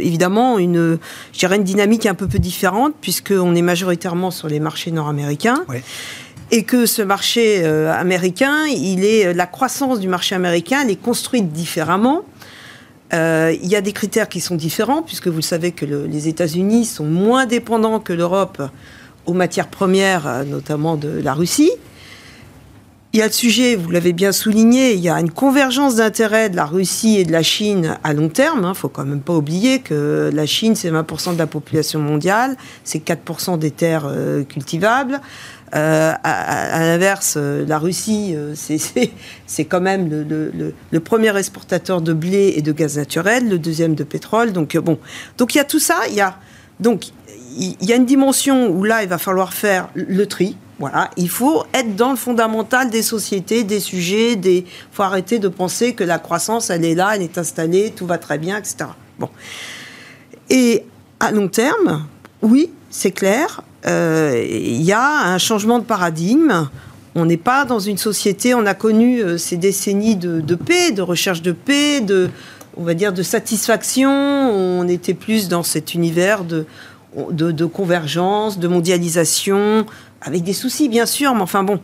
évidemment 0.00 0.58
une, 0.58 0.98
une 1.40 1.64
dynamique 1.64 2.04
un 2.04 2.14
peu 2.14 2.28
peu 2.28 2.38
différente, 2.38 2.94
puisqu'on 3.00 3.54
est 3.54 3.62
majoritairement 3.62 4.30
sur 4.30 4.48
les 4.48 4.60
marchés 4.60 4.90
nord-américains. 4.90 5.64
Ouais 5.68 5.82
et 6.50 6.62
que 6.62 6.86
ce 6.86 7.02
marché 7.02 7.62
euh, 7.64 7.92
américain, 7.92 8.66
il 8.66 9.04
est, 9.04 9.32
la 9.34 9.46
croissance 9.46 9.98
du 9.98 10.08
marché 10.08 10.34
américain, 10.34 10.82
elle 10.84 10.90
est 10.90 11.02
construite 11.02 11.52
différemment. 11.52 12.22
Euh, 13.14 13.54
il 13.62 13.68
y 13.68 13.76
a 13.76 13.80
des 13.80 13.92
critères 13.92 14.28
qui 14.28 14.40
sont 14.40 14.56
différents, 14.56 15.02
puisque 15.02 15.28
vous 15.28 15.36
le 15.36 15.42
savez 15.42 15.72
que 15.72 15.84
les 15.84 16.28
États-Unis 16.28 16.84
sont 16.84 17.04
moins 17.04 17.46
dépendants 17.46 18.00
que 18.00 18.12
l'Europe 18.12 18.62
aux 19.26 19.34
matières 19.34 19.68
premières, 19.68 20.26
euh, 20.26 20.44
notamment 20.44 20.96
de 20.96 21.08
la 21.08 21.32
Russie. 21.32 21.70
Il 23.12 23.20
y 23.20 23.22
a 23.22 23.26
le 23.26 23.32
sujet, 23.32 23.76
vous 23.76 23.90
l'avez 23.90 24.12
bien 24.12 24.32
souligné, 24.32 24.94
il 24.94 25.00
y 25.00 25.08
a 25.08 25.20
une 25.20 25.30
convergence 25.30 25.96
d'intérêts 25.96 26.50
de 26.50 26.56
la 26.56 26.66
Russie 26.66 27.18
et 27.18 27.24
de 27.24 27.30
la 27.30 27.44
Chine 27.44 27.96
à 28.02 28.12
long 28.12 28.28
terme. 28.28 28.60
Il 28.62 28.64
hein. 28.64 28.68
ne 28.70 28.74
faut 28.74 28.88
quand 28.88 29.04
même 29.04 29.20
pas 29.20 29.34
oublier 29.34 29.78
que 29.78 30.30
la 30.34 30.46
Chine, 30.46 30.74
c'est 30.74 30.90
20% 30.90 31.34
de 31.34 31.38
la 31.38 31.46
population 31.46 32.00
mondiale, 32.00 32.56
c'est 32.82 33.06
4% 33.06 33.56
des 33.56 33.70
terres 33.70 34.10
cultivables. 34.48 35.20
Euh, 35.74 36.12
à, 36.22 36.80
l'inverse, 36.80 37.34
euh, 37.36 37.64
la 37.66 37.78
Russie, 37.78 38.32
euh, 38.36 38.54
c'est 39.46 39.64
quand 39.64 39.80
même 39.80 40.08
le, 40.08 41.00
premier 41.00 41.36
exportateur 41.36 42.00
de 42.00 42.12
blé 42.12 42.54
et 42.56 42.62
de 42.62 42.70
gaz 42.70 42.96
naturel, 42.96 43.48
le 43.48 43.58
deuxième 43.58 43.94
de 43.94 44.04
pétrole. 44.04 44.52
Donc 44.52 44.76
bon, 44.76 44.98
donc 45.36 45.54
il 45.54 45.58
y 45.58 45.60
a 45.60 45.64
tout 45.64 45.80
ça. 45.80 46.02
Il 46.08 46.14
y 46.14 46.20
a 46.20 46.36
donc 46.78 47.06
il 47.56 47.76
y 47.80 47.92
a 47.92 47.96
une 47.96 48.06
dimension 48.06 48.68
où 48.68 48.84
là, 48.84 49.02
il 49.02 49.08
va 49.08 49.18
falloir 49.18 49.52
faire 49.52 49.88
le 49.94 50.26
tri. 50.26 50.56
Voilà, 50.80 51.10
il 51.16 51.28
faut 51.28 51.64
être 51.72 51.94
dans 51.94 52.10
le 52.10 52.16
fondamental 52.16 52.90
des 52.90 53.02
sociétés, 53.02 53.62
des 53.62 53.78
sujets. 53.78 54.32
Il 54.32 54.64
faut 54.90 55.02
arrêter 55.02 55.38
de 55.38 55.48
penser 55.48 55.94
que 55.94 56.02
la 56.02 56.18
croissance, 56.18 56.70
elle 56.70 56.84
est 56.84 56.96
là, 56.96 57.12
elle 57.14 57.22
est 57.22 57.38
installée, 57.38 57.92
tout 57.94 58.06
va 58.06 58.18
très 58.18 58.38
bien, 58.38 58.58
etc. 58.58 58.86
Bon. 59.18 59.28
Et 60.50 60.84
à 61.20 61.30
long 61.30 61.48
terme, 61.48 62.06
oui, 62.42 62.70
c'est 62.90 63.12
clair, 63.12 63.62
euh, 63.62 63.73
il 63.86 64.82
y 64.82 64.92
a 64.92 65.26
un 65.26 65.38
changement 65.38 65.78
de 65.78 65.84
paradigme. 65.84 66.68
On 67.16 67.26
n'est 67.26 67.36
pas 67.36 67.64
dans 67.64 67.78
une 67.78 67.98
société, 67.98 68.54
on 68.54 68.66
a 68.66 68.74
connu 68.74 69.20
euh, 69.20 69.38
ces 69.38 69.56
décennies 69.56 70.16
de, 70.16 70.54
paix, 70.56 70.90
de 70.90 71.00
recherche 71.00 71.42
de 71.42 71.52
paix, 71.52 72.00
de, 72.00 72.28
on 72.76 72.82
va 72.82 72.94
dire, 72.94 73.12
de 73.12 73.22
satisfaction. 73.22 74.10
On 74.10 74.88
était 74.88 75.14
plus 75.14 75.48
dans 75.48 75.62
cet 75.62 75.94
univers 75.94 76.42
de, 76.44 76.66
de 77.30 77.64
convergence, 77.66 78.58
de 78.58 78.66
mondialisation, 78.66 79.86
avec 80.22 80.42
des 80.42 80.52
soucis 80.52 80.88
bien 80.88 81.06
sûr, 81.06 81.34
mais 81.34 81.42
enfin 81.42 81.62
bon, 81.62 81.78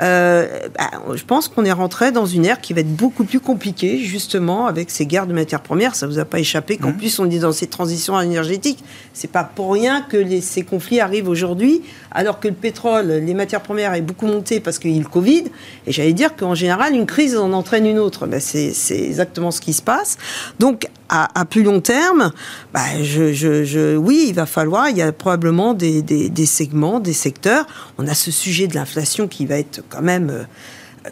euh, 0.00 0.46
bah, 0.78 0.90
je 1.14 1.24
pense 1.24 1.48
qu'on 1.48 1.64
est 1.64 1.72
rentré 1.72 2.12
dans 2.12 2.24
une 2.24 2.46
ère 2.46 2.60
qui 2.60 2.72
va 2.72 2.80
être 2.80 2.94
beaucoup 2.94 3.24
plus 3.24 3.40
compliquée, 3.40 3.98
justement, 3.98 4.66
avec 4.66 4.90
ces 4.90 5.06
guerres 5.06 5.26
de 5.26 5.34
matières 5.34 5.60
premières. 5.60 5.94
Ça 5.94 6.06
vous 6.06 6.18
a 6.18 6.24
pas 6.24 6.38
échappé 6.38 6.78
qu'en 6.78 6.90
mmh. 6.90 6.96
plus 6.96 7.18
on 7.18 7.30
est 7.30 7.40
dans 7.40 7.52
ces 7.52 7.66
transitions 7.66 8.18
énergétiques. 8.20 8.82
C'est 9.12 9.30
pas 9.30 9.44
pour 9.44 9.72
rien 9.72 10.02
que 10.02 10.40
ces 10.40 10.62
conflits 10.62 11.00
arrivent 11.00 11.28
aujourd'hui, 11.28 11.82
alors 12.10 12.40
que 12.40 12.48
le 12.48 12.54
pétrole, 12.54 13.08
les 13.08 13.34
matières 13.34 13.62
premières 13.62 13.94
est 13.94 14.02
beaucoup 14.02 14.26
monté 14.26 14.60
parce 14.60 14.78
qu'il 14.78 14.92
y 14.92 14.94
a 14.94 14.96
eu 14.98 15.02
le 15.02 15.08
Covid. 15.08 15.44
Et 15.86 15.92
j'allais 15.92 16.14
dire 16.14 16.36
qu'en 16.36 16.54
général, 16.54 16.94
une 16.94 17.06
crise 17.06 17.36
en 17.36 17.52
entraîne 17.52 17.86
une 17.86 17.98
autre. 17.98 18.26
Ben, 18.26 18.40
c'est 18.40 18.72
exactement 18.90 19.50
ce 19.50 19.60
qui 19.60 19.72
se 19.72 19.82
passe. 19.82 20.16
Donc, 20.58 20.88
à, 21.14 21.44
plus 21.44 21.62
long 21.62 21.82
terme, 21.82 22.32
bah, 22.72 22.80
je, 23.02 23.96
oui, 23.96 24.24
il 24.28 24.34
va 24.34 24.46
falloir, 24.46 24.88
il 24.88 24.96
y 24.96 25.02
a 25.02 25.12
probablement 25.12 25.74
des, 25.74 26.00
des 26.00 26.46
segments, 26.46 27.00
des 27.00 27.12
secteurs. 27.12 27.66
On 27.98 28.06
a 28.06 28.14
ce 28.14 28.30
sujet 28.30 28.66
de 28.66 28.74
l'inflation 28.74 29.28
qui 29.28 29.44
va 29.44 29.58
être 29.58 29.82
quand 29.92 30.02
même 30.02 30.30
euh, 30.30 30.42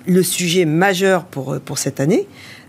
le 0.07 0.23
sujet 0.23 0.65
majeur 0.65 1.25
pour, 1.25 1.61
pour 1.61 1.79
cette 1.79 2.01
année, 2.01 2.27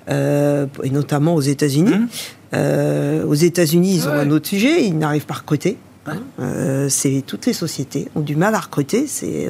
euh, 0.09 0.65
et 0.83 0.89
notamment 0.89 1.35
aux 1.35 1.41
États-Unis. 1.41 1.95
Mmh. 1.95 2.07
Euh, 2.53 3.23
aux 3.25 3.35
États-Unis, 3.35 3.93
ils 3.95 4.07
ont 4.09 4.13
un 4.13 4.29
autre 4.31 4.47
sujet, 4.47 4.83
ils 4.83 4.97
n'arrivent 4.97 5.25
pas 5.25 5.35
à 5.35 5.37
recruter. 5.37 5.77
Euh, 6.39 6.87
c'est 6.89 7.23
toutes 7.25 7.45
les 7.45 7.53
sociétés 7.53 8.09
ont 8.15 8.21
du 8.21 8.35
mal 8.35 8.55
à 8.55 8.59
recruter. 8.59 9.05
C'est 9.07 9.49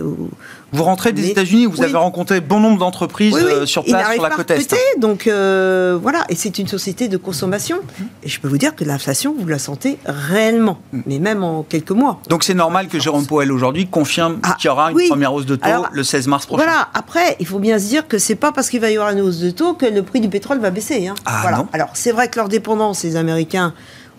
vous 0.74 0.84
rentrez 0.84 1.12
des 1.12 1.30
États-Unis, 1.30 1.66
vous 1.66 1.84
avez 1.84 1.98
rencontré 1.98 2.40
bon 2.40 2.60
nombre 2.60 2.80
d'entreprises 2.80 3.36
euh, 3.36 3.66
sur 3.66 3.84
place 3.84 4.14
sur 4.14 4.24
la 4.24 4.30
côte 4.30 4.52
est. 4.52 4.76
Donc 5.00 5.28
euh, 5.28 5.98
voilà, 6.02 6.24
et 6.30 6.36
c'est 6.36 6.60
une 6.60 6.68
société 6.68 7.08
de 7.08 7.18
consommation. 7.18 7.80
Et 8.24 8.30
je 8.30 8.40
peux 8.40 8.48
vous 8.48 8.58
dire 8.58 8.76
que 8.76 8.84
l'inflation, 8.84 9.36
vous 9.38 9.48
la 9.48 9.60
sentez 9.60 9.98
réellement, 10.06 10.80
hum. 10.94 11.04
mais 11.06 11.20
même 11.20 11.44
en 11.44 11.64
quelques 11.64 11.92
mois. 11.92 12.22
Donc 12.30 12.44
c'est 12.44 12.54
normal 12.54 12.88
que 12.88 13.00
Jérôme 13.00 13.26
Powell 13.26 13.52
aujourd'hui 13.52 13.88
confirme 13.88 14.40
ah, 14.44 14.56
qu'il 14.60 14.68
y 14.68 14.72
aura 14.72 14.92
une 14.92 15.08
première 15.10 15.34
hausse 15.34 15.46
de 15.46 15.56
taux 15.56 15.86
le 15.92 16.04
16 16.04 16.28
mars 16.28 16.46
prochain. 16.46 16.64
Voilà. 16.64 16.90
Après, 16.94 17.36
il 17.40 17.46
faut 17.46 17.60
bien 17.60 17.80
se 17.80 17.86
dire 17.86 18.08
que 18.08 18.18
c'est 18.18 18.36
pas 18.36 18.52
parce 18.52 18.70
qu'il 18.70 18.80
va 18.80 18.90
y 18.90 18.96
avoir 18.96 19.12
une 19.12 19.22
hausse 19.22 19.40
de 19.40 19.52
taux 19.52 19.74
que 19.74 19.86
le 19.86 20.04
prix 20.04 20.22
du 20.22 20.30
pétrole 20.30 20.60
va 20.60 20.70
baisser. 20.70 21.08
Hein. 21.08 21.16
Ah, 21.26 21.40
voilà. 21.42 21.66
Alors 21.74 21.90
c'est 21.94 22.12
vrai 22.12 22.30
que 22.30 22.38
leur 22.40 22.48
dépendance, 22.48 23.04
les 23.04 23.16
Américains 23.16 23.74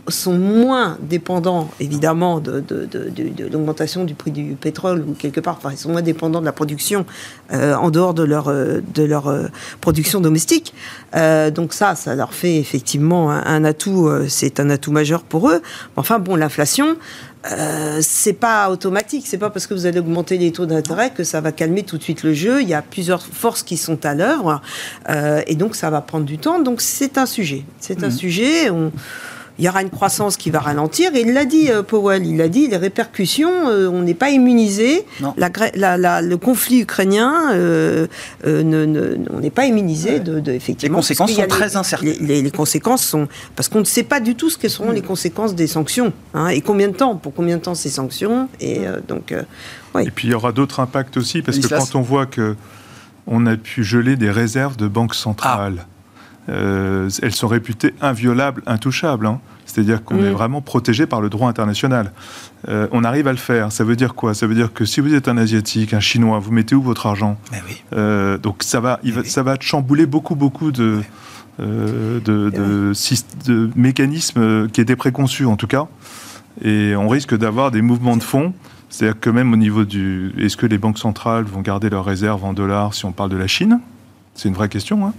sont 0.09 0.37
moins 0.37 0.99
dépendants, 1.01 1.71
évidemment, 1.79 2.41
de, 2.41 2.65
l'augmentation 3.51 4.05
du 4.05 4.15
prix 4.15 4.33
du 4.33 4.57
pétrole, 4.61 5.05
ou 5.07 5.13
quelque 5.13 5.41
part, 5.41 5.57
enfin, 5.59 5.71
ils 5.73 5.79
sont 5.79 5.91
moins 5.91 6.03
dépendants 6.03 6.41
de 6.41 6.45
la 6.45 6.53
production 6.53 7.07
euh, 7.53 7.75
en 7.75 7.91
dehors 7.91 8.15
de 8.15 8.25
leur, 8.25 8.49
euh, 8.49 8.81
de 8.95 9.05
leur 9.05 9.29
euh, 9.29 9.47
production 9.81 10.21
domestique. 10.21 10.75
donc 11.55 11.73
ça, 11.73 11.95
ça 11.95 12.15
leur 12.15 12.35
fait 12.35 12.57
effectivement 12.57 13.31
un, 13.31 13.65
atout, 13.65 14.11
c'est 14.29 14.61
un 14.61 14.71
atout 14.71 14.93
majeur 14.93 15.23
pour 15.23 15.51
eux. 15.51 15.63
Enfin 15.97 16.19
bon, 16.19 16.37
l'inflation, 16.37 16.97
c'est 18.01 18.33
pas 18.33 18.71
automatique, 18.71 19.27
c'est 19.27 19.39
pas 19.39 19.51
parce 19.51 19.67
que 19.67 19.75
vous 19.75 19.87
allez 19.87 19.99
augmenter 19.99 20.39
les 20.39 20.53
taux 20.53 20.67
d'intérêt 20.67 21.11
que 21.11 21.25
ça 21.25 21.41
va 21.41 21.53
calmer 21.53 21.83
tout 21.83 21.99
de 21.99 22.03
suite 22.03 22.23
le 22.23 22.33
jeu. 22.33 22.63
Il 22.63 22.69
y 22.69 22.75
a 22.75 22.83
plusieurs 22.83 23.23
forces 23.23 23.63
qui 23.63 23.77
sont 23.77 24.05
à 24.07 24.15
l'œuvre 24.15 24.63
et 25.47 25.55
donc 25.55 25.77
ça 25.77 25.91
va 25.91 26.01
prendre 26.01 26.25
du 26.25 26.39
temps. 26.39 26.61
Donc 26.61 26.81
c'est 26.81 27.19
un 27.19 27.27
sujet, 27.27 27.65
c'est 27.79 28.03
un 28.05 28.09
mmh. 28.09 28.13
sujet. 28.13 28.71
On, 28.71 28.91
il 29.59 29.65
y 29.65 29.69
aura 29.69 29.83
une 29.83 29.91
croissance 29.91 30.37
qui 30.37 30.51
va 30.51 30.61
ralentir. 30.61 31.15
Et 31.15 31.23
il 31.23 31.33
l'a 31.33 31.45
dit, 31.45 31.71
euh, 31.71 31.83
Powell, 31.83 32.27
il 32.27 32.41
a 32.41 32.49
dit, 32.49 32.69
les 32.69 32.77
répercussions, 32.77 33.69
euh, 33.69 33.89
on 33.89 34.03
n'est 34.03 34.15
pas 34.15 34.31
immunisé. 34.31 35.05
le 35.21 36.35
conflit 36.37 36.81
ukrainien, 36.81 37.53
euh, 37.53 38.07
on 38.45 39.41
n'est 39.41 39.51
pas 39.51 39.67
immunisé 39.67 40.21
de, 40.21 40.53
effectivement. 40.53 40.99
Les 40.99 41.03
conséquences 41.03 41.33
sont 41.33 41.47
très 41.47 41.77
incertaines. 41.77 42.17
Les, 42.21 42.51
conséquences 42.51 43.05
sont 43.05 43.29
parce 43.57 43.69
qu'on 43.69 43.81
ne 43.81 43.85
sait 43.85 44.03
pas 44.03 44.21
du 44.21 44.35
tout 44.35 44.51
ce 44.51 44.59
que 44.59 44.69
seront 44.69 44.91
les 44.91 45.03
conséquences 45.03 45.55
des 45.55 45.67
sanctions 45.67 46.13
hein, 46.35 46.49
et 46.49 46.61
combien 46.61 46.89
de 46.89 46.95
temps, 46.95 47.17
pour 47.17 47.35
combien 47.35 47.57
de 47.57 47.63
temps 47.63 47.75
ces 47.75 47.89
sanctions. 47.89 48.49
Et 48.61 48.81
donc, 49.09 49.35
Et 49.99 50.11
puis 50.11 50.29
il 50.29 50.31
y 50.33 50.35
aura 50.35 50.53
d'autres 50.53 50.81
impacts 50.81 51.17
aussi 51.17 51.43
parce 51.43 51.59
que 51.59 51.69
quand 51.69 51.95
on 51.95 52.03
voit 52.03 52.27
que 52.27 52.57
on 53.27 53.47
a 53.47 53.57
pu 53.57 53.85
geler 53.85 54.17
des 54.17 54.31
réserves 54.31 54.77
de 54.77 54.89
banques 54.89 55.15
centrales. 55.15 55.87
Ah. 55.87 55.92
Euh, 56.49 57.09
elles 57.23 57.35
sont 57.35 57.47
réputées 57.47 57.95
inviolables, 58.01 58.63
intouchables. 58.67 59.27
Hein. 59.27 59.41
C'est-à-dire 59.65 60.03
qu'on 60.05 60.19
est 60.19 60.31
mm. 60.31 60.35
vraiment 60.35 60.61
protégé 60.61 61.07
par 61.07 61.21
le 61.21 61.31
droit 61.31 61.49
international. 61.49 62.13
Euh, 62.69 62.89
on 62.91 63.05
arrive 63.05 63.29
à 63.29 63.33
le 63.33 63.39
faire. 63.39 63.71
Ça 63.71 63.85
veut 63.85 63.97
dire 63.97 64.15
quoi? 64.15 64.35
Ça 64.35 64.47
veut 64.47 64.55
dire 64.55 64.73
que 64.73 64.85
si 64.85 65.01
vous 65.01 65.15
êtes 65.15 65.29
un 65.29 65.37
Asiatique, 65.37 65.95
un 65.95 66.01
Chinois, 66.01 66.39
vous 66.41 66.53
mettez 66.53 66.75
où 66.75 66.83
votre 66.83 67.07
argent? 67.07 67.39
Euh, 67.93 68.39
Donc 68.39 68.63
ça 68.63 68.81
va, 68.81 69.01
ça 69.25 69.43
va 69.43 69.57
chambouler 69.61 70.07
beaucoup, 70.07 70.35
beaucoup 70.35 70.73
de, 70.73 71.01
de, 71.59 72.21
de, 72.25 73.71
mécanismes 73.77 74.69
qui 74.69 74.81
étaient 74.81 74.97
préconçus 74.97 75.47
en 75.47 75.57
tout 75.57 75.69
cas. 75.69 75.87
Et 76.63 76.95
on 76.97 77.09
risque 77.09 77.37
d'avoir 77.37 77.71
des 77.71 77.83
mouvements 77.83 78.17
de 78.17 78.23
fonds. 78.23 78.53
C'est-à-dire 78.91 79.19
que 79.19 79.31
même 79.31 79.53
au 79.55 79.57
niveau 79.57 79.85
du... 79.85 80.35
Est-ce 80.37 80.57
que 80.59 80.67
les 80.67 80.77
banques 80.77 80.99
centrales 80.99 81.45
vont 81.45 81.63
garder 81.63 81.89
leurs 81.89 82.05
réserves 82.05 82.45
en 82.45 82.53
dollars 82.53 82.93
si 82.93 83.07
on 83.07 83.13
parle 83.13 83.31
de 83.31 83.39
la 83.39 83.47
Chine? 83.47 83.81
C'est 84.35 84.49
une 84.49 84.55
vraie 84.55 84.69
question. 84.69 85.07
Hein. 85.07 85.13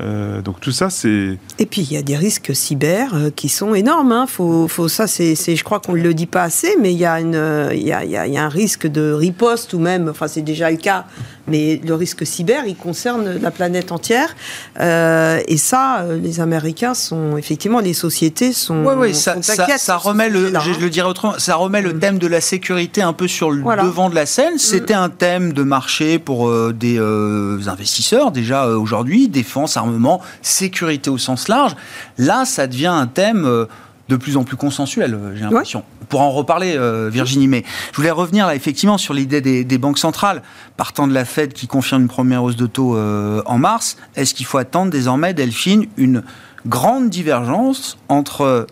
Euh, 0.00 0.42
donc 0.42 0.60
tout 0.60 0.72
ça, 0.72 0.90
c'est. 0.90 1.38
Et 1.58 1.66
puis 1.66 1.82
il 1.82 1.92
y 1.92 1.96
a 1.96 2.02
des 2.02 2.16
risques 2.16 2.54
cyber 2.54 3.14
euh, 3.14 3.30
qui 3.30 3.48
sont 3.48 3.74
énormes. 3.74 4.12
Hein. 4.12 4.26
Faut, 4.26 4.68
faut, 4.68 4.88
ça, 4.88 5.06
c'est, 5.06 5.34
je 5.34 5.64
crois 5.64 5.80
qu'on 5.80 5.94
ne 5.94 6.02
le 6.02 6.12
dit 6.12 6.26
pas 6.26 6.42
assez, 6.42 6.76
mais 6.80 6.92
il 6.92 6.98
y, 6.98 7.06
a 7.06 7.20
il, 7.20 7.82
y 7.82 7.92
a, 7.92 8.04
il 8.04 8.32
y 8.32 8.38
a 8.38 8.44
un 8.44 8.48
risque 8.48 8.86
de 8.86 9.12
riposte 9.12 9.72
ou 9.74 9.78
même, 9.78 10.08
enfin 10.08 10.28
c'est 10.28 10.42
déjà 10.42 10.70
le 10.70 10.76
cas, 10.76 11.06
mais 11.48 11.80
le 11.84 11.94
risque 11.94 12.26
cyber, 12.26 12.64
il 12.66 12.76
concerne 12.76 13.38
la 13.40 13.50
planète 13.50 13.92
entière. 13.92 14.34
Euh, 14.80 15.40
et 15.46 15.56
ça, 15.56 16.04
les 16.22 16.40
Américains 16.40 16.94
sont 16.94 17.36
effectivement, 17.36 17.80
les 17.80 17.94
sociétés 17.94 18.52
sont. 18.52 18.84
Oui, 18.84 18.94
oui, 18.96 19.14
ça, 19.14 19.36
ça, 19.42 19.96
remet 19.96 20.28
le, 20.28 20.52
je, 20.60 20.80
le 20.80 20.90
dirais 20.90 21.08
autrement, 21.08 21.34
ça 21.38 21.56
remet 21.56 21.82
le 21.82 21.94
mm. 21.94 21.98
thème 21.98 22.18
de 22.18 22.26
la 22.26 22.40
sécurité 22.40 23.02
un 23.02 23.12
peu 23.12 23.28
sur 23.28 23.50
le 23.50 23.62
devant 23.62 24.10
de 24.10 24.14
la 24.14 24.26
scène. 24.26 24.54
Mm. 24.54 24.58
C'était 24.58 24.94
un 24.94 25.08
thème 25.08 25.52
de 25.52 25.62
marché 25.62 26.18
pour 26.18 26.50
des 26.72 26.98
investisseurs 26.98 28.30
déjà 28.30 28.68
aujourd'hui, 28.68 29.28
défense 29.28 29.76
armement, 29.76 30.20
sécurité 30.42 31.10
au 31.10 31.18
sens 31.18 31.48
large. 31.48 31.74
Là, 32.16 32.44
ça 32.44 32.66
devient 32.66 32.86
un 32.86 33.06
thème 33.06 33.44
euh, 33.44 33.66
de 34.08 34.16
plus 34.16 34.36
en 34.36 34.44
plus 34.44 34.56
consensuel, 34.56 35.14
euh, 35.14 35.36
j'ai 35.36 35.42
l'impression. 35.42 35.84
Pour 36.08 36.20
en 36.20 36.30
reparler, 36.30 36.74
euh, 36.76 37.10
Virginie, 37.12 37.48
mais 37.48 37.64
je 37.92 37.96
voulais 37.96 38.10
revenir 38.10 38.46
là, 38.46 38.54
effectivement 38.54 38.98
sur 38.98 39.14
l'idée 39.14 39.40
des, 39.40 39.78
banques 39.78 39.98
centrales. 39.98 40.42
Partant 40.76 41.06
de 41.06 41.12
la 41.12 41.24
Fed 41.24 41.52
qui 41.52 41.66
confirme 41.66 42.02
une 42.02 42.08
première 42.08 42.42
hausse 42.42 42.56
de 42.56 42.66
taux 42.66 42.98
en 42.98 43.58
mars, 43.58 43.96
est-ce 44.16 44.34
qu'il 44.34 44.46
faut 44.46 44.58
attendre 44.58 44.90
désormais, 44.90 45.34
Delphine, 45.34 45.86
une 45.96 46.22
grande 46.66 47.10
divergence 47.10 47.98
entre 48.08 48.66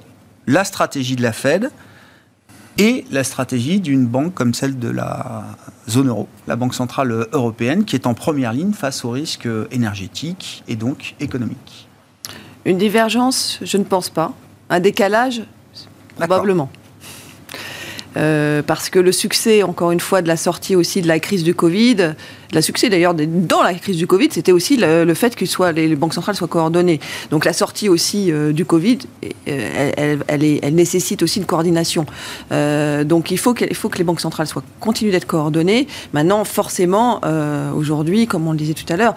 la 0.46 0.64
stratégie 0.64 1.16
de 1.16 1.22
la 1.22 1.32
Fed 1.32 1.70
et 2.78 3.04
la 3.10 3.24
stratégie 3.24 3.80
d'une 3.80 4.06
banque 4.06 4.34
comme 4.34 4.54
celle 4.54 4.78
de 4.78 4.88
la 4.88 5.44
zone 5.88 6.08
euro, 6.08 6.28
la 6.46 6.56
Banque 6.56 6.74
centrale 6.74 7.26
européenne, 7.32 7.84
qui 7.84 7.96
est 7.96 8.06
en 8.06 8.14
première 8.14 8.52
ligne 8.52 8.72
face 8.72 9.04
aux 9.04 9.10
risques 9.10 9.48
énergétiques 9.70 10.62
et 10.68 10.76
donc 10.76 11.14
économiques. 11.20 11.88
Une 12.64 12.78
divergence, 12.78 13.60
je 13.62 13.76
ne 13.76 13.84
pense 13.84 14.10
pas. 14.10 14.34
Un 14.70 14.80
décalage, 14.80 15.42
probablement. 16.16 16.70
Euh, 18.16 18.62
parce 18.62 18.88
que 18.88 18.98
le 18.98 19.12
succès, 19.12 19.62
encore 19.62 19.90
une 19.90 20.00
fois, 20.00 20.22
de 20.22 20.28
la 20.28 20.36
sortie 20.36 20.74
aussi 20.74 21.02
de 21.02 21.08
la 21.08 21.20
crise 21.20 21.44
du 21.44 21.54
Covid, 21.54 22.14
la 22.52 22.62
succès 22.62 22.88
d'ailleurs 22.88 23.14
dans 23.14 23.62
la 23.62 23.74
crise 23.74 23.96
du 23.96 24.06
Covid, 24.06 24.28
c'était 24.30 24.52
aussi 24.52 24.76
le, 24.76 25.14
fait 25.14 25.34
que 25.36 25.46
soit, 25.46 25.72
les, 25.72 25.94
banques 25.96 26.14
centrales 26.14 26.36
soient 26.36 26.48
coordonnées. 26.48 27.00
Donc 27.30 27.44
la 27.44 27.52
sortie 27.52 27.88
aussi 27.88 28.30
euh, 28.30 28.52
du 28.52 28.64
Covid, 28.64 28.98
euh, 29.24 29.92
elle, 29.96 30.24
elle, 30.26 30.58
elle, 30.62 30.74
nécessite 30.74 31.22
aussi 31.22 31.38
une 31.40 31.46
coordination. 31.46 32.06
Euh, 32.52 33.04
donc 33.04 33.30
il 33.30 33.38
faut, 33.38 33.54
qu'il 33.54 33.74
faut 33.74 33.88
que 33.88 33.98
les 33.98 34.04
banques 34.04 34.20
centrales 34.20 34.46
soient 34.46 34.62
continuent 34.80 35.10
d'être 35.10 35.26
coordonnées. 35.26 35.86
Maintenant, 36.12 36.44
forcément, 36.44 37.20
aujourd'hui, 37.74 38.26
comme 38.26 38.46
on 38.46 38.52
le 38.52 38.58
disait 38.58 38.74
tout 38.74 38.90
à 38.92 38.96
l'heure, 38.96 39.14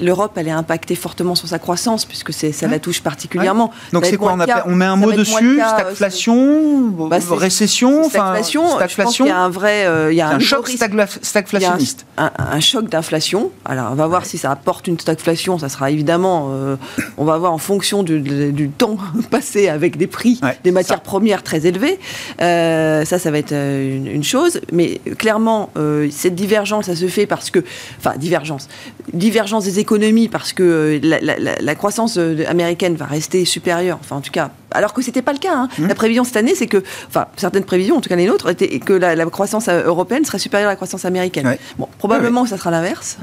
l'Europe, 0.00 0.32
elle 0.36 0.48
est 0.48 0.52
impactée 0.52 0.94
fortement 0.94 1.34
sur 1.34 1.48
sa 1.48 1.58
croissance 1.58 2.04
puisque 2.04 2.32
ça 2.32 2.66
la 2.66 2.78
touche 2.78 3.00
particulièrement. 3.00 3.72
Donc 3.92 4.06
c'est 4.06 4.16
quoi 4.16 4.36
on, 4.66 4.74
met 4.74 4.84
un 4.84 4.96
mot 4.96 5.12
dessus 5.12 5.60
Stagflation, 5.60 6.88
bah, 6.90 7.18
récession, 7.30 8.08
stagflation. 8.08 8.76
stagflation. 8.76 9.26
Il 9.26 9.28
y 9.28 9.32
a 9.32 9.38
un 9.38 9.48
vrai, 9.48 9.86
il 10.10 10.16
y 10.16 10.20
a 10.20 10.30
un, 10.30 10.38
choc 10.38 10.68
stagflationniste. 10.68 12.06
un 12.16 12.60
choc 12.64 12.88
d'inflation. 12.88 13.50
Alors, 13.64 13.92
on 13.92 13.94
va 13.94 14.06
voir 14.06 14.26
si 14.26 14.38
ça 14.38 14.50
apporte 14.50 14.86
une 14.86 14.98
stagflation. 14.98 15.58
Ça 15.58 15.68
sera 15.68 15.90
évidemment, 15.90 16.48
euh, 16.50 16.76
on 17.16 17.24
va 17.24 17.38
voir 17.38 17.52
en 17.52 17.58
fonction 17.58 18.02
du, 18.02 18.70
temps 18.76 18.96
passé 19.30 19.68
avec 19.68 19.96
des 19.96 20.06
prix 20.06 20.40
des 20.64 20.70
matières 20.72 21.00
premières 21.00 21.42
très 21.42 21.66
élevés. 21.66 21.98
Euh, 22.40 23.04
ça, 23.04 23.18
ça 23.18 23.30
va 23.30 23.38
être 23.38 23.52
euh, 23.52 24.14
une, 24.14 24.24
chose. 24.24 24.60
Mais 24.72 25.00
clairement, 25.18 25.70
cette 26.10 26.34
divergence, 26.34 26.86
ça 26.86 26.96
se 26.96 27.06
fait 27.06 27.26
parce 27.26 27.50
que, 27.50 27.60
enfin, 27.98 28.16
divergence, 28.16 28.68
divergence 29.12 29.64
des 29.64 29.78
économies 29.78 30.28
parce 30.28 30.52
que 30.52 30.98
la, 31.02 31.74
croissance 31.74 32.18
américaine 32.48 32.94
va 32.94 33.06
rester 33.06 33.44
supérieure. 33.44 33.98
Enfin, 34.00 34.16
en 34.16 34.20
tout 34.20 34.30
cas, 34.30 34.50
alors 34.74 34.92
que 34.92 35.02
c'était 35.02 35.22
pas 35.22 35.32
le 35.32 35.38
cas. 35.38 35.54
Hein. 35.54 35.68
Mmh. 35.78 35.86
La 35.86 35.94
prévision 35.94 36.24
cette 36.24 36.36
année, 36.36 36.54
c'est 36.54 36.66
que, 36.66 36.82
enfin, 37.08 37.26
certaines 37.36 37.64
prévisions, 37.64 37.96
en 37.96 38.00
tout 38.00 38.08
cas 38.08 38.16
les 38.16 38.26
nôtres, 38.26 38.48
étaient 38.50 38.78
que 38.78 38.92
la, 38.92 39.24
croissance 39.26 39.68
européenne 39.68 40.24
serait 40.24 40.38
supérieure 40.38 40.68
à 40.68 40.72
la 40.72 40.76
croissance 40.76 41.04
américaine. 41.04 41.56
Bon, 41.78 41.88
probablement 41.98 42.46
ça 42.46 42.56
sera 42.56 42.70
l'inverse. 42.70 43.18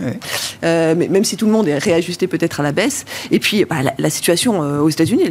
Euh, 0.63 0.95
mais 0.97 1.07
même 1.07 1.23
si 1.23 1.37
tout 1.37 1.45
le 1.45 1.51
monde 1.51 1.67
est 1.67 1.77
réajusté 1.77 2.27
peut-être 2.27 2.59
à 2.59 2.63
la 2.63 2.71
baisse. 2.71 3.05
Et 3.31 3.39
puis, 3.39 3.65
bah, 3.65 3.77
la, 3.97 4.09
situation 4.09 4.63
euh, 4.63 4.79
aux 4.79 4.89
États-Unis, 4.89 5.23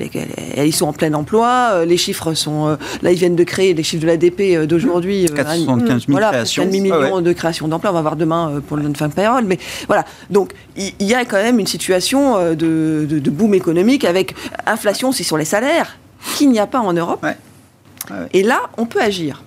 ils 0.56 0.74
sont 0.74 0.86
en 0.86 0.92
plein 0.92 1.12
emploi. 1.14 1.70
Euh, 1.72 1.84
les 1.84 1.96
chiffres 1.96 2.34
sont. 2.34 2.76
là, 3.02 3.12
ils 3.12 3.18
viennent 3.18 3.36
de 3.36 3.44
créer 3.44 3.74
les 3.74 3.82
chiffres 3.82 4.02
de 4.02 4.06
l'ADP 4.06 4.66
d'aujourd'hui. 4.66 5.26
475 5.34 6.06
000 6.06 6.18
créations. 6.18 6.64
4 6.64 6.72
millions 6.72 7.20
de 7.20 7.32
créations 7.32 7.68
d'emplois. 7.68 7.90
On 7.90 7.94
va 7.94 8.02
voir 8.02 8.16
demain 8.16 8.60
pour 8.66 8.76
le 8.76 8.92
fin 8.94 9.08
de 9.08 9.14
payroll. 9.14 9.44
Mais 9.44 9.58
voilà. 9.86 10.04
Donc, 10.30 10.52
il 10.76 11.06
y, 11.06 11.14
a 11.14 11.24
quand 11.24 11.42
même 11.42 11.58
une 11.58 11.66
situation 11.66 12.54
de, 12.54 13.06
de, 13.06 13.30
boom 13.30 13.54
économique 13.54 14.04
avec 14.04 14.34
inflation 14.66 15.10
aussi 15.10 15.24
sur 15.24 15.36
les 15.36 15.44
salaires 15.44 15.96
qu'il 16.36 16.50
n'y 16.50 16.58
a 16.58 16.66
pas 16.66 16.80
en 16.80 16.92
Europe. 16.92 17.26
Et 18.32 18.42
là, 18.42 18.62
on 18.76 18.86
peut 18.86 19.00
agir 19.00 19.42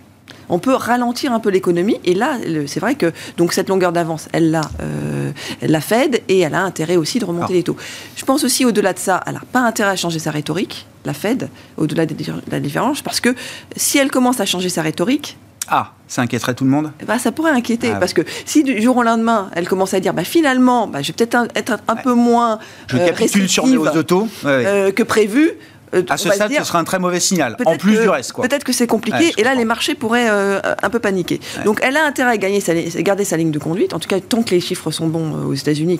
on 0.50 0.60
peut 0.60 0.74
ralentir 0.74 1.34
un 1.34 1.40
peu 1.40 1.50
l'économie. 1.50 2.00
Et 2.06 2.14
là, 2.14 2.38
c'est 2.68 2.80
vrai 2.80 2.96
que 2.96 3.12
donc 3.38 3.54
cette 3.54 3.70
longueur 3.70 3.92
d'avance, 3.92 4.28
elle 4.34 4.52
l'a, 4.52 4.62
euh, 4.82 5.32
la 5.62 5.82
Fed 5.82 6.22
et 6.28 6.40
elle 6.40 6.54
a 6.54 6.62
intérêt 6.62 6.96
aussi 6.96 7.20
de 7.20 7.26
remonter 7.26 7.54
ah. 7.54 7.54
les 7.54 7.64
taux. 7.64 7.78
Je 8.16 8.26
pense 8.26 8.44
aussi 8.44 8.66
au-delà 8.66 8.94
de 8.94 9.00
ça, 9.00 9.22
elle 9.26 9.34
n'a 9.34 9.42
pas 9.52 9.62
intérêt 9.62 9.92
à 9.92 9.96
changer 9.96 10.20
sa 10.20 10.32
rhétorique, 10.32 10.86
la 11.06 11.14
Fed, 11.14 11.50
au-delà 11.78 12.06
de 12.06 12.16
la 12.52 12.60
différence, 12.60 13.02
parce 13.02 13.20
que 13.20 13.36
si 13.76 13.98
elle 13.98 14.12
commence 14.12 14.40
à 14.40 14.46
changer 14.46 14.70
sa 14.70 14.82
rhétorique, 14.82 15.38
ah, 15.70 15.94
ça 16.08 16.22
inquiéterait 16.22 16.54
tout 16.56 16.66
le 16.66 16.70
monde? 16.70 16.92
Bah, 17.08 17.18
Ça 17.20 17.32
pourrait 17.32 17.52
inquiéter, 17.52 17.92
ah 17.94 17.98
parce 17.98 18.14
que 18.14 18.22
si 18.46 18.64
du 18.64 18.82
jour 18.82 18.98
au 18.98 19.04
lendemain, 19.04 19.50
elle 19.56 19.68
commence 19.68 19.94
à 19.94 20.00
dire, 20.00 20.14
bah, 20.14 20.26
finalement, 20.26 20.88
bah, 20.88 21.02
je 21.02 21.08
vais 21.08 21.14
peut-être 21.14 21.48
être 21.56 21.78
un, 21.88 21.96
peu 21.96 22.14
moins 22.14 22.60
je 22.88 22.98
euh, 22.98 23.48
sur 23.48 23.66
mes 23.66 23.78
autos 23.78 24.28
euh, 24.46 24.92
que 24.92 25.04
prévu, 25.04 25.52
à 26.10 26.18
ce 26.18 26.30
stade, 26.30 26.52
ce 26.54 26.64
sera 26.64 26.80
un 26.80 26.84
très 26.84 27.00
mauvais 27.00 27.20
signal, 27.20 27.58
en 27.66 27.78
plus 27.78 28.00
du 28.00 28.10
reste. 28.10 28.34
Peut-être 28.36 28.64
que 28.64 28.74
c'est 28.74 28.88
compliqué, 28.88 29.34
et 29.38 29.44
là, 29.44 29.56
les 29.56 29.66
marchés 29.66 29.96
pourraient 29.96 30.30
euh, 30.30 30.60
un 30.82 30.90
peu 30.90 31.00
paniquer. 31.00 31.40
Donc, 31.66 31.80
elle 31.84 31.98
a 31.98 32.06
intérêt 32.06 32.32
à 32.32 32.38
gagner 32.38 32.60
sa, 32.60 32.74
garder 32.74 33.26
sa 33.26 33.38
ligne 33.38 33.52
de 33.52 33.60
conduite, 33.60 33.94
en 33.94 34.00
tout 34.00 34.08
cas, 34.08 34.20
tant 34.20 34.44
que 34.44 34.52
les 34.52 34.60
chiffres 34.60 34.92
sont 34.92 35.08
bons 35.08 35.36
euh, 35.36 35.46
aux 35.46 35.54
États-Unis, 35.54 36.00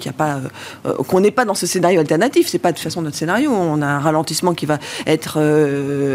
qu'on 1.08 1.20
n'est 1.20 1.32
pas 1.32 1.46
dans 1.46 1.56
ce 1.56 1.66
scénario 1.66 2.00
alternatif, 2.00 2.48
c'est 2.48 2.60
pas 2.60 2.72
de 2.72 2.78
toute 2.78 2.84
façon 2.84 3.02
notre 3.02 3.18
scénario. 3.18 3.52
On 3.52 3.82
a 3.82 3.88
un 3.88 4.00
ralentissement 4.00 4.54
qui 4.54 4.66
va 4.66 4.80
être 5.06 5.40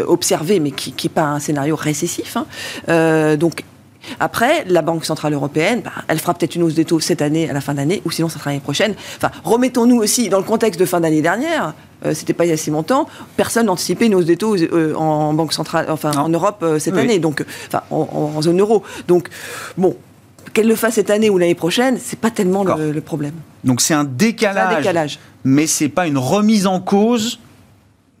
observé, 0.07 0.59
mais 0.59 0.71
qui 0.71 0.93
n'est 1.03 1.09
pas 1.09 1.23
un 1.23 1.39
scénario 1.39 1.75
récessif. 1.75 2.37
Hein. 2.37 3.35
donc, 3.37 3.63
après, 4.19 4.65
la 4.67 4.81
Banque 4.81 5.05
Centrale 5.05 5.33
Européenne, 5.33 5.81
bah, 5.83 5.91
elle 6.07 6.19
fera 6.19 6.33
peut-être 6.33 6.55
une 6.55 6.63
hausse 6.63 6.75
des 6.75 6.85
taux 6.85 6.99
cette 6.99 7.21
année, 7.21 7.49
à 7.49 7.53
la 7.53 7.61
fin 7.61 7.73
d'année, 7.73 8.01
ou 8.05 8.11
sinon 8.11 8.29
ça 8.29 8.39
sera 8.39 8.51
l'année 8.51 8.61
prochaine. 8.61 8.95
Enfin, 9.17 9.31
remettons-nous 9.43 9.97
aussi 9.97 10.29
dans 10.29 10.37
le 10.37 10.43
contexte 10.43 10.79
de 10.79 10.85
fin 10.85 10.99
d'année 10.99 11.21
dernière. 11.21 11.73
Euh, 12.05 12.13
c'était 12.13 12.33
pas 12.33 12.45
il 12.45 12.49
y 12.49 12.51
a 12.51 12.57
si 12.57 12.71
longtemps. 12.71 13.07
Personne 13.35 13.65
n'anticipait 13.65 14.05
une 14.05 14.15
hausse 14.15 14.25
des 14.25 14.37
taux 14.37 14.55
euh, 14.55 14.93
en 14.95 15.33
Banque 15.33 15.53
Centrale, 15.53 15.87
enfin 15.89 16.11
en 16.11 16.29
Europe 16.29 16.59
euh, 16.63 16.79
cette 16.79 16.97
année, 16.97 17.19
donc, 17.19 17.43
enfin 17.67 17.83
en, 17.91 18.41
zone 18.41 18.59
euro. 18.59 18.83
Donc, 19.07 19.29
bon, 19.77 19.95
qu'elle 20.53 20.67
le 20.67 20.75
fasse 20.75 20.95
cette 20.95 21.09
année 21.09 21.29
ou 21.29 21.37
l'année 21.37 21.55
prochaine, 21.55 21.97
c'est 22.01 22.19
pas 22.19 22.31
tellement 22.31 22.63
le, 22.63 23.01
problème. 23.01 23.33
Donc 23.63 23.81
c'est 23.81 23.93
un 23.93 24.05
décalage. 24.05 24.73
Un 24.73 24.77
décalage. 24.77 25.19
Mais 25.43 25.67
c'est 25.67 25.89
pas 25.89 26.07
une 26.07 26.17
remise 26.17 26.67
en 26.67 26.79
cause 26.79 27.39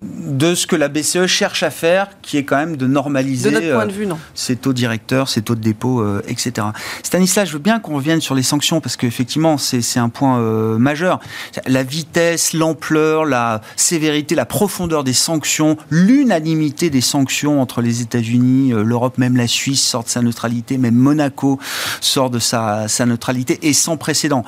de 0.01 0.55
ce 0.55 0.65
que 0.65 0.77
la 0.77 0.87
BCE 0.87 1.25
cherche 1.25 1.61
à 1.63 1.69
faire, 1.69 2.07
qui 2.21 2.37
est 2.37 2.45
quand 2.45 2.55
même 2.55 2.77
de 2.77 2.87
normaliser 2.87 3.49
De 3.49 3.55
notre 3.55 3.73
point 3.73 3.85
de 3.85 3.91
euh, 3.91 3.95
vue, 3.95 4.07
non. 4.07 4.17
ses 4.33 4.55
taux 4.55 4.71
directeurs, 4.71 5.27
ses 5.27 5.41
taux 5.41 5.55
de 5.55 5.61
dépôt, 5.61 5.99
euh, 5.99 6.21
etc. 6.27 6.67
Stanislas, 7.03 7.49
je 7.49 7.53
veux 7.53 7.59
bien 7.59 7.79
qu'on 7.79 7.95
revienne 7.95 8.21
sur 8.21 8.33
les 8.33 8.43
sanctions 8.43 8.79
parce 8.79 8.95
qu'effectivement, 8.95 9.57
c'est 9.57 9.81
c'est 9.81 9.99
un 9.99 10.07
point 10.07 10.39
euh, 10.39 10.77
majeur. 10.77 11.19
La 11.67 11.83
vitesse, 11.83 12.53
l'ampleur, 12.53 13.25
la 13.25 13.59
sévérité, 13.75 14.35
la 14.35 14.45
profondeur 14.45 15.03
des 15.03 15.13
sanctions, 15.13 15.75
l'unanimité 15.89 16.89
des 16.89 17.01
sanctions 17.01 17.61
entre 17.61 17.81
les 17.81 18.01
États-Unis, 18.01 18.71
euh, 18.71 18.83
l'Europe, 18.83 19.17
même 19.17 19.35
la 19.35 19.47
Suisse 19.47 19.81
sort 19.81 20.05
de 20.05 20.09
sa 20.09 20.21
neutralité, 20.21 20.77
même 20.77 20.95
Monaco 20.95 21.59
sort 21.99 22.29
de 22.29 22.39
sa, 22.39 22.87
sa 22.87 23.05
neutralité, 23.05 23.59
est 23.67 23.73
sans 23.73 23.97
précédent. 23.97 24.43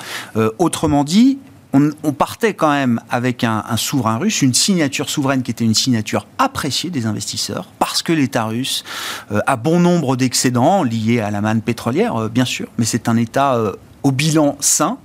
Autrement 0.60 1.04
dit, 1.04 1.40
on, 1.74 1.92
on 2.04 2.12
partait 2.14 2.54
quand 2.54 2.72
même 2.72 3.00
avec 3.10 3.44
un, 3.44 3.64
un 3.68 3.78
souverain 3.78 4.18
russe, 4.18 4.42
une 4.42 4.54
signature 4.54 5.10
souveraine 5.10 5.42
qui 5.42 5.52
était 5.52 5.64
une 5.64 5.74
signature 5.74 6.28
appréciée 6.38 6.90
des 6.90 7.06
investisseurs, 7.06 7.68
parce 7.80 8.04
que 8.04 8.12
l'État 8.14 8.46
russe 8.46 8.84
euh, 9.32 9.40
a 9.48 9.56
bon 9.56 9.80
nombre 9.80 10.16
d'excédents 10.16 10.84
liés 10.84 11.20
à 11.22 11.32
la 11.32 11.42
manne 11.42 11.62
pétrolière, 11.62 12.16
euh, 12.16 12.30
bien 12.30 12.46
sûr, 12.46 12.68
mais 12.78 12.86
c'est 12.86 13.08
un 13.08 13.16
État 13.18 13.56
euh, 13.56 13.74
au 14.04 14.12
bilan 14.12 14.58
sain. 14.60 14.98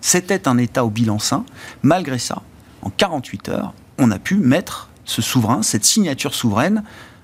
C'était 0.00 0.48
un 0.48 0.58
État 0.58 0.84
au 0.84 0.90
bilan 0.90 1.18
sain. 1.18 1.44
Malgré 1.82 2.18
ça, 2.18 2.42
en 2.82 2.90
48 2.90 3.48
heures, 3.48 3.72
on 3.98 4.10
a 4.10 4.18
pu 4.18 4.36
mettre 4.36 4.88
ce 5.04 5.22
souverain, 5.22 5.62
cette 5.62 5.84
signature 5.84 6.34
souveraine, 6.34 6.82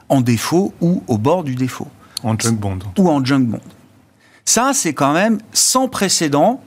en 0.09 0.21
défaut 0.21 0.75
ou 0.81 1.03
au 1.07 1.19
bord 1.19 1.45
du 1.45 1.55
défaut, 1.55 1.89
En 2.23 2.39
junk 2.39 2.55
bond. 2.55 2.79
ou 2.99 3.09
en 3.09 3.25
junk 3.25 3.45
bond. 3.47 3.61
Ça, 4.45 4.73
c'est 4.75 4.95
quand 4.95 5.13
même 5.13 5.39
sans 5.53 5.89
précédent, 5.89 6.63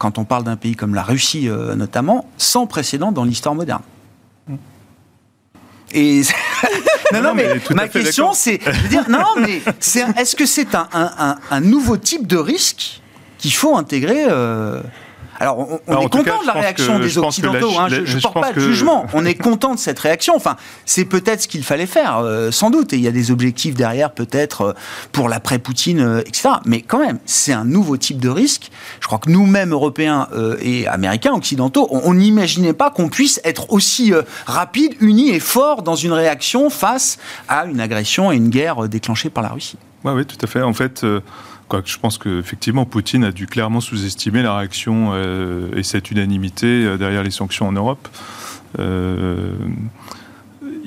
quand 0.00 0.16
on 0.16 0.24
parle 0.24 0.44
d'un 0.44 0.56
pays 0.56 0.74
comme 0.76 0.94
la 0.94 1.02
Russie 1.02 1.46
euh, 1.50 1.74
notamment, 1.74 2.24
sans 2.38 2.66
précédent 2.66 3.12
dans 3.12 3.22
l'histoire 3.24 3.54
moderne. 3.54 3.82
Et 5.92 6.22
non, 7.12 7.20
non, 7.20 7.34
mais, 7.34 7.60
ma 7.74 7.86
question, 7.86 8.32
c'est 8.32 8.58
de 8.58 8.88
dire, 8.88 9.10
non, 9.10 9.24
mais 9.38 9.60
est-ce 10.16 10.36
que 10.36 10.46
c'est 10.46 10.74
un, 10.74 10.88
un- 10.94 11.12
un- 11.18 11.36
un 11.50 11.60
nouveau 11.60 11.98
type 11.98 12.26
de 12.26 12.38
risque 12.38 13.02
qu'il 13.36 13.52
faut 13.52 13.76
intégrer 13.76 14.24
euh, 14.28 14.80
Alors, 15.40 15.58
on, 15.58 15.80
on 15.86 15.90
Alors, 15.92 16.02
en 16.02 16.06
est 16.06 16.10
content 16.10 16.24
cas, 16.24 16.42
de 16.42 16.46
la 16.46 16.52
réaction 16.52 16.98
que- 16.98 17.02
des 17.02 17.14
la 17.14 17.26
Occidentaux. 17.26 17.70
Hein, 17.78 17.86
je 17.88 18.16
ne 18.16 18.20
porte 18.20 18.40
pas 18.40 18.52
de 18.52 18.60
jugement. 18.60 19.06
On 19.14 19.24
est 19.24 19.34
content 19.34 19.74
de 19.74 19.78
cette 19.78 19.98
réaction. 19.98 20.34
Enfin, 20.36 20.56
c'est 20.84 21.06
peut-être 21.06 21.40
ce 21.42 21.48
qu'il 21.48 21.64
fallait 21.64 21.86
faire, 21.86 22.18
euh, 22.18 22.50
sans 22.50 22.68
doute. 22.70 22.92
Et 22.92 22.96
il 22.96 23.02
y 23.02 23.08
a 23.08 23.12
des 23.12 23.30
objectifs 23.30 23.74
derrière, 23.74 24.12
peut-être 24.12 24.60
euh, 24.60 24.72
pour 25.12 25.30
l'après-Poutine, 25.30 26.00
euh, 26.00 26.20
etc. 26.20 26.50
Mais 26.66 26.82
quand 26.82 26.98
même, 26.98 27.18
c'est 27.24 27.54
un 27.54 27.64
nouveau 27.64 27.96
type 27.96 28.20
de 28.20 28.28
risque. 28.28 28.70
Je 29.00 29.06
crois 29.06 29.18
que 29.18 29.30
nous-mêmes, 29.30 29.72
Européens 29.72 30.28
et 30.60 30.86
Américains, 30.86 31.32
Occidentaux, 31.32 31.88
on 31.90 32.14
n'imaginait 32.14 32.74
pas 32.74 32.90
qu'on 32.90 33.08
puisse 33.08 33.40
être 33.44 33.72
aussi 33.72 34.12
rapide, 34.46 34.94
unis 35.00 35.30
et 35.30 35.40
fort 35.40 35.82
dans 35.82 35.96
une 35.96 36.12
réaction 36.12 36.68
face 36.70 37.18
à 37.48 37.64
une 37.64 37.80
agression 37.80 38.30
et 38.30 38.36
une 38.36 38.48
guerre 38.50 38.88
déclenchée 38.88 39.30
par 39.30 39.42
la 39.42 39.48
Russie. 39.50 39.78
Oui, 40.04 40.12
oui, 40.14 40.26
tout 40.26 40.36
à 40.42 40.46
fait. 40.46 40.62
En 40.62 40.72
fait, 40.74 41.04
quoi, 41.70 41.82
je 41.84 41.96
pense 41.96 42.18
qu'effectivement, 42.18 42.84
Poutine 42.84 43.24
a 43.24 43.32
dû 43.32 43.46
clairement 43.46 43.80
sous-estimer 43.80 44.42
la 44.42 44.56
réaction 44.56 45.12
euh, 45.12 45.68
et 45.74 45.82
cette 45.82 46.10
unanimité 46.10 46.66
euh, 46.66 46.98
derrière 46.98 47.22
les 47.22 47.30
sanctions 47.30 47.68
en 47.68 47.72
Europe. 47.72 48.08
Euh, 48.78 49.52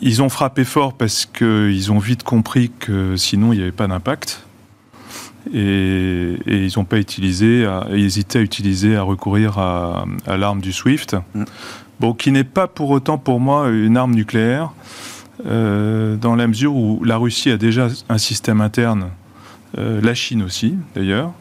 ils 0.01 0.21
ont 0.21 0.29
frappé 0.29 0.65
fort 0.65 0.93
parce 0.93 1.25
qu'ils 1.25 1.91
ont 1.91 1.99
vite 1.99 2.23
compris 2.23 2.71
que 2.77 3.15
sinon 3.15 3.53
il 3.53 3.57
n'y 3.57 3.61
avait 3.63 3.71
pas 3.71 3.87
d'impact. 3.87 4.45
Et, 5.53 6.37
et 6.45 6.65
ils 6.65 6.71
n'ont 6.77 6.85
pas 6.85 6.97
utilisé, 6.97 7.65
à, 7.65 7.87
hésité 7.91 8.39
à 8.39 8.41
utiliser, 8.41 8.95
à 8.95 9.01
recourir 9.01 9.57
à, 9.57 10.05
à 10.27 10.37
l'arme 10.37 10.61
du 10.61 10.71
SWIFT. 10.71 11.15
Mm. 11.33 11.43
Bon, 11.99 12.13
qui 12.13 12.31
n'est 12.31 12.43
pas 12.43 12.67
pour 12.67 12.89
autant 12.91 13.17
pour 13.17 13.39
moi 13.39 13.69
une 13.69 13.97
arme 13.97 14.13
nucléaire, 14.13 14.71
euh, 15.45 16.15
dans 16.15 16.35
la 16.35 16.47
mesure 16.47 16.75
où 16.75 17.03
la 17.03 17.17
Russie 17.17 17.49
a 17.49 17.57
déjà 17.57 17.87
un 18.07 18.17
système 18.17 18.61
interne, 18.61 19.09
euh, 19.77 20.01
la 20.01 20.13
Chine 20.13 20.43
aussi 20.43 20.75
d'ailleurs, 20.95 21.31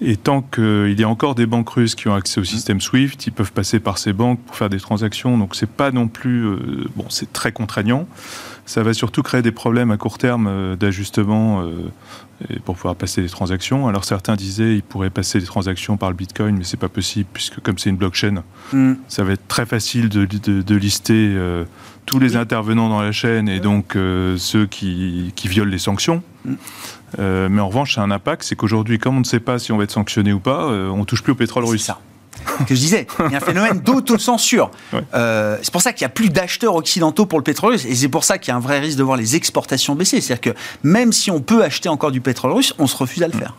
et 0.00 0.16
tant 0.16 0.42
qu'il 0.42 0.98
y 0.98 1.04
a 1.04 1.08
encore 1.08 1.34
des 1.34 1.46
banques 1.46 1.70
russes 1.70 1.94
qui 1.94 2.08
ont 2.08 2.14
accès 2.14 2.40
au 2.40 2.44
système 2.44 2.80
SWIFT, 2.80 3.26
ils 3.26 3.32
peuvent 3.32 3.52
passer 3.52 3.80
par 3.80 3.98
ces 3.98 4.12
banques 4.12 4.40
pour 4.40 4.56
faire 4.56 4.68
des 4.68 4.80
transactions, 4.80 5.38
donc 5.38 5.54
c'est 5.54 5.68
pas 5.70 5.90
non 5.92 6.08
plus, 6.08 6.44
euh, 6.46 6.58
bon, 6.96 7.04
c'est 7.08 7.32
très 7.32 7.52
contraignant. 7.52 8.06
Ça 8.64 8.84
va 8.84 8.94
surtout 8.94 9.22
créer 9.22 9.42
des 9.42 9.50
problèmes 9.50 9.90
à 9.90 9.96
court 9.96 10.18
terme 10.18 10.46
euh, 10.48 10.76
d'ajustement 10.76 11.62
euh, 11.62 11.72
pour 12.64 12.76
pouvoir 12.76 12.94
passer 12.94 13.20
des 13.22 13.28
transactions. 13.28 13.88
Alors 13.88 14.04
certains 14.04 14.36
disaient 14.36 14.76
ils 14.76 14.82
pourraient 14.84 15.10
passer 15.10 15.40
des 15.40 15.46
transactions 15.46 15.96
par 15.96 16.10
le 16.10 16.16
Bitcoin, 16.16 16.56
mais 16.56 16.64
c'est 16.64 16.76
pas 16.76 16.88
possible 16.88 17.28
puisque 17.32 17.60
comme 17.60 17.78
c'est 17.78 17.90
une 17.90 17.96
blockchain, 17.96 18.42
Mm. 18.72 18.92
ça 19.08 19.24
va 19.24 19.32
être 19.32 19.46
très 19.48 19.66
facile 19.66 20.08
de, 20.08 20.24
de- 20.24 20.62
de 20.62 20.74
lister 20.76 21.36
tous 22.06 22.18
les 22.18 22.36
intervenants 22.36 22.88
dans 22.88 23.02
la 23.02 23.12
chaîne 23.12 23.48
et 23.48 23.60
donc 23.60 23.92
ceux 24.38 24.66
qui, 24.66 25.32
qui 25.36 25.48
violent 25.48 25.70
les 25.70 25.78
sanctions. 25.78 26.22
Mm. 26.44 26.54
Euh, 27.18 27.48
mais 27.50 27.60
en 27.60 27.68
revanche, 27.68 27.94
c'est 27.94 28.00
un 28.00 28.10
impact, 28.10 28.42
c'est 28.44 28.56
qu'aujourd'hui, 28.56 28.98
comme 28.98 29.16
on 29.16 29.20
ne 29.20 29.24
sait 29.24 29.40
pas 29.40 29.58
si 29.58 29.72
on 29.72 29.78
va 29.78 29.84
être 29.84 29.90
sanctionné 29.90 30.32
ou 30.32 30.40
pas, 30.40 30.64
euh, 30.64 30.88
on 30.88 31.04
touche 31.04 31.22
plus 31.22 31.32
au 31.32 31.36
pétrole 31.36 31.64
C'est 31.64 31.70
russe. 31.70 31.84
ça. 31.84 31.98
Que 32.66 32.74
je 32.74 32.80
disais, 32.80 33.06
il 33.26 33.30
y 33.32 33.34
a 33.34 33.38
un 33.38 33.40
phénomène 33.40 33.80
d'autocensure. 33.84 34.70
Ouais. 34.92 35.02
Euh, 35.14 35.58
c'est 35.62 35.72
pour 35.72 35.82
ça 35.82 35.92
qu'il 35.92 36.04
n'y 36.04 36.06
a 36.06 36.14
plus 36.14 36.30
d'acheteurs 36.30 36.74
occidentaux 36.74 37.26
pour 37.26 37.38
le 37.38 37.44
pétrole 37.44 37.72
russe. 37.72 37.84
Et 37.84 37.94
c'est 37.94 38.08
pour 38.08 38.24
ça 38.24 38.38
qu'il 38.38 38.48
y 38.50 38.54
a 38.54 38.56
un 38.56 38.60
vrai 38.60 38.80
risque 38.80 38.98
de 38.98 39.02
voir 39.02 39.16
les 39.16 39.36
exportations 39.36 39.94
baisser. 39.94 40.20
C'est-à-dire 40.20 40.54
que 40.54 40.58
même 40.82 41.12
si 41.12 41.30
on 41.30 41.40
peut 41.40 41.62
acheter 41.62 41.88
encore 41.88 42.10
du 42.10 42.20
pétrole 42.20 42.52
russe, 42.52 42.74
on 42.78 42.86
se 42.86 42.96
refuse 42.96 43.22
à 43.22 43.28
le 43.28 43.32
faire. 43.34 43.54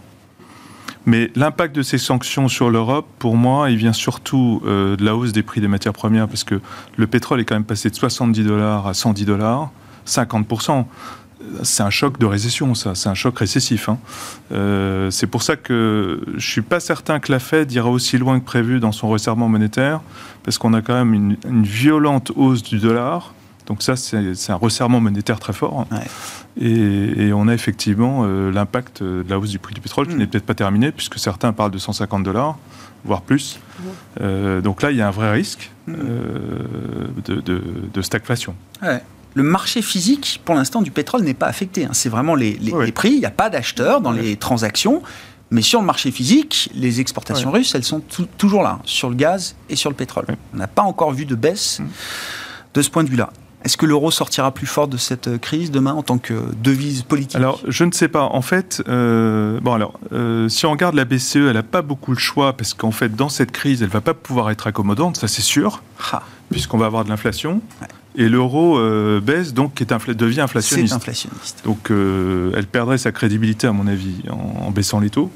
Mais 1.06 1.32
l'impact 1.36 1.76
de 1.76 1.82
ces 1.82 1.98
sanctions 1.98 2.48
sur 2.48 2.70
l'Europe, 2.70 3.06
pour 3.20 3.36
moi, 3.36 3.70
il 3.70 3.78
vient 3.78 3.94
surtout 3.94 4.62
euh, 4.66 4.96
de 4.96 5.04
la 5.06 5.16
hausse 5.16 5.34
des 5.34 5.44
prix 5.44 5.60
des 5.62 5.68
matières 5.68 5.94
premières, 5.94 6.28
parce 6.28 6.44
que 6.46 6.62
le 6.96 7.08
pétrole 7.08 7.42
est 7.42 7.46
quand 7.46 7.56
même 7.56 7.66
passé 7.66 7.90
de 7.90 7.96
70 7.96 8.44
dollars 8.44 8.88
à 8.88 8.94
110 8.94 9.26
dollars, 9.26 9.70
50%. 10.08 10.86
C'est 11.64 11.84
un 11.84 11.90
choc 11.90 12.20
de 12.20 12.26
récession, 12.26 12.74
ça. 12.76 12.96
C'est 12.96 13.10
un 13.10 13.14
choc 13.14 13.38
récessif. 13.40 13.90
hein. 13.90 13.98
Euh, 14.52 15.10
c'est 15.12 15.28
pour 15.28 15.44
ça 15.44 15.56
que 15.56 16.22
je 16.36 16.48
suis 16.50 16.62
pas 16.62 16.80
certain 16.80 17.20
que 17.20 17.32
la 17.32 17.40
Fed 17.40 17.72
ira 17.72 17.90
aussi 17.90 18.18
loin 18.18 18.40
que 18.40 18.46
prévu 18.46 18.80
dans 18.80 18.92
son 18.92 19.08
resserrement 19.10 19.50
monétaire, 19.50 20.02
parce 20.44 20.58
qu'on 20.58 20.74
a 20.74 20.82
quand 20.82 20.94
même 20.96 21.14
une, 21.14 21.38
une 21.48 21.64
violente 21.64 22.32
hausse 22.36 22.64
du 22.64 22.80
dollar. 22.80 23.34
Donc 23.68 23.82
ça, 23.82 23.96
c'est 23.96 24.50
un 24.50 24.56
resserrement 24.56 25.00
monétaire 25.00 25.40
très 25.40 25.54
fort. 25.54 25.86
Ouais. 25.92 26.00
Et, 26.60 27.28
et 27.28 27.34
on 27.34 27.48
a 27.48 27.54
effectivement 27.54 28.24
euh, 28.26 28.52
l'impact 28.52 29.02
de 29.02 29.26
la 29.30 29.40
hausse 29.40 29.50
du 29.52 29.60
prix 29.60 29.74
du 29.74 29.80
pétrole 29.82 30.08
qui 30.08 30.16
Mm. 30.16 30.18
n'est 30.18 30.28
peut-être 30.28 30.46
pas 30.46 30.54
terminé, 30.54 30.92
puisque 30.92 31.18
certains 31.18 31.54
parlent 31.54 31.72
de 31.72 31.78
150 31.78 32.24
dollars, 32.24 32.58
voire 33.06 33.22
plus. 33.22 33.60
Euh, 34.22 34.60
donc 34.62 34.82
là, 34.82 34.92
il 34.92 34.98
y 34.98 35.02
a 35.02 35.08
un 35.08 35.12
vrai 35.12 35.32
risque 35.32 35.72
Mm. 35.88 35.94
de, 37.26 37.36
de- 37.42 37.64
de 37.94 38.02
stagflation. 38.02 38.56
Ouais. 38.82 39.02
Le 39.36 39.44
marché 39.44 39.82
physique, 39.82 40.42
pour 40.46 40.56
l'instant, 40.56 40.82
du 40.82 40.92
pétrole 40.92 41.22
n'est 41.24 41.34
pas 41.34 41.48
affecté. 41.48 41.86
hein. 41.86 41.90
C'est 41.94 42.10
vraiment 42.10 42.36
les, 42.36 42.54
les- 42.54 42.72
Oui. 42.72 42.86
les 42.86 42.92
prix. 42.92 43.12
Il 43.12 43.20
n'y 43.20 43.26
a 43.26 43.32
pas 43.32 43.50
d'acheteurs 43.50 44.00
dans 44.02 44.14
Oui. 44.14 44.22
les 44.22 44.36
transactions. 44.38 45.02
Mais 45.52 45.62
sur 45.62 45.80
le 45.82 45.86
marché 45.86 46.10
physique, 46.12 46.70
les 46.74 47.00
exportations 47.00 47.52
russes, 47.52 47.76
elles 47.76 47.84
sont 47.84 48.00
tou- 48.00 48.28
toujours 48.38 48.64
là, 48.64 48.80
sur 48.86 49.10
le 49.10 49.16
gaz 49.16 49.56
et 49.70 49.76
sur 49.76 49.90
le 49.92 49.96
pétrole. 49.96 50.26
On 50.54 50.58
n'a 50.58 50.68
pas 50.68 50.82
encore 50.82 51.12
vu 51.12 51.26
de 51.26 51.36
baisse 51.36 51.80
Mm. 51.80 51.86
de 52.74 52.82
ce 52.82 52.90
point 52.90 53.04
de 53.04 53.10
vue-là. 53.10 53.30
Est-ce 53.64 53.78
que 53.78 53.86
l'euro 53.86 54.12
sortira 54.12 54.52
plus 54.52 54.66
fort 54.68 54.88
de 54.90 54.98
cette 54.98 55.28
euh, 55.30 55.38
crise 55.38 55.72
demain 55.72 55.94
en 55.94 56.02
tant 56.04 56.18
que 56.18 56.34
devise 56.62 57.04
politique? 57.04 57.36
Alors, 57.38 57.62
je 57.68 57.84
ne 57.86 57.92
sais 57.92 58.08
pas. 58.10 58.24
En 58.24 58.42
fait, 58.42 58.82
euh, 58.90 59.60
bon 59.62 59.74
alors, 59.74 60.00
euh, 60.12 60.50
si 60.50 60.66
on 60.66 60.72
regarde 60.72 60.96
la 60.96 61.06
BCE, 61.06 61.36
elle 61.48 61.54
n'a 61.54 61.64
pas 61.64 61.82
beaucoup 61.82 62.12
le 62.12 62.18
choix 62.20 62.54
parce 62.58 62.74
qu'en 62.74 62.92
fait, 62.92 63.16
dans 63.16 63.30
cette 63.30 63.52
crise, 63.52 63.82
elle 63.84 63.90
va 63.90 64.02
pas 64.02 64.14
pouvoir 64.16 64.50
être 64.52 64.68
accommodante, 64.68 65.18
ça 65.18 65.28
c'est 65.30 65.42
sûr, 65.44 65.82
Ah, 66.12 66.24
puisqu'on 66.52 66.78
va 66.78 66.88
avoir 66.88 67.06
de 67.06 67.10
l'inflation 67.10 67.62
Ouais. 67.82 67.88
Et 68.16 68.30
l'euro 68.30 68.78
euh, 68.78 69.20
baisse, 69.22 69.54
donc 69.54 69.82
est 69.82 69.92
infla- 69.92 70.14
devient 70.14 70.36
C'est 70.36 70.42
inflationniste. 70.42 70.94
inflationniste. 70.94 71.62
Donc, 71.66 71.90
euh, 71.92 72.52
elle 72.56 72.68
perdrait 72.68 72.98
sa 72.98 73.12
crédibilité, 73.12 73.68
à 73.68 73.72
mon 73.72 73.88
avis, 73.88 74.16
en, 74.30 74.66
en 74.68 74.72
baissant 74.72 75.00
les 75.00 75.10
taux. 75.10 75.32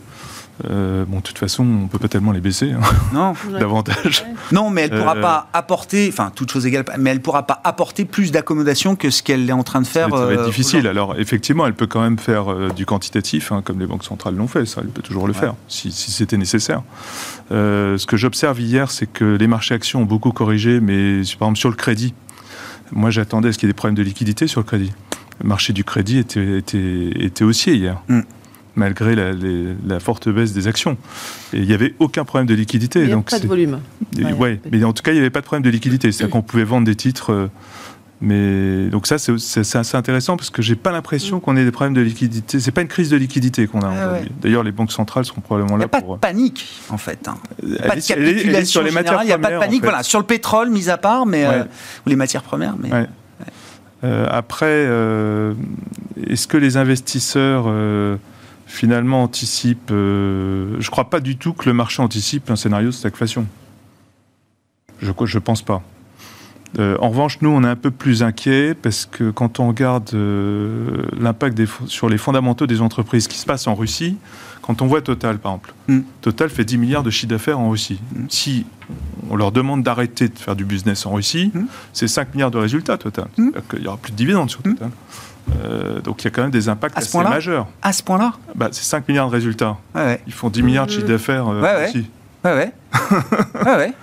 Euh, 0.67 1.05
bon, 1.07 1.17
de 1.17 1.21
toute 1.21 1.37
façon, 1.37 1.63
on 1.83 1.87
peut 1.87 1.99
pas 1.99 2.07
tellement 2.07 2.31
les 2.31 2.41
baisser 2.41 2.71
hein, 2.71 2.79
Non, 3.13 3.33
davantage. 3.59 4.25
non, 4.51 4.71
mais 4.71 4.81
elle 4.83 4.91
ne 4.93 4.97
pourra 4.99 5.15
Euh, 5.15 5.21
pas 5.21 5.49
apporter, 5.53 6.09
enfin, 6.11 6.31
toute 6.33 6.51
chose 6.51 6.65
égale, 6.65 6.83
mais 6.97 7.11
elle 7.11 7.17
ne 7.17 7.21
pourra 7.21 7.45
pas 7.45 7.61
apporter 7.63 8.05
plus 8.05 8.31
d'accommodation 8.31 8.95
que 8.95 9.11
ce 9.11 9.21
qu'elle 9.21 9.47
est 9.47 9.53
en 9.53 9.61
train 9.63 9.81
de 9.81 9.87
faire. 9.87 10.09
ça 10.09 10.25
va 10.25 10.33
être 10.33 10.39
euh, 10.41 10.45
difficile. 10.47 10.87
Alors, 10.87 11.13
effectivement, 11.19 11.67
elle 11.67 11.75
peut 11.75 11.85
quand 11.85 12.01
même 12.01 12.17
faire 12.17 12.73
du 12.73 12.87
quantitatif, 12.87 13.51
hein, 13.51 13.61
comme 13.63 13.79
les 13.79 13.85
banques 13.85 14.03
centrales 14.03 14.35
l'ont 14.35 14.47
fait. 14.47 14.65
Ça, 14.65 14.81
elle 14.83 14.89
peut 14.89 15.03
toujours 15.03 15.27
le 15.27 15.33
Ouais. 15.33 15.39
faire, 15.39 15.53
si, 15.67 15.91
si 15.91 16.09
c'était 16.11 16.37
nécessaire. 16.37 16.81
Ce 17.51 18.05
que 18.07 18.17
j'observe 18.17 18.59
hier, 18.59 18.89
c'est 18.89 19.05
que 19.11 19.35
les 19.35 19.47
marchés 19.47 19.75
actions 19.75 20.01
ont 20.01 20.05
beaucoup 20.05 20.31
corrigé, 20.31 20.79
mais 20.79 21.21
par 21.37 21.49
exemple 21.49 21.59
sur 21.59 21.69
le 21.69 21.75
crédit, 21.75 22.15
moi 22.91 23.09
j'attendais 23.09 23.49
à 23.49 23.53
ce 23.53 23.57
qu'il 23.57 23.67
y 23.67 23.69
ait 23.69 23.73
des 23.73 23.77
problèmes 23.77 23.95
de 23.95 24.03
liquidité 24.03 24.47
sur 24.47 24.61
le 24.61 24.65
crédit? 24.65 24.91
Le 25.41 25.47
marché 25.47 25.71
du 25.73 25.83
crédit 25.83 26.17
était, 26.17 26.57
était, 26.59 27.11
était 27.19 27.43
haussier 27.43 27.75
hier. 27.75 28.01
Mm. 28.07 28.21
Malgré 28.75 29.15
la, 29.15 29.33
les- 29.33 29.73
la 29.87 29.99
forte 29.99 30.29
baisse 30.29 30.53
des 30.53 30.67
actions. 30.67 30.97
Et 31.51 31.57
il 31.57 31.65
n'y 31.67 31.73
avait 31.73 31.95
aucun 31.99 32.25
problème 32.25 32.45
de 32.47 32.53
liquidité. 32.53 32.99
Il 32.99 33.05
n'y 33.07 33.11
a 33.11 33.15
donc 33.15 33.29
pas 33.29 33.39
de 33.39 33.47
volume. 33.47 33.79
et- 34.17 34.23
Ouais. 34.23 34.33
ouais, 34.33 34.61
mais 34.71 34.83
en 34.83 34.93
tout 34.93 35.01
cas, 35.01 35.11
il 35.11 35.15
n'y 35.15 35.19
avait 35.21 35.31
pas 35.31 35.41
de 35.41 35.45
problème 35.45 35.63
de 35.63 35.69
liquidité. 35.71 36.11
C'est-à-dire 36.11 36.31
qu'on 36.31 36.41
pouvait 36.43 36.63
vendre 36.63 36.85
des 36.85 36.95
titres. 36.95 37.49
Euh, 38.21 38.85
mais 38.85 38.89
donc 38.89 39.07
ça, 39.07 39.17
c'est- 39.17 39.75
assez 39.75 39.95
intéressant 39.97 40.37
parce 40.37 40.49
que 40.49 40.61
j'ai 40.61 40.75
pas 40.75 40.91
l'impression 40.91 41.39
qu'on 41.39 41.55
ait 41.55 41.63
des 41.65 41.71
problèmes 41.71 41.93
de 41.93 42.01
liquidité. 42.01 42.59
C'est 42.59 42.71
pas 42.71 42.81
une 42.81 42.87
crise 42.87 43.09
de 43.09 43.17
liquidité 43.17 43.67
qu'on 43.67 43.81
a 43.81 43.89
Ah 43.89 43.93
aujourd'hui. 43.93 44.29
ouais. 44.29 44.35
D'ailleurs, 44.41 44.63
les 44.63 44.71
banques 44.71 44.91
centrales 44.91 45.25
seront 45.25 45.41
probablement 45.41 45.75
Il 45.75 45.79
n'y 45.79 45.81
là 45.83 45.85
a 45.85 45.89
pas 45.89 46.01
pour. 46.01 46.15
de 46.15 46.19
panique, 46.19 46.67
en 46.89 46.97
fait. 46.97 47.27
hein. 47.27 47.37
Pas 47.87 47.95
de 47.95 48.01
capitulation 48.01 48.65
sur 48.65 48.83
les 48.83 48.91
matières 48.91 49.21
il 49.23 49.27
n'y 49.27 49.31
a 49.31 49.37
pas 49.37 49.51
de 49.51 49.59
panique. 49.59 49.81
en 49.81 49.85
fait. 49.85 49.89
Voilà, 49.89 50.03
sur 50.03 50.19
le 50.19 50.25
pétrole, 50.25 50.69
mis 50.69 50.89
à 50.89 50.97
part, 50.97 51.25
mais 51.25 51.45
euh, 51.45 51.63
ou 52.05 52.09
les 52.09 52.15
matières 52.15 52.43
premières. 52.43 52.75
Mais 52.77 52.91
Ouais. 52.91 53.07
après, 54.29 54.83
est-ce 56.27 56.47
que 56.47 56.57
les 56.57 56.77
investisseurs 56.77 57.67
finalement 58.65 59.23
anticipent 59.23 59.89
Je 59.89 60.75
ne 60.77 60.89
crois 60.91 61.09
pas 61.09 61.19
du 61.19 61.37
tout 61.37 61.53
que 61.53 61.65
le 61.69 61.73
marché 61.73 62.01
anticipe 62.01 62.49
un 62.49 62.55
scénario 62.55 62.87
de 62.87 62.93
stagflation. 62.93 63.45
Je 65.01 65.07
ne 65.11 65.39
pense 65.39 65.61
pas. 65.61 65.81
Euh, 66.79 66.97
en 66.99 67.09
revanche, 67.09 67.39
nous, 67.41 67.49
on 67.49 67.63
est 67.63 67.67
un 67.67 67.75
peu 67.75 67.91
plus 67.91 68.23
inquiets 68.23 68.73
parce 68.73 69.05
que 69.05 69.31
quand 69.31 69.59
on 69.59 69.67
regarde 69.67 70.09
euh, 70.13 71.03
l'impact 71.19 71.59
sur 71.87 72.09
les 72.09 72.17
fondamentaux 72.17 72.67
des 72.67 72.81
entreprises 72.81 73.27
qui 73.27 73.37
se 73.37 73.45
passe 73.45 73.67
en 73.67 73.75
Russie, 73.75 74.17
quand 74.61 74.81
on 74.81 74.87
voit 74.87 75.01
Total, 75.01 75.37
par 75.37 75.53
exemple, 75.53 75.73
hmm. 75.87 76.01
Total 76.21 76.49
fait 76.49 76.65
10 76.65 76.77
milliards 76.77 77.03
de 77.03 77.09
chiffre 77.09 77.29
d'affaires 77.29 77.59
en 77.59 77.69
Russie. 77.69 77.99
Hmm. 78.13 78.25
Si 78.29 78.65
on 79.29 79.35
leur 79.35 79.51
demande 79.51 79.83
d'arrêter 79.83 80.27
de 80.27 80.37
faire 80.37 80.55
du 80.55 80.65
business 80.65 81.05
en 81.05 81.13
Russie, 81.13 81.51
hmm. 81.53 81.65
c'est 81.93 82.07
5 82.07 82.33
milliards 82.33 82.51
de 82.51 82.57
résultats 82.57 82.97
Total. 82.97 83.27
Il 83.37 83.51
n'y 83.79 83.87
aura 83.87 83.97
plus 83.97 84.11
de 84.11 84.17
dividendes 84.17 84.49
sur 84.49 84.61
Total. 84.61 84.89
Euh, 85.63 86.01
donc 86.01 86.21
il 86.21 86.25
y 86.25 86.27
a 86.27 86.31
quand 86.31 86.41
même 86.41 86.51
des 86.51 86.67
impacts 86.67 86.97
assez 86.97 87.17
majeurs. 87.17 87.67
À 87.81 87.93
ce 87.93 88.03
point-là 88.03 88.33
bah, 88.55 88.67
C'est 88.71 88.83
5 88.83 89.07
milliards 89.07 89.29
de 89.29 89.33
résultats. 89.33 89.77
Ils 90.27 90.33
font 90.33 90.49
10 90.49 90.61
milliards 90.61 90.87
de 90.87 90.91
chiffre 90.91 91.07
d'affaires 91.07 91.47
ouais. 91.47 91.91
Ouais, 92.43 92.53
ouais. 92.53 92.73
ouais, 93.65 93.75
ouais. 93.75 93.93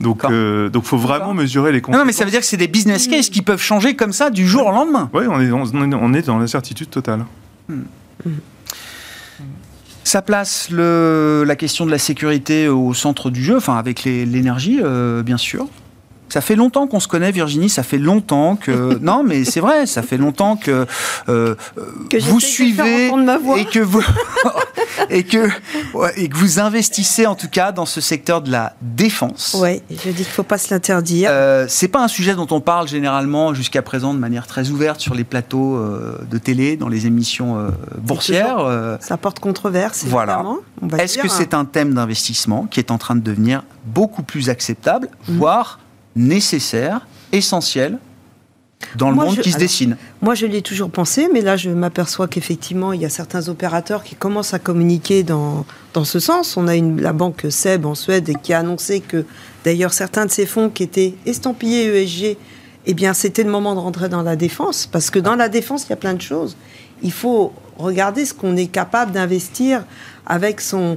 Donc, 0.00 0.22
il 0.24 0.32
euh, 0.32 0.68
donc, 0.70 0.84
faut 0.84 0.96
vraiment 0.96 1.34
mesurer 1.34 1.72
les 1.72 1.80
conséquences. 1.80 2.00
Non, 2.00 2.06
mais 2.06 2.12
ça 2.12 2.24
veut 2.24 2.30
dire 2.30 2.40
que 2.40 2.46
c'est 2.46 2.56
des 2.56 2.68
business 2.68 3.06
cases 3.06 3.28
qui 3.28 3.42
peuvent 3.42 3.60
changer 3.60 3.94
comme 3.96 4.12
ça 4.12 4.30
du 4.30 4.46
jour 4.46 4.66
au 4.66 4.72
lendemain. 4.72 5.10
Oui, 5.12 5.24
on 5.28 5.40
est, 5.40 5.50
on 5.52 6.14
est 6.14 6.22
dans 6.22 6.38
l'incertitude 6.38 6.88
totale. 6.88 7.26
Hmm. 7.68 7.82
Ça 10.02 10.22
place 10.22 10.70
le, 10.70 11.44
la 11.46 11.54
question 11.54 11.86
de 11.86 11.90
la 11.90 11.98
sécurité 11.98 12.66
au 12.68 12.94
centre 12.94 13.30
du 13.30 13.44
jeu, 13.44 13.56
enfin 13.56 13.76
avec 13.76 14.04
l'énergie, 14.04 14.80
euh, 14.82 15.22
bien 15.22 15.36
sûr. 15.36 15.68
Ça 16.30 16.40
fait 16.40 16.56
longtemps 16.56 16.86
qu'on 16.86 17.00
se 17.00 17.08
connaît, 17.08 17.32
Virginie. 17.32 17.68
Ça 17.68 17.82
fait 17.82 17.98
longtemps 17.98 18.56
que 18.56 18.98
non, 19.02 19.22
mais 19.22 19.44
c'est 19.44 19.60
vrai. 19.60 19.86
Ça 19.86 20.02
fait 20.02 20.16
longtemps 20.16 20.56
que, 20.56 20.86
euh, 21.28 21.54
vous 22.20 22.40
suivez 22.40 23.06
et 23.56 23.64
que 23.66 23.80
vous 23.80 24.04
et 25.10 25.24
que 25.24 25.48
et 26.16 26.28
que 26.28 26.36
vous 26.36 26.58
investissez 26.60 27.26
en 27.26 27.34
tout 27.34 27.48
cas 27.48 27.72
dans 27.72 27.86
ce 27.86 28.00
secteur 28.00 28.40
de 28.40 28.50
la 28.50 28.74
défense. 28.80 29.56
Oui, 29.60 29.82
je 29.90 30.10
dis 30.10 30.16
qu'il 30.16 30.24
faut 30.24 30.42
pas 30.42 30.58
se 30.58 30.72
l'interdire. 30.72 31.30
Euh, 31.32 31.66
c'est 31.68 31.88
pas 31.88 32.02
un 32.02 32.08
sujet 32.08 32.34
dont 32.34 32.46
on 32.50 32.60
parle 32.60 32.88
généralement 32.88 33.54
jusqu'à 33.54 33.82
présent 33.82 34.14
de 34.14 34.18
manière 34.18 34.46
très 34.46 34.70
ouverte 34.70 35.00
sur 35.00 35.14
les 35.14 35.24
plateaux 35.24 35.76
euh, 35.76 36.18
de 36.30 36.38
télé, 36.38 36.76
dans 36.76 36.88
les 36.88 37.06
émissions 37.06 37.58
euh, 37.58 37.70
boursières. 37.98 38.58
Euh. 38.58 38.96
ça 39.00 39.16
porte 39.16 39.40
controverse. 39.40 40.04
Voilà. 40.06 40.44
Est-ce 40.98 41.18
que 41.18 41.28
c'est 41.28 41.54
un 41.54 41.64
thème 41.64 41.94
d'investissement 41.94 42.66
qui 42.70 42.80
est 42.80 42.90
en 42.90 42.98
train 42.98 43.16
de 43.16 43.20
devenir 43.20 43.62
beaucoup 43.84 44.22
plus 44.22 44.50
acceptable, 44.50 45.08
mm. 45.28 45.36
voire 45.38 45.78
nécessaire, 46.16 47.06
essentiel 47.32 47.98
dans 48.96 49.10
le 49.10 49.16
monde 49.16 49.38
qui 49.38 49.52
se 49.52 49.58
dessine. 49.58 49.96
Moi, 50.22 50.34
je 50.34 50.46
l'ai 50.46 50.62
toujours 50.62 50.90
pensé, 50.90 51.28
mais 51.32 51.42
là, 51.42 51.56
je 51.56 51.70
m'aperçois 51.70 52.28
qu'effectivement, 52.28 52.92
il 52.92 53.00
y 53.00 53.04
a 53.04 53.10
certains 53.10 53.48
opérateurs 53.48 54.02
qui 54.02 54.14
commencent 54.14 54.54
à 54.54 54.58
communiquer 54.58 55.22
dans, 55.22 55.66
dans 55.92 56.04
ce 56.04 56.18
sens. 56.18 56.56
On 56.56 56.66
a 56.66 56.74
une, 56.74 57.00
la 57.00 57.12
banque 57.12 57.46
SEB 57.48 57.86
en 57.86 57.94
Suède 57.94 58.32
qui 58.42 58.52
a 58.52 58.60
annoncé 58.60 59.00
que, 59.00 59.26
d'ailleurs, 59.64 59.92
certains 59.92 60.26
de 60.26 60.30
ces 60.30 60.46
fonds 60.46 60.70
qui 60.70 60.82
étaient 60.82 61.14
estampillés 61.26 62.02
ESG, 62.02 62.36
eh 62.86 62.94
bien, 62.94 63.12
c'était 63.12 63.44
le 63.44 63.50
moment 63.50 63.74
de 63.74 63.80
rentrer 63.80 64.08
dans 64.08 64.22
la 64.22 64.36
défense, 64.36 64.88
parce 64.90 65.10
que 65.10 65.18
dans 65.18 65.36
la 65.36 65.48
défense, 65.48 65.84
il 65.84 65.90
y 65.90 65.92
a 65.92 65.96
plein 65.96 66.14
de 66.14 66.22
choses. 66.22 66.56
Il 67.02 67.12
faut 67.12 67.52
regarder 67.76 68.24
ce 68.24 68.34
qu'on 68.34 68.56
est 68.56 68.66
capable 68.66 69.12
d'investir 69.12 69.84
avec 70.26 70.60
son, 70.60 70.96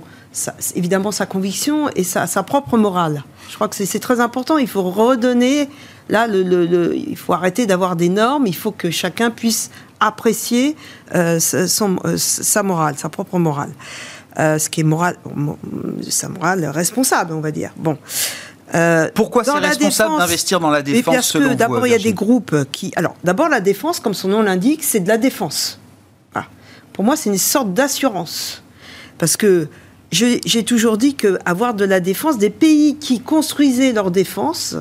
évidemment 0.75 1.11
sa 1.11 1.25
conviction 1.25 1.89
et 1.95 2.03
sa, 2.03 2.27
sa, 2.27 2.43
propre 2.43 2.77
morale. 2.77 3.23
Je 3.53 3.55
crois 3.55 3.67
que 3.67 3.75
c'est 3.75 3.99
très 3.99 4.19
important. 4.19 4.57
Il 4.57 4.67
faut 4.67 4.81
redonner, 4.81 5.69
là, 6.09 6.25
le, 6.25 6.95
il 6.95 7.15
faut 7.15 7.33
arrêter 7.33 7.67
d'avoir 7.67 7.95
des 7.95 8.09
normes. 8.09 8.47
Il 8.47 8.55
faut 8.55 8.71
que 8.71 8.89
chacun 8.89 9.29
puisse 9.29 9.69
apprécier 9.99 10.75
euh, 11.13 11.39
son, 11.39 11.97
euh, 12.03 12.17
sa 12.17 12.63
morale, 12.63 12.95
sa 12.97 13.09
propre 13.09 13.37
morale. 13.37 13.69
Euh, 14.39 14.57
ce 14.57 14.71
qui 14.71 14.81
est 14.81 14.83
moral, 14.83 15.17
sa 16.09 16.29
morale 16.29 16.65
responsable, 16.65 17.31
on 17.31 17.41
va 17.41 17.51
dire. 17.51 17.69
Bon. 17.77 17.95
Pourquoi 19.13 19.43
c'est 19.43 19.51
responsable 19.51 20.17
d'investir 20.17 20.59
dans 20.59 20.71
la 20.71 20.81
défense 20.81 21.13
Parce 21.13 21.31
que 21.33 21.53
d'abord, 21.53 21.85
il 21.85 21.91
y 21.91 21.93
a 21.93 21.99
des 21.99 22.13
groupes 22.13 22.55
qui. 22.71 22.91
Alors, 22.95 23.15
d'abord, 23.23 23.49
la 23.49 23.61
défense, 23.61 23.99
comme 23.99 24.15
son 24.15 24.29
nom 24.29 24.41
l'indique, 24.41 24.83
c'est 24.83 25.01
de 25.01 25.07
la 25.07 25.19
défense. 25.19 25.79
Pour 26.91 27.03
moi, 27.03 27.15
c'est 27.15 27.29
une 27.29 27.37
sorte 27.37 27.71
d'assurance. 27.71 28.63
Parce 29.19 29.37
que 29.37 29.67
j'ai 30.13 30.63
toujours 30.63 30.97
dit 30.97 31.15
qu'avoir 31.15 31.73
de 31.73 31.85
la 31.85 31.99
défense, 31.99 32.37
des 32.37 32.49
pays 32.49 32.97
qui 32.97 33.19
construisaient 33.19 33.93
leur 33.93 34.11
défense, 34.11 34.75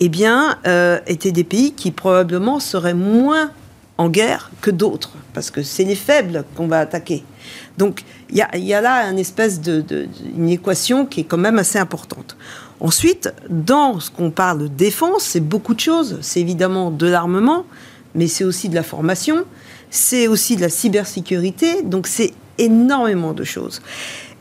eh 0.00 0.08
bien, 0.08 0.58
euh, 0.66 0.98
étaient 1.06 1.32
des 1.32 1.44
pays 1.44 1.72
qui 1.72 1.90
probablement 1.90 2.58
seraient 2.58 2.94
moins 2.94 3.50
en 3.98 4.08
guerre 4.08 4.50
que 4.60 4.70
d'autres, 4.70 5.12
parce 5.34 5.50
que 5.50 5.62
c'est 5.62 5.84
les 5.84 5.94
faibles 5.94 6.44
qu'on 6.56 6.66
va 6.66 6.80
attaquer. 6.80 7.22
Donc, 7.78 8.04
il 8.30 8.36
y, 8.36 8.74
a, 8.74 8.80
là 8.80 9.10
une 9.10 9.18
espèce 9.18 9.60
de, 9.60 10.08
une 10.36 10.48
équation 10.48 11.06
qui 11.06 11.20
est 11.20 11.24
quand 11.24 11.38
même 11.38 11.58
assez 11.58 11.78
importante. 11.78 12.36
Ensuite, 12.80 13.32
dans 13.48 14.00
ce 14.00 14.10
qu'on 14.10 14.30
parle 14.30 14.62
de 14.62 14.66
défense, 14.68 15.22
c'est 15.22 15.40
beaucoup 15.40 15.74
de 15.74 15.80
choses. 15.80 16.18
C'est 16.22 16.40
évidemment 16.40 16.90
de 16.90 17.06
l'armement, 17.06 17.64
mais 18.14 18.26
c'est 18.26 18.44
aussi 18.44 18.68
de 18.68 18.74
la 18.74 18.82
formation, 18.82 19.44
c'est 19.90 20.26
aussi 20.26 20.56
de 20.56 20.62
la 20.62 20.68
cybersécurité, 20.68 21.82
donc 21.82 22.06
c'est 22.06 22.32
énormément 22.58 23.34
de 23.34 23.44
choses. 23.44 23.82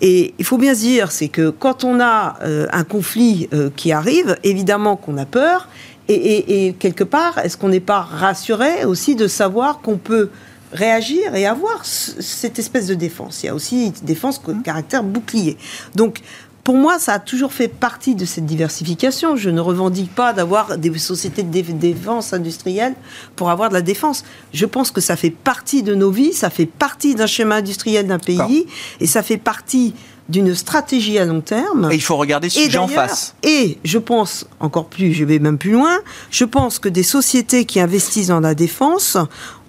Et 0.02 0.34
il 0.40 0.46
faut 0.46 0.58
bien 0.58 0.74
se 0.74 0.80
dire, 0.80 1.12
c'est 1.12 1.28
que 1.28 1.52
quand 1.52 1.84
on 1.84 2.00
a 2.00 2.38
euh, 2.42 2.66
un 2.72 2.84
conflit 2.84 3.48
euh, 3.54 3.70
qui 3.76 3.92
arrive, 3.92 4.36
évidemment 4.44 4.96
qu'on 4.96 5.18
a 5.18 5.26
peur. 5.26 5.70
Et, 6.14 6.76
quelque 6.78 7.06
part, 7.06 7.38
est-ce 7.38 7.56
qu'on 7.56 7.70
n'est 7.70 7.80
pas 7.80 8.02
rassuré 8.02 8.84
aussi 8.84 9.16
de 9.16 9.28
savoir 9.28 9.80
qu'on 9.80 9.96
peut 9.96 10.30
réagir 10.74 11.36
et 11.36 11.46
avoir 11.46 11.86
cette 11.86 12.60
espèce 12.60 12.88
de 12.88 12.96
défense? 12.96 13.44
Il 13.44 13.46
y 13.46 13.50
a 13.50 13.56
aussi 13.56 13.86
une 13.86 14.06
défense 14.06 14.42
de 14.44 14.62
caractère 14.62 15.04
bouclier. 15.04 15.58
Donc, 15.96 16.20
pour 16.64 16.76
moi, 16.76 17.00
ça 17.00 17.14
a 17.14 17.20
toujours 17.20 17.54
fait 17.54 17.68
partie 17.68 18.16
de 18.16 18.26
cette 18.26 18.46
diversification. 18.46 19.36
Je 19.36 19.50
ne 19.50 19.60
revendique 19.60 20.14
pas 20.14 20.34
d'avoir 20.34 20.78
des 20.78 20.96
sociétés 21.00 21.44
de 21.44 21.72
défense 21.72 22.34
industrielle 22.34 22.94
pour 23.36 23.50
avoir 23.50 23.70
de 23.70 23.74
la 23.74 23.82
défense. 23.82 24.24
Je 24.54 24.66
pense 24.66 24.92
que 24.92 25.02
ça 25.02 25.16
fait 25.16 25.32
partie 25.32 25.82
de 25.82 25.96
nos 25.96 26.12
vies, 26.12 26.34
ça 26.34 26.50
fait 26.50 26.68
partie 26.68 27.16
d'un 27.16 27.26
schéma 27.26 27.56
industriel 27.56 28.08
d'un 28.08 28.20
pays, 28.20 28.68
et 29.00 29.08
ça 29.08 29.24
fait 29.24 29.38
partie 29.38 29.96
d'une 30.30 30.54
stratégie 30.56 31.18
à 31.18 31.26
long 31.26 31.42
terme. 31.42 31.90
Et 31.92 31.96
il 31.96 32.02
faut 32.02 32.16
regarder 32.16 32.50
ce 32.50 32.60
sujet 32.60 32.78
en 32.78 32.88
face. 32.88 33.36
Et 33.44 33.80
je 33.84 33.98
pense, 33.98 34.48
encore 34.60 34.86
plus, 34.86 35.14
je 35.14 35.26
vais 35.26 35.40
même 35.40 35.58
plus 35.58 35.72
loin, 35.72 35.98
je 36.30 36.46
pense 36.46 36.80
que 36.80 36.90
des 36.90 37.04
sociétés 37.04 37.66
qui 37.66 37.80
investissent 37.80 38.28
dans 38.28 38.40
la 38.40 38.56
défense 38.56 39.18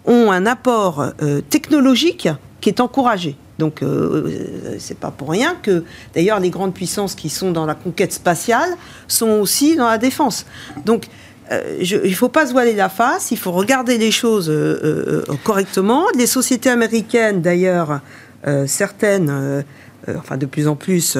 ont 0.05 0.31
un 0.31 0.47
apport 0.47 1.13
euh, 1.23 1.41
technologique 1.41 2.29
qui 2.61 2.69
est 2.69 2.81
encouragé. 2.81 3.37
Donc, 3.63 3.81
euh, 3.81 3.87
euh, 4.27 4.77
c'est 4.81 4.99
pas 4.99 5.13
pour 5.13 5.31
rien 5.31 5.57
que, 5.63 5.85
d'ailleurs, 6.17 6.41
les 6.41 6.51
grandes 6.51 6.75
puissances 6.75 7.15
qui 7.15 7.29
sont 7.29 7.53
dans 7.53 7.65
la 7.65 7.77
conquête 7.77 8.13
spatiale 8.13 8.71
sont 9.07 9.39
aussi 9.39 9.77
dans 9.77 9.87
la 9.87 9.99
défense. 9.99 10.47
Donc, 10.85 11.07
euh, 11.53 11.79
il 11.81 12.11
ne 12.11 12.15
faut 12.17 12.29
pas 12.29 12.45
se 12.49 12.51
voiler 12.51 12.75
la 12.75 12.89
face, 12.89 13.31
il 13.31 13.39
faut 13.39 13.53
regarder 13.53 13.99
les 13.99 14.11
choses 14.11 14.53
correctement. 15.45 16.07
Les 16.19 16.27
sociétés 16.27 16.71
américaines, 16.71 17.41
d'ailleurs, 17.41 18.01
certaines, 18.67 19.65
enfin 20.09 20.37
de 20.37 20.47
plus 20.47 20.67
en 20.67 20.75
plus, 20.75 21.19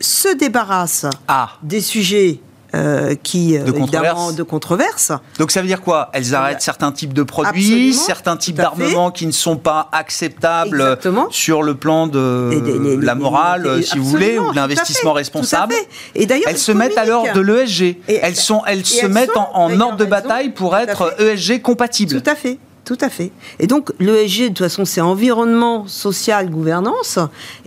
se 0.00 0.34
débarrassent 0.34 1.06
ah. 1.28 1.58
des 1.62 1.82
sujets 1.82 2.40
euh, 2.74 3.14
qui 3.22 3.58
de 3.58 3.68
évidemment 3.68 4.32
de 4.32 4.42
controverses. 4.42 5.12
Donc 5.38 5.50
ça 5.50 5.60
veut 5.60 5.66
dire 5.66 5.80
quoi? 5.80 6.10
Elles 6.12 6.34
arrêtent 6.34 6.62
certains 6.62 6.92
types 6.92 7.12
de 7.12 7.22
produits, 7.22 7.94
certains 7.94 8.36
types 8.36 8.56
d'armements 8.56 9.10
qui 9.10 9.26
ne 9.26 9.32
sont 9.32 9.56
pas 9.56 9.88
acceptables 9.92 10.98
sur 11.30 11.62
le 11.62 11.74
plan 11.74 12.06
de 12.06 13.00
la 13.00 13.14
morale, 13.14 13.82
si 13.82 13.98
vous 13.98 14.04
voulez, 14.04 14.38
ou 14.38 14.50
de 14.50 14.56
l'investissement 14.56 15.12
responsable. 15.12 15.74
Et 16.14 16.26
d'ailleurs, 16.26 16.48
elles 16.48 16.58
se 16.58 16.72
mettent 16.72 16.98
alors 16.98 17.26
de 17.32 17.40
l'ESG. 17.40 17.98
Elles 18.08 18.36
sont, 18.36 18.62
elles 18.66 18.84
se 18.84 19.06
mettent 19.06 19.36
en, 19.36 19.50
en 19.54 19.80
ordre 19.80 19.96
de 19.96 20.04
bataille 20.04 20.50
pour 20.50 20.76
être 20.76 21.14
ESG 21.20 21.62
compatibles. 21.62 22.20
Tout 22.22 22.30
à 22.30 22.34
fait. 22.34 22.58
Tout 22.84 22.98
à 23.00 23.08
fait. 23.08 23.32
Et 23.58 23.66
donc, 23.66 23.92
l'ESG, 23.98 24.42
de 24.42 24.48
toute 24.48 24.58
façon, 24.58 24.84
c'est 24.84 25.00
environnement, 25.00 25.86
social, 25.86 26.50
gouvernance. 26.50 27.18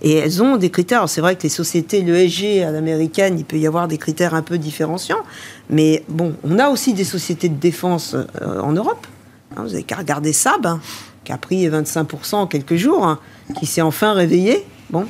Et 0.03 0.13
elles 0.13 0.43
ont 0.43 0.58
des 0.58 0.69
critères. 0.69 1.10
C'est 1.10 1.21
vrai 1.21 1.36
que 1.36 1.43
les 1.43 1.49
sociétés, 1.49 2.01
l'ESG 2.01 2.63
à 2.63 2.71
l'américaine, 2.71 3.39
il 3.39 3.45
peut 3.45 3.58
y 3.58 3.65
avoir 3.65 3.88
des 3.88 3.97
critères 3.97 4.36
un 4.36 4.43
peu 4.43 4.60
différenciants. 4.60 5.23
Mais 5.71 6.03
bon, 6.08 6.36
on 6.43 6.60
a 6.60 6.69
aussi 6.69 6.93
des 6.93 7.03
sociétés 7.03 7.49
de 7.49 7.56
défense 7.56 8.15
euh, 8.15 8.60
en 8.60 8.73
Europe. 8.73 9.08
Hein, 9.56 9.63
vous 9.63 9.73
avez 9.73 9.82
qu'à 9.82 9.95
regarder 9.95 10.34
Saab, 10.34 10.67
hein, 10.67 10.80
qui 11.23 11.32
a 11.32 11.38
pris 11.38 11.67
25% 11.67 12.36
en 12.36 12.47
quelques 12.47 12.75
jours, 12.75 13.03
hein, 13.03 13.19
qui 13.58 13.65
s'est 13.65 13.82
enfin 13.82 14.13
réveillé. 14.13 14.67
Bon. 14.91 15.08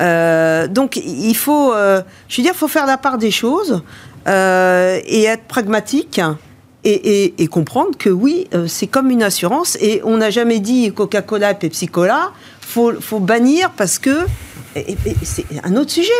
Euh, 0.00 0.66
donc, 0.66 0.96
il 0.96 1.36
faut, 1.36 1.72
euh, 1.72 2.02
je 2.28 2.38
veux 2.38 2.42
dire, 2.42 2.54
faut 2.56 2.68
faire 2.68 2.86
la 2.86 2.98
part 2.98 3.16
des 3.16 3.30
choses 3.30 3.82
et 4.28 5.22
être 5.22 5.44
pragmatique 5.44 6.20
et, 6.88 7.46
comprendre 7.48 7.96
que 7.98 8.10
oui, 8.10 8.46
euh, 8.54 8.66
c'est 8.68 8.86
comme 8.86 9.10
une 9.10 9.22
assurance. 9.22 9.76
Et 9.80 10.00
on 10.04 10.16
n'a 10.18 10.30
jamais 10.30 10.60
dit 10.60 10.92
Coca-Cola 10.92 11.52
et 11.52 11.54
Pepsi-Cola, 11.54 12.32
faut, 12.60 12.92
faut 13.00 13.20
bannir 13.20 13.70
parce 13.76 13.98
que 13.98 14.10
c'est 15.22 15.46
un 15.64 15.74
autre 15.76 15.90
sujet. 15.90 16.12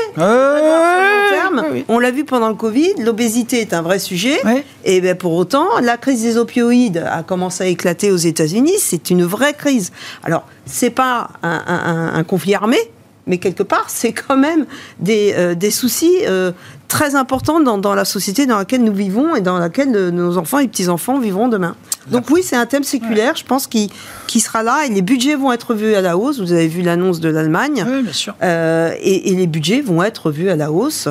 Terme. 1.31 1.65
On 1.89 1.99
l'a 1.99 2.11
vu 2.11 2.25
pendant 2.25 2.49
le 2.49 2.55
Covid, 2.55 2.95
l'obésité 3.05 3.61
est 3.61 3.75
un 3.75 3.83
vrai 3.83 3.99
sujet. 3.99 4.39
Et 4.85 5.01
ben 5.01 5.15
pour 5.15 5.35
autant, 5.35 5.67
la 5.83 5.97
crise 5.99 6.23
des 6.23 6.37
opioïdes 6.39 7.05
a 7.07 7.23
commencé 7.23 7.65
à 7.65 7.67
éclater 7.67 8.11
aux 8.11 8.17
États-Unis. 8.17 8.75
C'est 8.79 9.11
une 9.11 9.25
vraie 9.25 9.53
crise. 9.55 9.93
Alors, 10.25 10.47
c'est 10.65 10.91
pas 10.91 11.29
un, 11.43 11.63
un- 11.67 12.15
un 12.15 12.25
conflit 12.25 12.55
armé, 12.55 12.79
mais 13.27 13.39
quelque 13.39 13.63
part, 13.63 13.87
c'est 13.89 14.13
quand 14.13 14.37
même 14.37 14.67
des, 15.01 15.35
euh, 15.37 15.55
des 15.55 15.71
soucis 15.71 16.15
euh, 16.27 16.53
très 16.89 17.15
importants 17.17 17.61
dans, 17.61 17.77
dans 17.79 17.95
la 17.95 18.05
société 18.05 18.47
dans 18.47 18.57
laquelle 18.59 18.85
nous 18.85 18.93
vivons 18.95 19.35
et 19.35 19.41
dans 19.41 19.59
laquelle 19.59 19.95
euh, 19.97 20.11
nos 20.11 20.39
enfants 20.39 20.59
et 20.61 20.69
petits-enfants 20.69 21.19
vivront 21.19 21.49
demain. 21.49 21.75
Donc 22.11 22.31
oui, 22.31 22.43
c'est 22.45 22.55
un 22.57 22.67
thème 22.67 22.85
séculaire, 22.85 23.35
je 23.35 23.45
pense, 23.45 23.67
qui, 23.67 23.91
qui 24.29 24.39
sera 24.39 24.63
là. 24.63 24.87
Et 24.87 24.91
les 24.91 25.03
budgets 25.03 25.35
vont 25.35 25.51
être 25.53 25.75
vus 25.75 25.95
à 25.95 26.01
la 26.01 26.17
hausse. 26.17 26.39
Vous 26.41 26.53
avez 26.53 26.69
vu 26.69 26.83
l'annonce 26.83 27.19
de 27.19 27.29
l'Allemagne. 27.29 27.85
Oui, 27.89 28.03
bien 28.03 28.13
sûr. 28.13 28.35
Euh, 28.43 28.93
et, 29.01 29.33
et 29.33 29.35
les 29.35 29.49
budgets 29.49 29.81
vont 29.81 30.03
être 30.05 30.31
vus 30.31 30.49
à 30.51 30.55
la 30.57 30.71
hausse. 30.71 31.09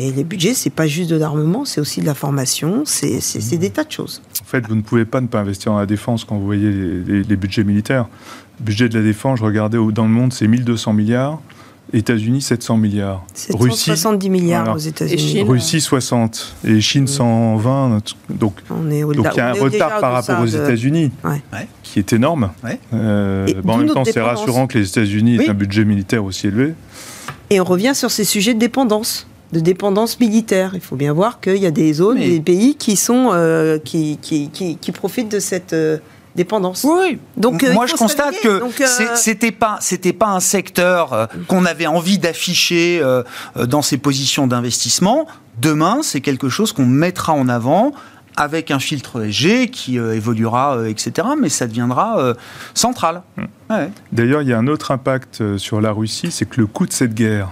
Et 0.00 0.12
les 0.12 0.22
budgets, 0.22 0.54
c'est 0.54 0.70
pas 0.70 0.86
juste 0.86 1.10
de 1.10 1.16
l'armement, 1.16 1.64
c'est 1.64 1.80
aussi 1.80 2.00
de 2.00 2.06
la 2.06 2.14
formation, 2.14 2.84
c'est 2.84 3.18
c'est- 3.20 3.40
c'est 3.40 3.56
des 3.56 3.70
tas 3.70 3.82
de 3.82 3.90
choses. 3.90 4.22
En 4.40 4.44
fait, 4.44 4.64
vous 4.68 4.76
ne 4.76 4.82
pouvez 4.82 5.04
pas 5.04 5.20
ne 5.20 5.26
pas 5.26 5.40
investir 5.40 5.72
dans 5.72 5.78
la 5.80 5.86
défense 5.86 6.24
quand 6.24 6.36
vous 6.38 6.46
voyez 6.46 6.70
les, 6.70 7.02
les- 7.02 7.22
les 7.24 7.36
budgets 7.36 7.64
militaires. 7.64 8.06
Le 8.60 8.64
budget 8.64 8.88
de 8.88 8.98
la 8.98 9.04
défense, 9.04 9.38
je 9.38 9.44
regardais 9.44 9.78
dans 9.92 10.04
le 10.04 10.10
monde, 10.10 10.32
c'est 10.32 10.46
1200 10.48 10.92
milliards. 10.92 11.40
États-Unis, 11.94 12.42
700 12.42 12.76
milliards. 12.76 13.24
770 13.32 14.28
milliards 14.28 14.64
voilà. 14.64 14.76
aux 14.76 14.78
États-Unis. 14.78 15.40
Russie, 15.42 15.80
60. 15.80 16.56
Et 16.66 16.82
Chine, 16.82 17.06
120. 17.06 18.14
Donc, 18.28 18.56
On 18.70 18.90
est 18.90 19.00
donc 19.00 19.10
au-delà. 19.10 19.30
il 19.32 19.36
y 19.38 19.40
a 19.40 19.48
un 19.48 19.52
retard 19.54 19.98
par 20.00 20.12
rapport 20.12 20.40
aux 20.40 20.44
de- 20.44 20.50
États-Unis 20.50 21.10
Ouais. 21.24 21.40
qui 21.82 21.98
est 21.98 22.12
énorme. 22.12 22.50
Ouais. 22.62 22.78
Euh, 22.92 23.46
bon, 23.64 23.72
en 23.74 23.76
même 23.78 23.88
temps, 23.88 24.04
c'est 24.04 24.20
rassurant 24.20 24.66
que 24.66 24.76
les 24.76 24.86
États-Unis 24.86 25.36
aient 25.36 25.48
un 25.48 25.54
budget 25.54 25.86
militaire 25.86 26.22
aussi 26.24 26.48
élevé. 26.48 26.74
Et 27.48 27.58
on 27.58 27.64
revient 27.64 27.94
sur 27.94 28.10
ces 28.10 28.24
sujets 28.24 28.52
de 28.52 28.58
dépendance, 28.58 29.26
de 29.54 29.60
dépendance 29.60 30.20
militaire. 30.20 30.72
Il 30.74 30.80
faut 30.82 30.96
bien 30.96 31.14
voir 31.14 31.40
qu'il 31.40 31.56
y 31.56 31.64
a 31.64 31.70
des 31.70 31.94
zones, 31.94 32.18
Mais- 32.18 32.28
des 32.28 32.40
pays 32.40 32.74
qui 32.74 32.96
sont 32.96 33.30
euh, 33.32 33.78
qui, 33.82 34.18
qui, 34.20 34.50
qui, 34.50 34.76
qui 34.76 34.92
profitent 34.92 35.30
de 35.32 35.40
cette 35.40 35.72
euh, 35.72 35.96
dépendance. 36.34 36.84
Oui. 36.84 37.18
Donc, 37.36 37.62
euh, 37.62 37.72
moi, 37.72 37.86
je 37.86 37.94
constate 37.94 38.34
que 38.42 38.62
euh, 38.62 39.14
c'était 39.16 39.52
pas, 39.52 39.78
c'était 39.80 40.12
pas 40.12 40.28
un 40.28 40.40
secteur 40.40 41.12
euh, 41.12 41.26
qu'on 41.46 41.64
avait 41.64 41.86
envie 41.86 42.18
d'afficher 42.18 43.00
euh, 43.02 43.22
dans 43.66 43.82
ses 43.82 43.98
positions 43.98 44.46
d'investissement. 44.46 45.26
Demain, 45.60 46.00
c'est 46.02 46.20
quelque 46.20 46.48
chose 46.48 46.72
qu'on 46.72 46.86
mettra 46.86 47.32
en 47.32 47.48
avant 47.48 47.92
avec 48.38 48.70
un 48.70 48.78
filtre 48.78 49.24
ESG 49.24 49.68
qui 49.70 49.98
euh, 49.98 50.14
évoluera, 50.14 50.76
euh, 50.76 50.88
etc. 50.88 51.28
Mais 51.38 51.48
ça 51.48 51.66
deviendra 51.66 52.20
euh, 52.20 52.34
central. 52.72 53.22
Ouais. 53.68 53.90
D'ailleurs, 54.12 54.42
il 54.42 54.48
y 54.48 54.52
a 54.52 54.58
un 54.58 54.68
autre 54.68 54.92
impact 54.92 55.56
sur 55.58 55.80
la 55.80 55.90
Russie, 55.90 56.30
c'est 56.30 56.48
que 56.48 56.60
le 56.60 56.66
coût 56.68 56.86
de 56.86 56.92
cette 56.92 57.14
guerre, 57.14 57.50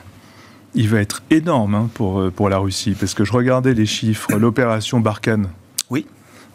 il 0.75 0.89
va 0.89 1.01
être 1.01 1.23
énorme 1.31 1.75
hein, 1.75 1.91
pour, 1.95 2.31
pour 2.31 2.49
la 2.49 2.59
Russie. 2.59 2.95
Parce 2.99 3.15
que 3.15 3.25
je 3.25 3.33
regardais 3.33 3.75
les 3.75 3.87
chiffres, 3.87 4.33
l'opération 4.37 5.01
Barkhane. 5.01 5.49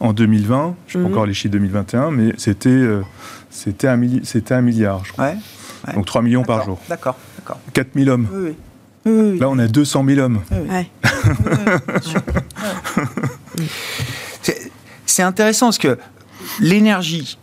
En 0.01 0.13
2020, 0.13 0.75
je 0.87 0.93
sais 0.93 0.97
pas 0.99 1.05
Mhm. 1.07 1.11
encore 1.13 1.25
les 1.27 1.33
chiffres 1.33 1.51
2021, 1.53 2.09
mais 2.11 2.33
c'était 2.37 2.69
euh, 2.69 3.01
c'était 3.51 3.87
un, 3.87 3.97
milli- 3.97 4.25
c'était 4.25 4.55
un 4.55 4.61
milliard, 4.61 5.05
je 5.05 5.11
crois. 5.13 5.25
Ouais. 5.25 5.37
Ouais. 5.87 5.93
Donc 5.93 6.05
3 6.07 6.21
millions 6.23 6.43
par 6.43 6.65
jour. 6.65 6.79
D'accord. 6.89 7.15
D'accord. 7.37 7.59
4 7.73 7.87
000 7.95 8.09
hommes. 8.09 8.27
Oui, 8.33 8.39
oui. 8.45 8.55
Oui, 9.05 9.31
oui. 9.33 9.39
Là, 9.39 9.49
on 9.49 9.57
a 9.59 9.67
200 9.67 10.03
000 10.07 10.19
hommes. 10.19 10.41
C'est 15.05 15.23
intéressant 15.23 15.67
parce 15.67 15.77
que 15.77 15.97
l'énergie, 16.59 17.37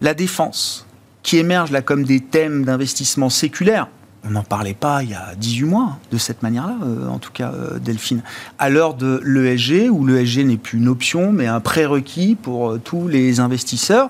la 0.00 0.14
défense, 0.14 0.86
qui 1.22 1.38
émergent 1.38 1.70
là 1.72 1.82
comme 1.82 2.04
des 2.04 2.20
thèmes 2.20 2.64
d'investissement 2.64 3.30
séculaire, 3.30 3.88
on 4.26 4.32
n'en 4.32 4.42
parlait 4.42 4.74
pas 4.74 5.02
il 5.02 5.10
y 5.10 5.14
a 5.14 5.34
18 5.36 5.64
mois 5.64 5.98
de 6.10 6.18
cette 6.18 6.42
manière-là, 6.42 6.76
euh, 6.84 7.08
en 7.08 7.18
tout 7.18 7.32
cas 7.32 7.52
euh, 7.52 7.78
Delphine. 7.78 8.22
À 8.58 8.68
l'heure 8.68 8.94
de 8.94 9.20
l'ESG, 9.24 9.90
où 9.90 10.04
l'ESG 10.06 10.44
n'est 10.44 10.56
plus 10.56 10.78
une 10.78 10.88
option, 10.88 11.32
mais 11.32 11.46
un 11.46 11.60
prérequis 11.60 12.34
pour 12.34 12.72
euh, 12.72 12.80
tous 12.82 13.08
les 13.08 13.40
investisseurs, 13.40 14.08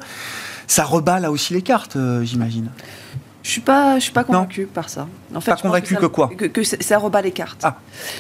ça 0.67 0.85
rebat 0.85 1.21
là 1.21 1.31
aussi 1.31 1.55
les 1.55 1.62
cartes, 1.62 1.97
j'imagine. 2.23 2.69
Je 3.47 3.53
suis 3.53 3.61
pas, 3.61 3.94
je 3.99 4.03
suis 4.03 4.12
pas 4.12 4.24
convaincu 4.24 4.66
par 4.66 4.88
ça. 4.88 5.07
En 5.30 5.34
Pas 5.34 5.40
je 5.40 5.51
pense 5.53 5.62
convaincu 5.62 5.94
que 5.94 6.07
quoi 6.07 6.28
Que, 6.36 6.47
que 6.47 6.64
ça 6.64 6.99
rebat 6.99 7.22
les 7.22 7.30
cartes. 7.30 7.61
Ah. 7.62 7.76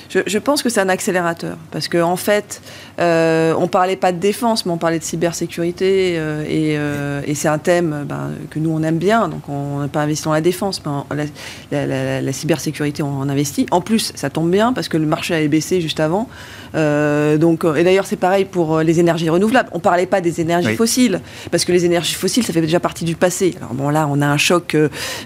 Je, 0.08 0.20
je 0.24 0.38
pense 0.38 0.62
que 0.62 0.68
c'est 0.68 0.80
un 0.80 0.88
accélérateur 0.88 1.56
parce 1.72 1.88
que 1.88 2.00
en 2.00 2.14
fait, 2.14 2.62
euh, 3.00 3.52
on 3.58 3.66
parlait 3.66 3.96
pas 3.96 4.12
de 4.12 4.18
défense, 4.18 4.64
mais 4.66 4.70
on 4.72 4.78
parlait 4.78 5.00
de 5.00 5.04
cybersécurité 5.04 6.14
euh, 6.16 6.44
et, 6.44 6.76
euh, 6.78 7.22
et 7.26 7.34
c'est 7.34 7.48
un 7.48 7.58
thème 7.58 7.92
euh, 7.92 8.04
ben, 8.04 8.30
que 8.50 8.60
nous 8.60 8.70
on 8.70 8.84
aime 8.84 8.98
bien. 8.98 9.26
Donc 9.26 9.48
on 9.48 9.80
n'a 9.80 9.88
pas 9.88 10.02
investi 10.02 10.26
dans 10.26 10.32
la 10.32 10.40
défense, 10.40 10.80
mais 10.86 10.92
la, 11.16 11.24
la- 11.72 11.86
la- 11.86 12.20
la 12.22 12.32
cybersécurité 12.32 13.02
on 13.02 13.18
en 13.18 13.28
investit. 13.28 13.66
En 13.72 13.80
plus, 13.80 14.12
ça 14.14 14.30
tombe 14.30 14.48
bien 14.52 14.72
parce 14.72 14.88
que 14.88 14.96
le 14.96 15.06
marché 15.06 15.34
avait 15.34 15.48
baissé 15.48 15.80
juste 15.80 15.98
avant. 15.98 16.28
Donc 16.74 17.64
et 17.64 17.82
d'ailleurs 17.84 18.06
c'est 18.06 18.16
pareil 18.16 18.44
pour 18.44 18.80
les 18.80 19.00
énergies 19.00 19.28
renouvelables. 19.30 19.70
On 19.72 19.80
parlait 19.80 20.06
pas 20.06 20.20
des 20.20 20.40
énergies 20.40 20.68
Oui. 20.68 20.76
fossiles 20.76 21.20
parce 21.50 21.64
que 21.64 21.72
les 21.72 21.84
énergies 21.84 22.14
fossiles 22.14 22.44
ça 22.44 22.52
fait 22.52 22.60
déjà 22.60 22.78
partie 22.80 23.04
du 23.04 23.16
passé. 23.16 23.54
Alors 23.58 23.74
bon 23.74 23.88
là 23.88 24.06
on 24.10 24.20
a 24.20 24.26
un 24.26 24.36
choc 24.36 24.76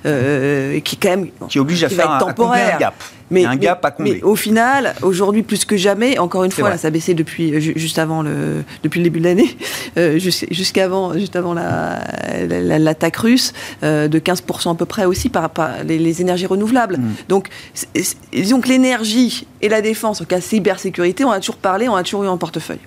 euh, 0.06 0.80
qui 0.80 0.96
quand 0.96 1.10
même 1.10 1.28
Qui 1.48 1.58
oblige 1.58 1.84
à 1.84 1.88
va 1.88 1.94
faire 1.96 2.10
un, 2.10 2.16
être 2.18 2.26
temporaire. 2.26 2.78
gap. 2.78 2.94
A 3.32 3.48
un 3.48 3.54
gap 3.54 3.84
à 3.84 3.92
combler. 3.92 4.14
mais 4.14 4.22
au 4.24 4.34
final, 4.34 4.92
aujourd'hui 5.02 5.44
plus 5.44 5.64
que 5.64 5.76
jamais, 5.76 6.18
encore 6.18 6.42
une 6.42 6.50
fois, 6.50 6.68
là, 6.68 6.76
ça 6.76 6.88
a 6.88 6.90
baissé 6.90 7.14
depuis 7.14 7.54
euh, 7.54 7.60
ju- 7.60 7.74
juste 7.76 8.00
avant 8.00 8.22
le 8.22 8.64
depuis 8.82 8.98
le 8.98 9.04
début 9.04 9.20
de 9.20 9.24
l'année, 9.26 9.56
euh, 9.98 10.18
jus- 10.18 10.46
jusqu'avant 10.50 11.14
juste 11.14 11.36
avant 11.36 11.54
la 11.54 12.00
la- 12.48 12.60
la- 12.60 12.78
l'attaque 12.80 13.16
russe, 13.18 13.52
euh, 13.84 14.08
de 14.08 14.18
15% 14.18 14.72
à 14.72 14.74
peu 14.74 14.84
près 14.84 15.04
aussi 15.04 15.28
par, 15.28 15.48
par 15.50 15.84
les, 15.84 15.96
les 15.98 16.20
énergies 16.20 16.46
renouvelables. 16.46 16.96
Mm. 16.96 17.12
Donc, 17.28 17.48
disons 18.32 18.60
que 18.60 18.68
l'énergie 18.68 19.46
et 19.62 19.68
la 19.68 19.80
défense, 19.80 20.20
en 20.20 20.24
cas 20.24 20.40
cybersécurité, 20.40 21.24
on 21.24 21.30
a 21.30 21.38
toujours 21.38 21.56
parlé, 21.56 21.88
on 21.88 21.94
a 21.94 22.02
toujours 22.02 22.24
eu 22.24 22.28
en 22.28 22.36
portefeuille. 22.36 22.80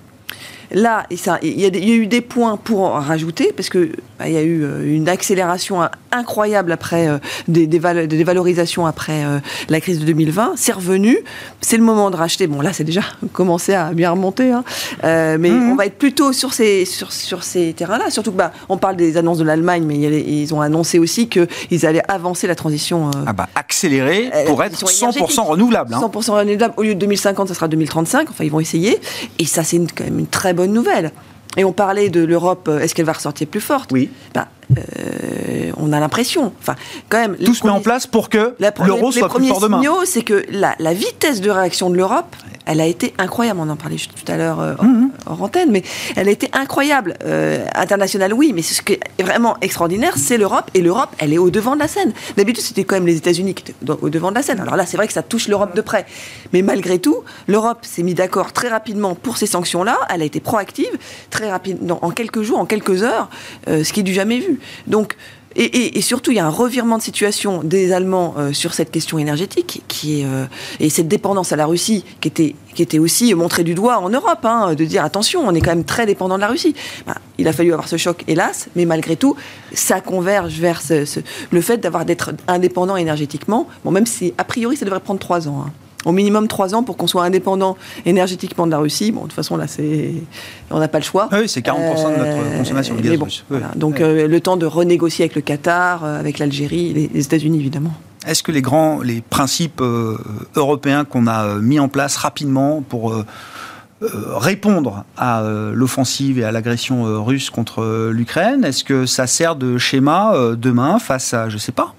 Là, 0.72 1.06
il 1.10 1.60
y, 1.60 1.64
a 1.66 1.68
y 1.68 1.92
eu 1.92 2.06
des 2.06 2.20
points 2.20 2.56
pour 2.56 2.80
en 2.82 3.00
rajouter, 3.00 3.52
parce 3.56 3.68
que 3.68 3.90
bah, 4.18 4.28
y 4.28 4.36
a 4.36 4.42
eu 4.42 4.62
euh, 4.64 4.82
une 4.96 5.08
accélération 5.08 5.80
incroyable 6.12 6.72
après 6.72 7.08
euh, 7.08 7.18
des, 7.48 7.66
des, 7.66 7.78
val- 7.78 8.06
des 8.08 8.16
dévalorisations 8.16 8.86
après 8.86 9.24
euh, 9.24 9.38
la 9.68 9.80
crise 9.80 9.98
de 10.00 10.04
2020. 10.06 10.52
C'est 10.56 10.72
revenu, 10.72 11.18
c'est 11.60 11.76
le 11.76 11.82
moment 11.82 12.10
de 12.10 12.16
racheter. 12.16 12.46
Bon, 12.46 12.60
là, 12.60 12.72
c'est 12.72 12.84
déjà 12.84 13.02
commencé 13.32 13.74
à 13.74 13.92
bien 13.92 14.10
remonter, 14.10 14.52
hein. 14.52 14.64
Euh, 15.04 15.36
mais 15.40 15.50
Mhm. 15.50 15.72
on 15.72 15.74
va 15.76 15.86
être 15.86 15.98
plutôt 15.98 16.32
sur 16.32 16.52
ces 16.54 16.84
sur, 16.84 17.12
sur 17.12 17.42
ces 17.42 17.72
terrains-là. 17.74 18.10
Surtout 18.10 18.32
que 18.32 18.36
bah, 18.38 18.52
on 18.68 18.76
parle 18.78 18.96
des 18.96 19.16
annonces 19.16 19.38
de 19.38 19.44
l'Allemagne, 19.44 19.84
mais 19.86 19.96
y 19.96 20.06
a 20.06 20.10
ils 20.10 20.54
ont 20.54 20.60
annoncé 20.60 20.98
aussi 20.98 21.28
qu'ils 21.28 21.86
allaient 21.86 22.02
avancer 22.08 22.46
la 22.46 22.54
transition. 22.54 23.10
Ah 23.26 23.32
bah, 23.32 23.48
accéléré 23.54 24.30
Euh, 24.34 24.46
pour 24.46 24.62
être 24.64 24.78
transition 24.78 25.10
100% 25.10 25.16
énergétique. 25.16 25.40
renouvelable. 25.44 25.94
hein. 25.94 26.00
100% 26.00 26.30
renouvelable. 26.32 26.74
Au 26.76 26.82
lieu 26.82 26.94
de 26.94 27.00
2050, 27.00 27.48
ça 27.48 27.54
sera 27.54 27.68
2035. 27.68 28.28
Enfin, 28.30 28.44
ils 28.44 28.50
vont 28.50 28.60
essayer. 28.60 28.98
Et 29.38 29.44
ça, 29.44 29.62
c'est 29.64 29.78
quand 29.94 30.04
même 30.04 30.18
une 30.20 30.26
très 30.26 30.53
bonne 30.54 30.72
nouvelle. 30.72 31.12
Et 31.56 31.64
on 31.64 31.72
parlait 31.72 32.08
de 32.08 32.24
l'Europe, 32.24 32.68
euh, 32.68 32.80
est-ce 32.80 32.94
qu'elle 32.94 33.04
va 33.06 33.12
ressortir 33.12 33.46
plus 33.46 33.60
forte? 33.60 33.92
Oui. 33.92 34.10
Ben, 34.34 34.46
euh, 34.78 35.70
On 35.76 35.92
a 35.92 36.00
l'impression. 36.00 36.52
Enfin, 36.60 36.74
quand 37.08 37.18
même. 37.18 37.36
Tout 37.36 37.54
se 37.54 37.64
met 37.64 37.70
en 37.72 37.80
place 37.80 38.06
pour 38.06 38.28
que 38.28 38.54
l'euro 38.84 39.12
soit 39.12 39.28
plus 39.28 39.46
fort 39.48 39.60
demain. 39.60 39.78
signaux, 39.80 40.04
c'est 40.04 40.22
que 40.22 40.44
la, 40.50 40.74
la 40.78 40.94
vitesse 40.94 41.40
de 41.40 41.50
réaction 41.50 41.90
de 41.90 41.96
l'Europe, 41.96 42.34
elle 42.66 42.80
a 42.80 42.86
été 42.86 43.12
incroyable. 43.18 43.60
On 43.62 43.68
en 43.68 43.76
parlait 43.76 43.96
tout 43.96 44.32
à 44.32 44.36
l'heure 44.36 44.60
euh, 44.60 44.74
hors- 44.78 44.84
Mhm. 44.84 45.10
hors 45.26 45.42
antenne, 45.42 45.70
mais 45.70 45.82
elle 46.16 46.28
a 46.28 46.30
été 46.30 46.48
incroyable. 46.52 47.14
Euh, 47.24 47.64
internationale, 47.74 48.32
oui, 48.32 48.52
mais 48.54 48.62
ce 48.62 48.80
qui 48.82 48.94
est 48.94 49.22
vraiment 49.22 49.56
extraordinaire, 49.60 50.14
c'est 50.16 50.38
l'Europe. 50.38 50.70
Et 50.74 50.80
l'Europe, 50.80 51.10
elle 51.18 51.32
est 51.32 51.38
au 51.38 51.50
devant 51.50 51.74
de 51.74 51.80
la 51.80 51.88
scène. 51.88 52.12
D'habitude, 52.36 52.62
c'était 52.64 52.84
quand 52.84 52.94
même 52.96 53.06
les 53.06 53.16
États-Unis 53.16 53.54
qui 53.54 53.64
étaient 53.70 53.92
au 54.00 54.08
devant 54.08 54.30
de 54.30 54.36
la 54.36 54.42
scène. 54.42 54.60
Alors 54.60 54.76
là, 54.76 54.86
c'est 54.86 54.96
vrai 54.96 55.06
que 55.06 55.12
ça 55.12 55.22
touche 55.22 55.48
l'Europe 55.48 55.76
de 55.76 55.80
près. 55.82 56.06
Mais 56.52 56.62
malgré 56.62 56.98
tout, 56.98 57.18
l'Europe 57.48 57.78
s'est 57.82 58.02
mis 58.02 58.14
d'accord 58.14 58.52
très 58.52 58.68
rapidement 58.68 59.14
pour 59.14 59.36
ces 59.36 59.46
sanctions-là. 59.46 59.98
Elle 60.08 60.22
a 60.22 60.24
été 60.24 60.40
proactive 60.40 60.90
très 61.30 61.50
rapidement, 61.50 61.98
en 62.02 62.10
quelques 62.10 62.42
jours, 62.42 62.58
en 62.58 62.64
quelques 62.66 63.02
heures, 63.02 63.28
euh, 63.68 63.84
ce 63.84 63.92
qui 63.92 64.00
est 64.00 64.04
du 64.04 64.14
jamais 64.14 64.38
vu. 64.38 64.58
Donc, 64.86 65.16
et, 65.56 66.00
surtout, 66.00 66.32
il 66.32 66.36
y 66.36 66.40
a 66.40 66.46
un 66.46 66.50
revirement 66.50 66.98
de 66.98 67.02
situation 67.02 67.62
des 67.62 67.92
Allemands 67.92 68.34
euh, 68.36 68.52
sur 68.52 68.74
cette 68.74 68.90
question 68.90 69.18
énergétique, 69.18 69.82
qui 69.86 70.20
est 70.20 70.24
euh, 70.24 70.46
et 70.80 70.90
cette 70.90 71.06
dépendance 71.06 71.52
à 71.52 71.56
la 71.56 71.66
Russie, 71.66 72.04
qui 72.20 72.26
était 72.26 72.56
qui 72.74 72.82
était 72.82 72.98
aussi 72.98 73.32
montrée 73.34 73.62
du 73.62 73.74
doigt 73.74 73.98
en 73.98 74.10
Europe, 74.10 74.44
hein, 74.44 74.74
de 74.74 74.84
dire 74.84 75.04
attention, 75.04 75.46
on 75.46 75.54
est 75.54 75.60
quand 75.60 75.70
même 75.70 75.84
très 75.84 76.06
dépendant 76.06 76.34
de 76.34 76.40
la 76.40 76.48
Russie. 76.48 76.74
Ben, 77.06 77.14
il 77.38 77.46
a 77.46 77.52
fallu 77.52 77.72
avoir 77.72 77.86
ce 77.86 77.96
choc, 77.96 78.24
hélas, 78.26 78.66
mais 78.74 78.84
malgré 78.84 79.14
tout, 79.14 79.36
ça 79.72 80.00
converge 80.00 80.54
vers 80.54 80.82
le 81.52 81.60
fait 81.60 81.76
d'avoir 81.76 82.04
d'être 82.04 82.32
indépendant 82.48 82.96
énergétiquement. 82.96 83.68
Bon, 83.84 83.92
même 83.92 84.06
si 84.06 84.34
a 84.38 84.42
priori, 84.42 84.76
ça 84.76 84.84
devrait 84.84 84.98
prendre 84.98 85.20
trois 85.20 85.46
ans. 85.46 85.66
hein. 85.68 85.72
Au 86.04 86.12
minimum 86.12 86.48
trois 86.48 86.74
ans 86.74 86.82
pour 86.82 86.96
qu'on 86.96 87.06
soit 87.06 87.24
indépendant 87.24 87.76
énergétiquement 88.04 88.66
de 88.66 88.70
la 88.72 88.78
Russie. 88.78 89.12
Bon, 89.12 89.22
de 89.22 89.26
toute 89.26 89.34
façon, 89.34 89.56
là, 89.56 89.66
c'est 89.66 90.12
on 90.70 90.78
n'a 90.78 90.88
pas 90.88 90.98
le 90.98 91.04
choix. 91.04 91.28
Ah 91.30 91.38
oui, 91.40 91.48
c'est 91.48 91.60
40% 91.60 91.74
de 91.74 92.18
notre 92.18 92.24
Euh, 92.24 92.58
consommation 92.58 92.94
de 92.94 93.00
gaz 93.00 93.16
bon, 93.18 93.24
russe. 93.24 93.44
Voilà. 93.48 93.70
Donc 93.76 94.00
euh, 94.00 94.26
le 94.28 94.40
temps 94.40 94.56
de 94.56 94.66
renégocier 94.66 95.24
avec 95.24 95.34
le 95.34 95.42
Qatar, 95.42 96.04
euh, 96.04 96.18
avec 96.18 96.38
l'Algérie, 96.38 96.92
les, 96.92 97.10
les 97.12 97.24
États-Unis 97.24 97.58
évidemment. 97.58 97.92
Est-ce 98.26 98.42
que 98.42 98.52
les 98.52 98.62
grands, 98.62 99.00
les 99.02 99.20
principes 99.20 99.82
européens 100.56 101.04
qu'on 101.04 101.26
a 101.26 101.56
mis 101.56 101.78
en 101.78 101.88
place 101.88 102.16
rapidement 102.16 102.80
pour 102.80 103.14
répondre 104.00 105.04
à 105.18 105.42
l'offensive 105.74 106.38
et 106.38 106.44
à 106.44 106.50
l'agression 106.50 107.22
russe 107.22 107.50
contre 107.50 108.08
l'Ukraine, 108.10 108.64
est-ce 108.64 108.82
que 108.82 109.04
ça 109.04 109.26
sert 109.26 109.56
de 109.56 109.76
schéma 109.76 110.32
demain 110.56 110.98
face 110.98 111.34
à, 111.34 111.50
je 111.50 111.58
sais 111.58 111.70
pas, 111.70 111.94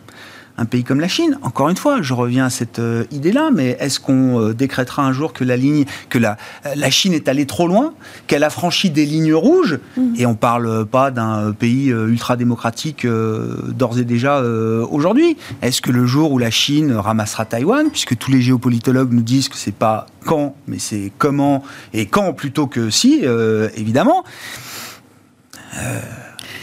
un 0.58 0.66
pays 0.66 0.84
comme 0.84 0.99
la 0.99 1.08
Chine. 1.08 1.38
Encore 1.41 1.70
une 1.70 1.76
fois, 1.76 2.01
je 2.01 2.14
reviens 2.14 2.45
à 2.45 2.49
cette 2.49 2.80
euh, 2.80 3.06
idée-là, 3.12 3.49
mais 3.53 3.78
est-ce 3.80 3.99
qu'on 3.99 4.39
euh, 4.39 4.53
décrétera 4.53 5.03
un 5.03 5.12
jour 5.12 5.34
que 5.34 5.43
la 5.43 5.58
ligne, 5.58 5.86
que 6.10 6.18
la, 6.18 6.38
euh, 6.66 6.74
la 6.76 6.89
Chine 6.89 7.14
est 7.14 7.28
allée 7.28 7.45
trop 7.45 7.68
loin, 7.68 7.93
qu'elle 8.28 8.43
a 8.43 8.49
franchi 8.49 8.89
des 8.89 9.06
lignes 9.06 9.34
rouges 9.34 9.80
Mhm. 9.97 10.16
Et 10.18 10.26
on 10.26 10.36
parle 10.36 10.86
pas 10.86 11.12
d'un 11.12 11.51
pays 11.51 11.88
ultra 11.88 12.38
démocratique 12.38 13.06
euh, 13.06 13.56
d'ores 13.68 13.99
et 13.99 14.03
déjà 14.03 14.41
aujourd'hui? 14.41 15.38
Est-ce 15.62 15.82
que 15.82 15.91
le 15.91 16.06
jour 16.06 16.32
où 16.32 16.38
la 16.38 16.51
Chine 16.51 16.93
ramassera 16.93 17.45
Taïwan, 17.45 17.89
puisque 17.89 18.18
tous 18.18 18.32
les 18.32 18.41
géopolitologues 18.41 19.12
nous 19.12 19.22
disent 19.22 19.49
que 19.49 19.58
c'est 19.58 19.74
pas 19.74 20.08
quand, 20.26 20.56
mais 20.68 20.80
c'est 20.80 21.12
comment 21.18 21.64
et 21.93 22.06
quand 22.06 22.34
plutôt 22.34 22.68
que 22.68 22.89
si, 22.89 23.24
évidemment. 23.76 24.24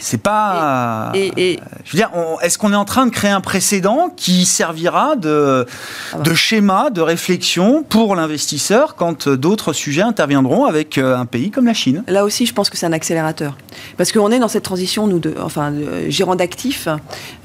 Euh, 0.03 0.05
c'est 0.05 0.21
pas. 0.21 1.11
Et, 1.15 1.31
et- 1.37 1.59
Je 1.85 1.91
veux 1.91 1.97
dire, 1.97 2.09
on- 2.13 2.39
est-ce 2.41 2.57
qu'on 2.57 2.73
est 2.73 2.75
en 2.77 2.85
train 2.85 3.05
de 3.05 3.11
créer 3.11 3.31
un 3.31 3.41
précédent 3.41 4.09
qui 4.15 4.45
servira 4.45 5.15
de, 5.15 5.65
Ah 6.13 6.17
bah. 6.17 6.23
de 6.23 6.33
schéma, 6.33 6.89
de 6.89 7.01
réflexion 7.01 7.83
pour 7.83 8.15
l'investisseur 8.15 8.95
quand 8.95 9.27
euh, 9.27 9.37
d'autres 9.37 9.73
sujets 9.73 10.01
interviendront 10.01 10.65
avec 10.65 10.97
euh, 10.97 11.15
un 11.17 11.25
pays 11.25 11.51
comme 11.51 11.65
la 11.65 11.73
Chine? 11.73 12.03
Là 12.07 12.23
aussi, 12.25 12.45
je 12.45 12.53
pense 12.53 12.69
que 12.69 12.77
c'est 12.77 12.85
un 12.85 12.93
accélérateur. 12.93 13.55
Parce 13.97 14.11
qu'on 14.11 14.31
est 14.31 14.39
dans 14.39 14.47
cette 14.47 14.63
transition, 14.63 15.07
nous, 15.07 15.19
de, 15.19 15.35
enfin, 15.41 15.71
de, 15.71 15.77
euh, 15.83 16.09
gérant 16.09 16.35
d'actifs, 16.35 16.87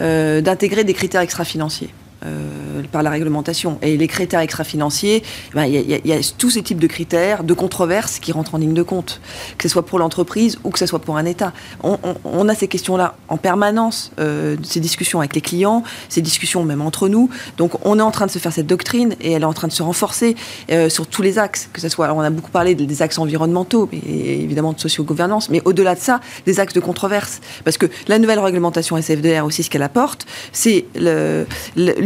euh, 0.00 0.40
d'intégrer 0.40 0.84
des 0.84 0.94
critères 0.94 1.20
extra-financiers. 1.20 1.90
Euh, 2.25 2.83
par 2.93 3.03
la 3.03 3.11
réglementation. 3.11 3.79
Et 3.83 3.97
les 3.97 4.09
critères 4.09 4.41
extra-financiers, 4.41 5.23
ben, 5.55 5.64
il 5.66 5.75
y, 6.05 6.12
a- 6.12 6.19
tous 6.37 6.51
ces 6.51 6.62
types 6.62 6.79
de 6.79 6.87
critères, 6.87 7.45
de 7.45 7.55
controverses 7.55 8.19
qui 8.19 8.33
rentrent 8.33 8.55
en 8.55 8.59
ligne 8.59 8.75
de 8.75 8.83
compte, 8.83 9.21
que 9.57 9.62
ce 9.64 9.69
soit 9.69 9.85
pour 9.85 9.99
l'entreprise 9.99 10.59
ou 10.64 10.71
que 10.71 10.79
ce 10.79 10.87
soit 10.87 10.99
pour 11.01 11.16
un 11.16 11.25
État. 11.25 11.53
On, 11.83 12.49
a 12.49 12.55
ces 12.55 12.69
questions-là 12.69 13.16
en 13.29 13.37
permanence, 13.37 14.11
euh, 14.19 14.57
ces 14.62 14.81
discussions 14.81 15.19
avec 15.21 15.35
les 15.35 15.41
clients, 15.41 15.83
ces 16.09 16.23
discussions 16.23 16.64
même 16.64 16.81
entre 16.83 17.09
nous. 17.09 17.29
Donc 17.57 17.85
on 17.87 17.99
est 17.99 18.03
en 18.03 18.11
train 18.11 18.27
de 18.27 18.31
se 18.31 18.39
faire 18.39 18.53
cette 18.53 18.66
doctrine 18.66 19.14
et 19.21 19.33
elle 19.33 19.43
est 19.43 19.47
en 19.47 19.53
train 19.53 19.69
de 19.69 19.73
se 19.73 19.83
renforcer 19.83 20.35
euh, 20.71 20.89
sur 20.89 21.07
tous 21.07 21.23
les 21.23 21.39
axes, 21.39 21.69
que 21.73 21.81
ce 21.81 21.89
soit, 21.89 22.12
on 22.12 22.21
a 22.21 22.31
beaucoup 22.31 22.51
parlé 22.51 22.75
des 22.75 23.03
axes 23.03 23.19
environnementaux, 23.19 23.89
mais 23.93 23.99
évidemment 24.09 24.73
de 24.73 24.81
socio-gouvernance, 24.81 25.51
mais 25.51 25.62
au-delà 25.64 25.95
de 25.95 26.01
ça, 26.01 26.21
des 26.47 26.61
axes 26.61 26.75
de 26.75 26.81
controverse. 26.81 27.41
Parce 27.64 27.79
que 27.79 27.87
la 28.09 28.19
nouvelle 28.19 28.39
réglementation 28.41 28.97
SFDR 28.97 29.45
aussi, 29.45 29.62
ce 29.62 29.71
qu'elle 29.71 29.83
apporte, 29.83 30.27
c'est 30.53 30.87
le- 30.97 31.47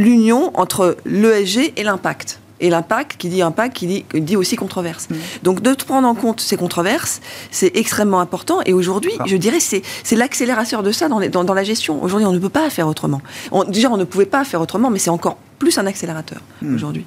l'union 0.03 0.51
entre 0.55 0.97
l'ESG 1.05 1.73
et 1.77 1.83
l'impact. 1.83 2.39
Et 2.65 2.71
l'impact, 2.71 3.17
qui 3.19 3.29
dit 3.29 3.43
impact, 3.43 3.75
qui 3.77 3.87
dit, 3.89 4.05
dit 4.15 4.37
aussi 4.37 4.55
controverse. 4.55 5.09
Donc 5.43 5.63
de 5.63 5.75
prendre 5.75 6.07
en 6.07 6.15
compte 6.15 6.41
ces 6.41 6.57
controverses, 6.57 7.21
c'est 7.51 7.77
extrêmement 7.77 8.21
important. 8.21 8.61
Et 8.67 8.73
aujourd'hui, 8.73 9.11
Ah. 9.19 9.25
je 9.27 9.37
dirais, 9.37 9.59
c'est 9.59 9.83
c'est 10.05 10.15
l'accélérateur 10.15 10.85
de 10.85 10.93
ça 10.93 11.09
dans, 11.09 11.19
les- 11.19 11.29
dans, 11.29 11.43
dans 11.43 11.55
la 11.55 11.65
gestion. 11.65 12.01
Aujourd'hui, 12.05 12.27
on 12.27 12.33
ne 12.33 12.39
peut 12.39 12.49
pas 12.61 12.71
faire 12.71 12.87
autrement. 12.87 13.21
On- 13.51 13.65
déjà, 13.65 13.91
on 13.91 13.97
ne 13.97 14.05
pouvait 14.05 14.27
pas 14.27 14.45
faire 14.45 14.61
autrement, 14.61 14.91
mais 14.91 15.01
c'est 15.01 15.11
encore 15.11 15.39
plus 15.59 15.77
un 15.79 15.87
accélérateur 15.87 16.39
Hmm. 16.61 16.75
aujourd'hui. 16.77 17.05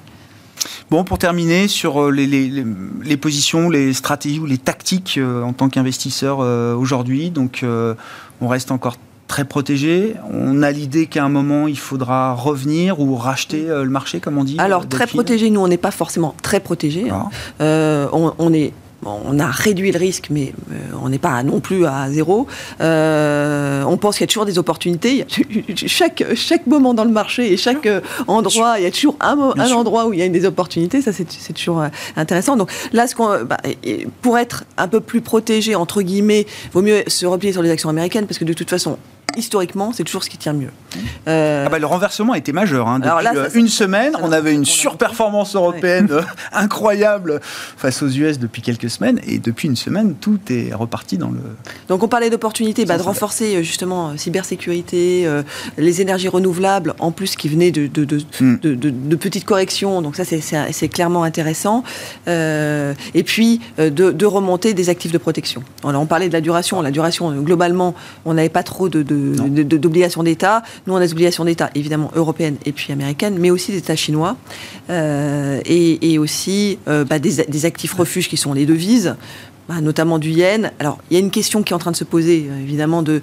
Bon, 0.90 1.04
pour 1.04 1.16
terminer, 1.18 1.68
sur 1.68 2.02
euh, 2.04 2.10
les, 2.10 2.26
les- 2.26 2.48
les- 2.48 2.66
les 3.02 3.16
positions, 3.16 3.70
les 3.70 3.94
stratégies 3.94 4.38
ou 4.40 4.46
les 4.46 4.58
tactiques 4.58 5.16
euh, 5.16 5.42
en 5.42 5.54
tant 5.54 5.68
qu'investisseur 5.70 6.38
euh, 6.42 6.74
aujourd'hui, 6.74 7.30
donc 7.30 7.60
euh, 7.62 7.94
on 8.42 8.48
reste 8.48 8.70
encore 8.70 8.96
très 9.26 9.44
protégé. 9.44 10.14
On 10.32 10.62
a 10.62 10.70
l'idée 10.70 11.06
qu'à 11.06 11.24
un 11.24 11.28
moment, 11.28 11.66
il 11.66 11.78
faudra 11.78 12.34
revenir 12.34 13.00
ou 13.00 13.16
racheter 13.16 13.68
euh, 13.68 13.84
le 13.84 13.90
marché, 13.90 14.20
comme 14.20 14.38
on 14.38 14.44
dit. 14.44 14.56
Alors, 14.58 14.82
euh, 14.82 14.86
très 14.86 15.06
protégé, 15.06 15.50
nous, 15.50 15.60
on 15.60 15.68
n'est 15.68 15.76
pas 15.76 15.90
forcément 15.90 16.34
très 16.42 16.60
protégé. 16.60 17.06
Ah. 17.10 17.28
Euh, 17.60 18.08
on, 18.12 18.32
on 18.38 18.52
est. 18.52 18.72
On 19.04 19.38
a 19.38 19.46
réduit 19.46 19.92
le 19.92 19.98
risque, 19.98 20.28
mais 20.30 20.52
on 21.00 21.10
n'est 21.10 21.18
pas 21.18 21.40
non 21.44 21.60
plus 21.60 21.86
à 21.86 22.10
zéro. 22.10 22.48
Euh, 22.80 23.84
on 23.84 23.98
pense 23.98 24.16
qu'il 24.16 24.22
y 24.22 24.24
a 24.24 24.26
toujours 24.26 24.46
des 24.46 24.58
opportunités. 24.58 25.24
Chaque, 25.76 26.24
chaque 26.34 26.66
moment 26.66 26.92
dans 26.92 27.04
le 27.04 27.10
marché 27.10 27.52
et 27.52 27.56
chaque 27.56 27.86
endroit, 28.26 28.76
il 28.78 28.84
y 28.84 28.86
a 28.86 28.90
toujours 28.90 29.16
un, 29.20 29.38
endroit 29.70 30.06
où 30.06 30.12
il 30.12 30.18
y 30.18 30.22
a 30.22 30.28
des 30.28 30.44
opportunités. 30.44 31.02
Ça, 31.02 31.12
c'est 31.12 31.52
toujours 31.52 31.84
intéressant. 32.16 32.56
Donc 32.56 32.72
là, 32.92 33.06
ce 33.06 33.14
qu'on, 33.14 33.44
bah, 33.44 33.58
pour 34.22 34.38
être 34.38 34.64
un 34.76 34.88
peu 34.88 35.00
plus 35.00 35.20
protégé, 35.20 35.76
entre 35.76 36.02
guillemets, 36.02 36.46
vaut 36.72 36.82
mieux 36.82 37.04
se 37.06 37.26
replier 37.26 37.52
sur 37.52 37.62
les 37.62 37.70
actions 37.70 37.90
américaines 37.90 38.26
parce 38.26 38.38
que 38.38 38.44
de 38.44 38.54
toute 38.54 38.70
façon, 38.70 38.98
historiquement, 39.36 39.92
c'est 39.92 40.04
toujours 40.04 40.24
ce 40.24 40.30
qui 40.30 40.38
tient 40.38 40.52
mieux. 40.52 40.70
Euh, 41.28 41.64
Ah 41.66 41.68
bah, 41.70 41.78
le 41.78 41.86
renversement 41.86 42.32
a 42.32 42.38
été 42.38 42.52
majeur. 42.52 42.88
Hein. 42.88 42.98
Depuis 42.98 43.08
Alors 43.10 43.22
là, 43.22 43.32
ça, 43.34 43.38
euh, 43.40 43.48
une 43.54 43.68
semaine, 43.68 44.14
on 44.22 44.32
avait 44.32 44.52
une 44.54 44.64
surperformance 44.64 45.54
européenne 45.56 46.08
euh, 46.10 46.22
incroyable 46.52 47.40
face 47.42 48.02
aux 48.02 48.08
US 48.08 48.38
depuis 48.38 48.62
quelques 48.62 48.90
semaines. 48.90 49.20
Et 49.26 49.38
depuis 49.38 49.68
une 49.68 49.76
semaine, 49.76 50.14
tout 50.20 50.38
est 50.50 50.72
reparti 50.74 51.18
dans 51.18 51.30
le... 51.30 51.40
Donc 51.88 52.02
on 52.02 52.08
parlait 52.08 52.30
d'opportunités, 52.30 52.84
bah, 52.84 52.98
de 52.98 53.02
renforcer 53.02 53.56
euh, 53.56 53.62
justement 53.62 54.10
euh, 54.10 54.16
cybersécurité, 54.16 55.26
euh, 55.26 55.42
les 55.78 56.00
énergies 56.00 56.28
renouvelables, 56.28 56.94
en 56.98 57.10
plus 57.12 57.36
qui 57.36 57.48
venaient 57.48 57.70
de, 57.72 57.86
de, 57.86 58.04
de, 58.04 58.18
Hmm. 58.40 58.56
de- 58.62 59.16
petites 59.16 59.44
corrections. 59.44 60.02
Donc 60.02 60.16
ça 60.16 60.24
c'est- 60.24 60.88
clairement 60.88 61.22
intéressant. 61.24 61.84
Euh, 62.28 62.94
et 63.14 63.22
puis 63.22 63.60
euh, 63.78 63.90
de, 63.90 64.26
remonter 64.26 64.74
des 64.74 64.88
actifs 64.88 65.12
de 65.12 65.18
protection. 65.18 65.62
Alors, 65.84 66.02
on 66.02 66.06
parlait 66.06 66.28
de 66.28 66.32
la 66.32 66.40
duration. 66.40 66.80
La 66.82 66.90
duration, 66.90 67.30
euh, 67.30 67.34
globalement, 67.40 67.94
on 68.24 68.34
n'avait 68.34 68.48
pas 68.48 68.62
trop 68.62 68.88
de- 68.88 69.02
d'obligations 69.34 70.22
d'État. 70.22 70.62
Nous 70.86 70.94
on 70.94 70.96
a 70.96 71.00
des 71.00 71.12
obligations 71.12 71.44
d'État 71.44 71.70
évidemment 71.74 72.10
européennes 72.14 72.56
et 72.64 72.72
puis 72.72 72.92
américaines, 72.92 73.36
mais 73.38 73.50
aussi 73.50 73.72
des 73.72 73.78
États 73.78 73.96
chinois 73.96 74.36
Euh, 74.88 75.60
et, 75.64 76.12
et 76.12 76.18
aussi 76.18 76.78
euh, 76.86 77.04
bah, 77.04 77.18
des, 77.18 77.44
des 77.48 77.64
actifs 77.64 77.92
refuges 77.94 78.28
qui 78.28 78.36
sont 78.36 78.52
les 78.52 78.66
devises 78.66 79.16
bah, 79.68 79.80
notamment 79.80 80.18
du 80.20 80.30
yen. 80.30 80.70
Alors, 80.78 80.98
il 81.10 81.14
y 81.14 81.16
a 81.16 81.20
une 81.20 81.32
question 81.32 81.64
qui 81.64 81.72
est 81.72 81.76
en 81.76 81.80
train 81.80 81.90
de 81.90 81.96
se 81.96 82.04
poser, 82.04 82.46
euh, 82.48 82.62
évidemment, 82.62 83.02
de. 83.02 83.20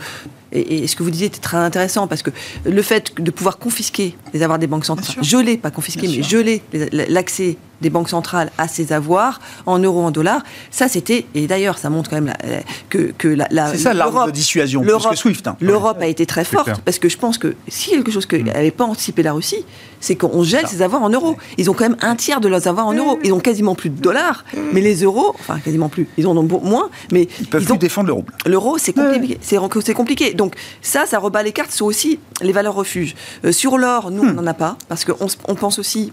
Et, 0.52 0.84
et 0.84 0.88
ce 0.88 0.96
que 0.98 1.04
vous 1.04 1.10
disiez 1.10 1.28
était 1.28 1.40
très 1.40 1.58
intéressant 1.58 2.06
parce 2.08 2.22
que 2.22 2.32
le 2.66 2.82
fait 2.82 3.14
de 3.18 3.32
pouvoir 3.32 3.58
confisquer 3.58 4.16
les 4.34 4.44
avoirs 4.44 4.60
des 4.60 4.68
banques 4.68 4.86
centrales, 4.86 5.24
geler, 5.24 5.56
pas 5.58 5.72
confisquer, 5.72 6.02
Bien 6.08 6.18
mais 6.18 6.24
sûr. 6.24 6.38
geler 6.40 6.62
l'accès 7.10 7.56
des 7.84 7.92
banques 7.92 8.10
centrales 8.10 8.52
à 8.58 8.68
ces 8.68 8.92
avoirs 8.94 9.40
en 9.68 9.78
euros, 9.78 10.02
en 10.02 10.10
dollars, 10.10 10.42
ça 10.72 10.88
c'était. 10.88 11.26
Et 11.36 11.46
d'ailleurs, 11.46 11.78
ça 11.78 11.92
montre 11.92 12.10
quand 12.10 12.16
même 12.16 12.34
la- 12.42 12.50
la- 12.50 12.64
que, 12.90 13.12
que 13.16 13.28
la. 13.28 13.48
la- 13.52 13.72
C'est 13.72 13.78
ça 13.78 13.94
l'arme 13.94 14.14
l'Europe- 14.16 14.28
de 14.28 14.32
dissuasion, 14.32 14.82
plus 14.82 14.88
l'Europe- 14.90 15.12
que 15.12 15.16
SWIFT. 15.18 15.48
hein. 15.48 15.56
L'Europe 15.62 15.98
a 16.02 16.08
été 16.08 16.26
très 16.26 16.44
forte 16.46 16.82
parce 16.84 16.98
que 16.98 17.10
je 17.10 17.18
pense 17.18 17.38
que 17.38 17.56
si 17.68 17.92
quelque 17.92 18.12
chose 18.12 18.26
que 18.26 18.36
Mm. 18.36 18.46
n'avait 18.46 18.72
pas 18.72 18.86
anticipé 18.86 19.22
la 19.22 19.34
Russie, 19.34 19.64
c'est 20.00 20.16
qu'on 20.16 20.44
gèle 20.44 20.68
ses 20.68 20.82
avoirs 20.82 21.04
en 21.04 21.10
euros. 21.10 21.38
Ils 21.58 21.70
ont 21.70 21.74
quand 21.74 21.88
même 21.88 21.98
un 22.02 22.16
tiers 22.16 22.42
de 22.42 22.48
leurs 22.48 22.68
avoirs 22.68 22.88
en 22.88 22.94
euros. 22.94 23.20
Ils 23.24 23.32
ont 23.34 23.40
quasiment 23.40 23.76
plus 23.76 23.90
de 23.90 24.02
dollars, 24.02 24.44
mais 24.74 24.82
les 24.82 25.04
euros, 25.04 25.36
enfin 25.40 25.60
quasiment 25.60 25.90
plus, 25.90 26.08
ils 26.18 26.26
en 26.28 26.36
ont 26.36 26.44
moins, 26.64 26.90
mais 27.12 27.28
Ils 27.40 27.48
peuvent 27.48 27.62
ils 27.62 27.66
plus 27.66 27.74
ont 27.74 27.78
défendre 27.78 28.08
le 28.08 28.14
rouble. 28.14 28.34
L'euro, 28.46 28.78
c'est 28.78 28.94
compliqué. 28.94 29.38
C'est 29.42 29.58
c'est 29.84 29.94
compliqué. 29.94 30.34
Donc 30.34 30.56
ça, 30.82 31.06
ça 31.06 31.20
rebat 31.20 31.44
les 31.44 31.52
cartes 31.52 31.72
sur 31.72 31.86
aussi 31.86 32.20
les 32.42 32.52
valeurs 32.54 32.74
refuges. 32.76 33.16
Euh, 33.46 33.52
sur 33.52 33.78
l'or, 33.78 34.12
nous, 34.12 34.24
Hmm. 34.24 34.30
on 34.38 34.42
n'en 34.42 34.48
a 34.48 34.54
pas, 34.54 34.78
parce 34.90 35.06
qu'on 35.06 35.28
on 35.48 35.56
pense 35.56 35.80
aussi 35.80 36.12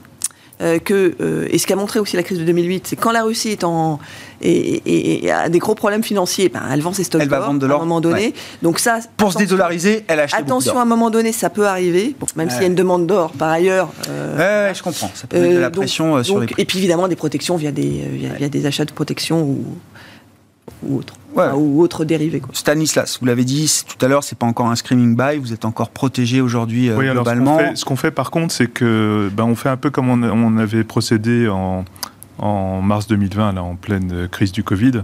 euh, 0.62 0.78
que, 0.78 1.14
euh, 1.20 1.46
et 1.50 1.58
ce 1.58 1.66
qu'a 1.66 1.76
montré 1.76 1.98
aussi 2.00 2.16
la 2.16 2.22
crise 2.22 2.38
de 2.38 2.44
2008, 2.44 2.86
c'est 2.88 2.96
quand 2.96 3.12
la 3.12 3.22
Russie 3.22 3.50
est 3.50 3.64
en, 3.64 3.98
et, 4.42 4.50
et- 4.50 5.24
et 5.24 5.30
a 5.30 5.48
des 5.48 5.58
gros 5.58 5.74
problèmes 5.74 6.02
financiers, 6.02 6.48
ben, 6.48 6.60
elle 6.72 6.80
vend 6.82 6.92
ses 6.92 7.04
stocks 7.04 7.20
Elle 7.22 7.28
va 7.28 7.38
d'or 7.38 7.46
vendre 7.46 7.60
de 7.60 7.66
à 7.70 7.74
un 7.74 7.78
moment 7.78 8.00
donné. 8.00 8.26
ouais. 8.28 8.34
Donc 8.62 8.78
ça, 8.78 8.98
Pour 9.16 9.32
se 9.32 9.38
dédollariser, 9.38 10.04
elle 10.08 10.20
a 10.20 10.22
acheté 10.24 10.36
beaucoup 10.42 10.50
Attention, 10.52 10.78
à 10.78 10.82
un 10.82 10.86
moment 10.86 11.10
donné, 11.10 11.32
ça 11.32 11.50
peut 11.50 11.66
arriver, 11.66 12.14
Bon, 12.20 12.26
même 12.36 12.50
s'il 12.50 12.60
y 12.60 12.64
a 12.64 12.68
une 12.68 12.74
demande 12.74 13.06
d'or 13.06 13.32
par 13.32 13.48
ailleurs. 13.50 13.90
euh, 14.08 14.68
Ouais, 14.68 14.74
je 14.74 14.82
comprends. 14.82 15.10
Ça 15.14 15.26
peut 15.26 15.38
mettre 15.38 15.52
de 15.52 15.56
euh, 15.56 15.60
la 15.60 15.70
donc- 15.70 15.82
pression 15.84 16.16
euh, 16.16 16.22
sur 16.22 16.40
les 16.40 16.46
prix. 16.46 16.60
Et 16.62 16.64
puis 16.64 16.78
évidemment 16.78 17.08
des 17.08 17.16
protections 17.16 17.56
via 17.56 17.70
des, 17.72 18.02
euh, 18.02 18.08
via, 18.12 18.28
via 18.34 18.48
des 18.48 18.66
achats 18.66 18.84
de 18.84 18.92
protection 18.92 19.40
ou, 19.42 19.64
ou. 20.82 20.98
Ouais. 21.34 21.44
Enfin, 21.44 21.54
ou 21.54 21.80
autres 21.80 22.04
dérivés. 22.04 22.40
Quoi. 22.40 22.50
Stanislas, 22.54 23.18
vous 23.20 23.26
l'avez 23.26 23.44
dit 23.44 23.70
tout 23.86 24.04
à 24.04 24.08
l'heure, 24.08 24.24
c'est 24.24 24.36
pas 24.36 24.46
encore 24.46 24.66
un 24.66 24.74
screaming 24.76 25.16
buy, 25.16 25.38
vous 25.38 25.52
êtes 25.52 25.64
encore 25.64 25.90
protégé 25.90 26.40
aujourd'hui 26.40 26.88
euh, 26.90 26.96
Oui, 26.96 27.08
alors 27.08 27.24
ce 27.24 27.30
qu'on 27.30 27.36
globalement. 27.36 27.58
fait, 27.58 27.76
ce 27.76 27.84
qu'on 27.84 27.96
fait, 27.96 28.10
par 28.10 28.30
contre, 28.32 28.52
c'est 28.52 28.66
que 28.66 29.30
ben, 29.32 29.44
on 29.44 29.54
fait 29.54 29.68
un 29.68 29.76
peu 29.76 29.90
comme 29.90 30.08
on, 30.10 30.22
on 30.22 30.56
avait 30.58 30.82
procédé 30.82 31.48
en, 31.48 31.84
en 32.38 32.82
mars 32.82 33.06
2020, 33.06 33.52
là, 33.52 33.62
en 33.62 33.76
pleine 33.76 34.26
crise 34.30 34.50
du 34.52 34.64
Covid. 34.64 35.02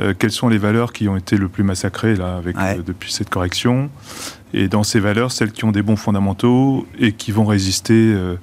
Euh, 0.00 0.14
quelles 0.18 0.30
sont 0.32 0.48
les 0.48 0.56
valeurs 0.58 0.92
qui 0.92 1.06
ont 1.08 1.16
été 1.18 1.36
le 1.36 1.48
plus 1.48 1.62
massacrées 1.64 2.16
là, 2.16 2.36
avec, 2.38 2.56
Ouais. 2.56 2.78
euh, 2.78 2.82
depuis 2.84 3.12
cette 3.12 3.28
correction? 3.28 3.90
Et 4.54 4.66
dans 4.68 4.82
ces 4.82 5.00
valeurs, 5.00 5.30
celles 5.32 5.52
qui 5.52 5.64
ont 5.64 5.70
des 5.72 5.82
bons 5.82 5.96
fondamentaux 5.96 6.86
et 6.98 7.12
qui 7.12 7.30
vont 7.30 7.44
résister 7.44 7.94
euh, 7.94 8.34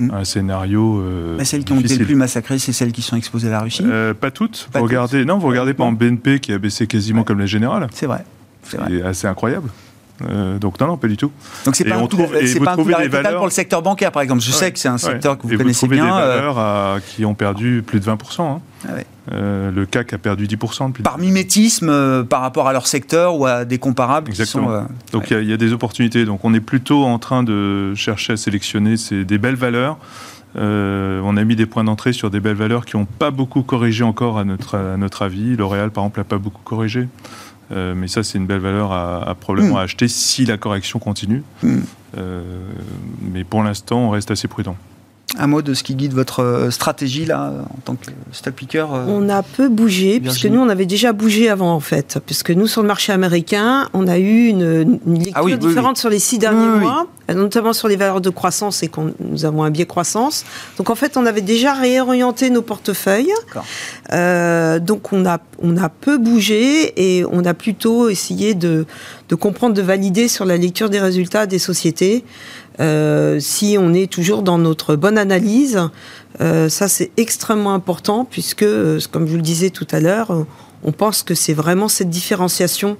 Mm. 0.00 0.10
un 0.14 0.24
scénario 0.24 1.00
euh, 1.00 1.36
Mais 1.38 1.44
celles 1.44 1.64
qui 1.64 1.72
ont 1.72 1.80
été 1.80 1.96
le 1.96 2.04
plus 2.04 2.14
massacrées, 2.14 2.58
c'est 2.58 2.72
celles 2.72 2.92
qui 2.92 3.02
sont 3.02 3.16
exposées 3.16 3.48
à 3.48 3.52
la 3.52 3.60
Russie. 3.60 3.82
Euh, 3.84 4.14
pas 4.14 4.30
toutes. 4.30 4.68
Pas 4.72 4.78
vous 4.80 4.86
toutes. 4.86 4.90
regardez, 4.90 5.24
non, 5.24 5.38
vous 5.38 5.48
regardez 5.48 5.74
par 5.74 5.86
exemple 5.86 6.04
BNP 6.04 6.40
qui 6.40 6.52
a 6.52 6.58
baissé 6.58 6.86
quasiment 6.86 7.20
Ouais. 7.20 7.24
comme 7.24 7.38
la 7.38 7.46
générale. 7.46 7.86
C'est 7.92 8.06
vrai. 8.06 8.24
C'est 8.62 8.76
vrai. 8.78 8.88
C'est 8.90 9.02
assez 9.02 9.26
incroyable. 9.26 9.68
Euh, 10.28 10.58
donc 10.58 10.78
non, 10.80 10.86
non, 10.86 10.96
pas 10.96 11.08
du 11.08 11.16
tout. 11.16 11.30
Donc 11.64 11.76
c'est 11.76 11.84
pas 11.84 11.96
un 11.96 12.06
trouve- 12.06 12.30
pas 12.64 12.72
un 12.72 12.76
coup 12.76 12.90
d'arrêt 12.90 13.08
total 13.08 13.36
pour 13.36 13.44
le 13.46 13.50
secteur 13.50 13.82
bancaire, 13.82 14.12
par 14.12 14.22
exemple. 14.22 14.40
Je 14.42 14.50
sais 14.50 14.70
que 14.72 14.78
c'est 14.78 14.88
un 14.88 14.98
secteur 14.98 15.38
que 15.38 15.46
vous 15.46 15.54
et 15.54 15.56
connaissez 15.56 15.86
vous 15.86 15.92
bien. 15.92 16.04
des 16.04 16.10
euh, 16.10 16.36
valeurs 16.36 16.58
à- 16.58 16.96
qui 17.06 17.24
ont 17.24 17.34
perdu 17.34 17.82
plus 17.86 18.00
de 18.00 18.04
20%. 18.04 18.42
hein. 18.56 18.60
Ah 18.88 18.94
ouais. 18.94 19.06
Euh, 19.32 19.70
le 19.70 19.84
CAC 19.86 20.12
a 20.14 20.18
perdu 20.18 20.46
10% 20.46 20.88
depuis. 20.88 21.02
par 21.02 21.18
mimétisme 21.18 21.88
euh, 21.90 22.22
par 22.24 22.40
rapport 22.40 22.66
à 22.68 22.72
leur 22.72 22.86
secteur 22.86 23.36
ou 23.36 23.46
à 23.46 23.64
des 23.64 23.78
comparables 23.78 24.26
qui 24.30 24.40
Exactement. 24.40 24.68
sont. 24.68 24.72
euh, 24.74 24.80
Donc 25.12 25.30
il 25.30 25.34
y 25.34 25.36
a- 25.36 25.40
il 25.42 25.48
y, 25.48 25.52
a 25.52 25.56
des 25.56 25.72
opportunités. 25.72 26.24
Donc 26.24 26.44
on 26.44 26.52
est 26.54 26.60
plutôt 26.60 27.04
en 27.04 27.18
train 27.18 27.42
de 27.42 27.94
chercher 27.94 28.32
à 28.32 28.36
sélectionner 28.36 28.96
ces, 28.96 29.24
des 29.24 29.38
belles 29.38 29.54
valeurs 29.56 29.98
on 30.56 31.36
a 31.36 31.44
mis 31.44 31.54
des 31.54 31.66
points 31.66 31.84
d'entrée 31.84 32.12
sur 32.12 32.28
des 32.28 32.40
belles 32.40 32.56
valeurs 32.56 32.84
qui 32.84 32.96
n'ont 32.96 33.04
pas 33.06 33.30
beaucoup 33.30 33.62
corrigé 33.62 34.02
encore 34.02 34.36
à 34.38 34.44
notre, 34.44 34.76
à 34.76 34.96
notre 34.96 35.22
avis. 35.22 35.54
L'Oréal, 35.56 35.90
par 35.92 36.02
exemple, 36.04 36.18
n'a 36.18 36.24
pas 36.24 36.38
beaucoup 36.38 36.62
corrigé. 36.64 37.06
Euh, 37.72 37.94
mais 37.94 38.08
ça, 38.08 38.22
c'est 38.22 38.38
une 38.38 38.46
belle 38.46 38.60
valeur 38.60 38.92
à, 38.92 39.34
probablement 39.38 39.76
mm. 39.76 39.84
acheter 39.84 40.08
si 40.08 40.44
la 40.44 40.56
correction 40.56 40.98
continue. 40.98 41.42
Mm. 41.62 41.78
Euh, 42.18 42.42
mais 43.20 43.44
pour 43.44 43.62
l'instant, 43.62 44.00
on 44.00 44.10
reste 44.10 44.30
assez 44.30 44.48
prudent. 44.48 44.76
Un 45.38 45.46
mot 45.46 45.62
de 45.62 45.74
ce 45.74 45.82
qui 45.82 45.94
guide 45.94 46.12
votre 46.12 46.42
euh, 46.42 46.70
stratégie 46.70 47.24
là 47.24 47.52
en 47.70 47.80
tant 47.84 47.94
que 47.94 48.10
stock 48.32 48.54
picker 48.54 48.84
On 49.06 49.28
a 49.28 49.42
peu 49.42 49.68
bougé 49.68 50.20
puisque 50.20 50.46
nous 50.46 50.60
on 50.60 50.68
avait 50.68 50.86
déjà 50.86 51.12
bougé 51.12 51.48
avant 51.48 51.72
en 51.72 51.80
fait 51.80 52.18
puisque 52.26 52.50
nous 52.50 52.66
sur 52.66 52.82
le 52.82 52.88
marché 52.88 53.12
américain 53.12 53.88
on 53.92 54.08
a 54.08 54.18
eu 54.18 54.46
une, 54.46 54.98
lecture 55.06 55.48
ah 55.52 55.56
différente 55.56 55.98
sur 55.98 56.10
les 56.10 56.18
six 56.18 56.38
derniers 56.38 56.80
mois 56.80 57.06
notamment 57.34 57.72
sur 57.72 57.88
les 57.88 57.96
valeurs 57.96 58.20
de 58.20 58.30
croissance 58.30 58.82
et 58.82 58.88
qu'on 58.88 59.14
nous 59.20 59.44
avons 59.44 59.62
un 59.62 59.70
biais 59.70 59.86
croissance. 59.86 60.44
Donc 60.78 60.90
en 60.90 60.94
fait 60.94 61.16
on 61.16 61.26
avait 61.26 61.40
déjà 61.40 61.74
réorienté 61.74 62.50
nos 62.50 62.62
portefeuilles. 62.62 63.32
Euh, 64.12 64.78
donc 64.78 65.12
on 65.12 65.26
a 65.26 65.38
on 65.62 65.76
a 65.76 65.88
peu 65.88 66.18
bougé 66.18 66.92
et 66.96 67.24
on 67.30 67.44
a 67.44 67.54
plutôt 67.54 68.08
essayé 68.08 68.54
de 68.54 68.86
de 69.28 69.34
comprendre, 69.34 69.74
de 69.74 69.82
valider 69.82 70.28
sur 70.28 70.44
la 70.44 70.56
lecture 70.56 70.90
des 70.90 71.00
résultats 71.00 71.46
des 71.46 71.58
sociétés. 71.58 72.24
Euh, 72.80 73.38
si 73.40 73.76
on 73.78 73.92
est 73.92 74.10
toujours 74.10 74.42
dans 74.42 74.58
notre 74.58 74.96
bonne 74.96 75.18
analyse, 75.18 75.80
euh, 76.40 76.68
ça 76.68 76.88
c'est 76.88 77.10
extrêmement 77.16 77.74
important 77.74 78.24
puisque, 78.24 78.62
euh, 78.62 78.98
comme 79.10 79.26
je 79.26 79.32
vous 79.32 79.36
le 79.36 79.42
disais 79.42 79.70
tout 79.70 79.86
à 79.90 80.00
l'heure, 80.00 80.46
on 80.82 80.92
pense 80.92 81.22
que 81.22 81.34
c'est 81.34 81.52
vraiment 81.52 81.88
cette 81.88 82.08
différenciation 82.08 82.96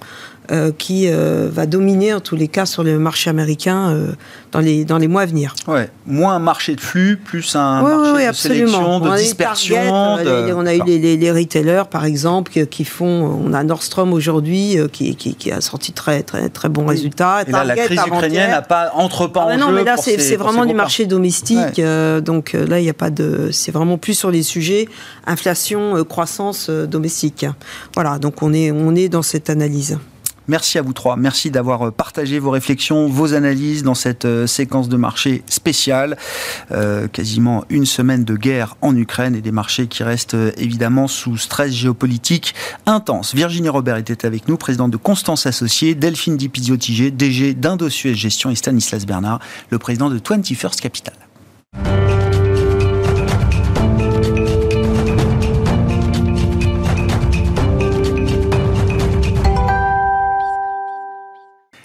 euh, 0.51 0.73
qui 0.77 1.07
euh, 1.07 1.49
va 1.49 1.65
dominer 1.65 2.13
en 2.13 2.19
tous 2.19 2.35
les 2.35 2.49
cas 2.49 2.67
sur 2.67 2.83
le 2.83 2.99
marché 2.99 3.31
américain 3.31 3.91
euh, 3.91 4.13
dans, 4.51 4.59
les, 4.59 4.85
dans 4.85 4.99
les 4.99 5.07
mois 5.07 5.23
à 5.23 5.27
venir. 5.27 5.55
Ouais. 5.69 5.89
Moins 6.07 6.35
un 6.35 6.41
marché 6.41 6.75
de 6.75 6.81
flux, 6.81 7.17
plus 7.17 7.55
un 7.55 7.83
marché 7.83 8.27
de 8.27 8.35
sélection, 8.35 8.99
de 8.99 9.17
dispersion. 9.17 9.79
On 9.81 10.67
a 10.67 10.75
eu 10.75 10.83
les, 10.85 11.17
les, 11.17 11.31
retailers, 11.31 11.85
par 11.89 12.05
exemple, 12.05 12.67
qui, 12.67 12.85
font... 12.85 13.41
On 13.47 13.53
a 13.53 13.63
Nordstrom 13.63 14.13
aujourd'hui 14.13 14.77
qui, 14.91 15.15
qui, 15.15 15.53
a 15.53 15.61
sorti 15.61 15.93
très, 15.93 16.25
très, 16.25 16.49
très 16.49 16.69
bons 16.69 16.87
résultats. 16.87 17.43
Et 17.47 17.53
là, 17.53 17.63
la 17.63 17.77
crise 17.77 18.01
ukrainienne 18.05 18.51
n'a 18.51 18.63
pas 18.63 18.91
entre 18.95 19.29
pas 19.29 19.47
ah, 19.51 19.55
en 19.55 19.59
Non, 19.59 19.71
mais 19.71 19.85
là, 19.85 19.97
c'est 19.99 20.35
vraiment 20.35 20.65
du 20.67 20.75
marché 20.75 21.07
domestique. 21.07 21.81
donc 22.25 22.55
là, 22.55 22.81
il 22.81 22.83
n'y 22.83 22.91
a 22.91 22.95
pas 22.95 23.11
de... 23.11 23.51
C'est 23.53 23.71
vraiment 23.71 23.99
plus 23.99 24.15
sur 24.15 24.33
les 24.33 24.43
sujets 24.43 24.89
inflation, 25.29 26.05
croissance 26.05 26.71
domestique. 26.71 27.47
Voilà, 27.95 28.19
donc 28.19 28.43
on 28.43 28.53
est, 28.53 28.73
on 28.73 28.97
est 28.97 29.09
dans 29.09 29.23
cette 29.23 29.49
analyse. 29.49 29.97
Merci 30.51 30.79
à 30.79 30.83
vous 30.83 30.93
trois. 30.93 31.15
Merci 31.15 31.53
d'avoir 31.53 31.87
euh, 31.87 31.91
partagé 31.93 32.41
vos 32.41 32.51
réflexions, 32.51 33.07
vos 33.07 33.35
analyses 33.35 33.85
dans 33.85 33.95
cette 33.95 34.25
euh, 34.25 34.49
séquence 34.49 34.89
de 34.89 34.97
marché 34.97 35.45
spéciale. 35.47 36.19
Euh, 36.73 37.07
quasiment 37.07 37.65
une 37.71 37.87
semaine 37.87 38.25
de 38.25 38.35
guerre 38.35 38.77
en 38.83 38.97
Ukraine 38.97 39.37
et 39.37 39.43
des 39.43 39.53
marchés 39.53 39.87
qui 39.87 40.03
restent 40.03 40.37
évidemment 40.57 41.07
sous 41.07 41.37
stress 41.37 41.73
géopolitique 41.73 42.57
intense. 42.85 43.33
Virginie 43.33 43.69
Robert 43.69 43.97
était 43.97 44.27
avec 44.27 44.49
nous, 44.49 44.57
présidente 44.57 44.91
de 44.91 44.97
Constance 44.97 45.47
Associée, 45.47 45.95
Delphine 45.95 46.37
Dipizio-Tigé, 46.37 47.13
DG 47.13 47.55
d'Indosuez 47.55 48.17
Gestion 48.17 48.51
et 48.51 48.57
Stanislas 48.57 49.07
Bernard, 49.07 49.39
le 49.71 49.79
président 49.79 50.11
de 50.11 50.19
21st 50.19 50.81
Capital. 50.81 51.15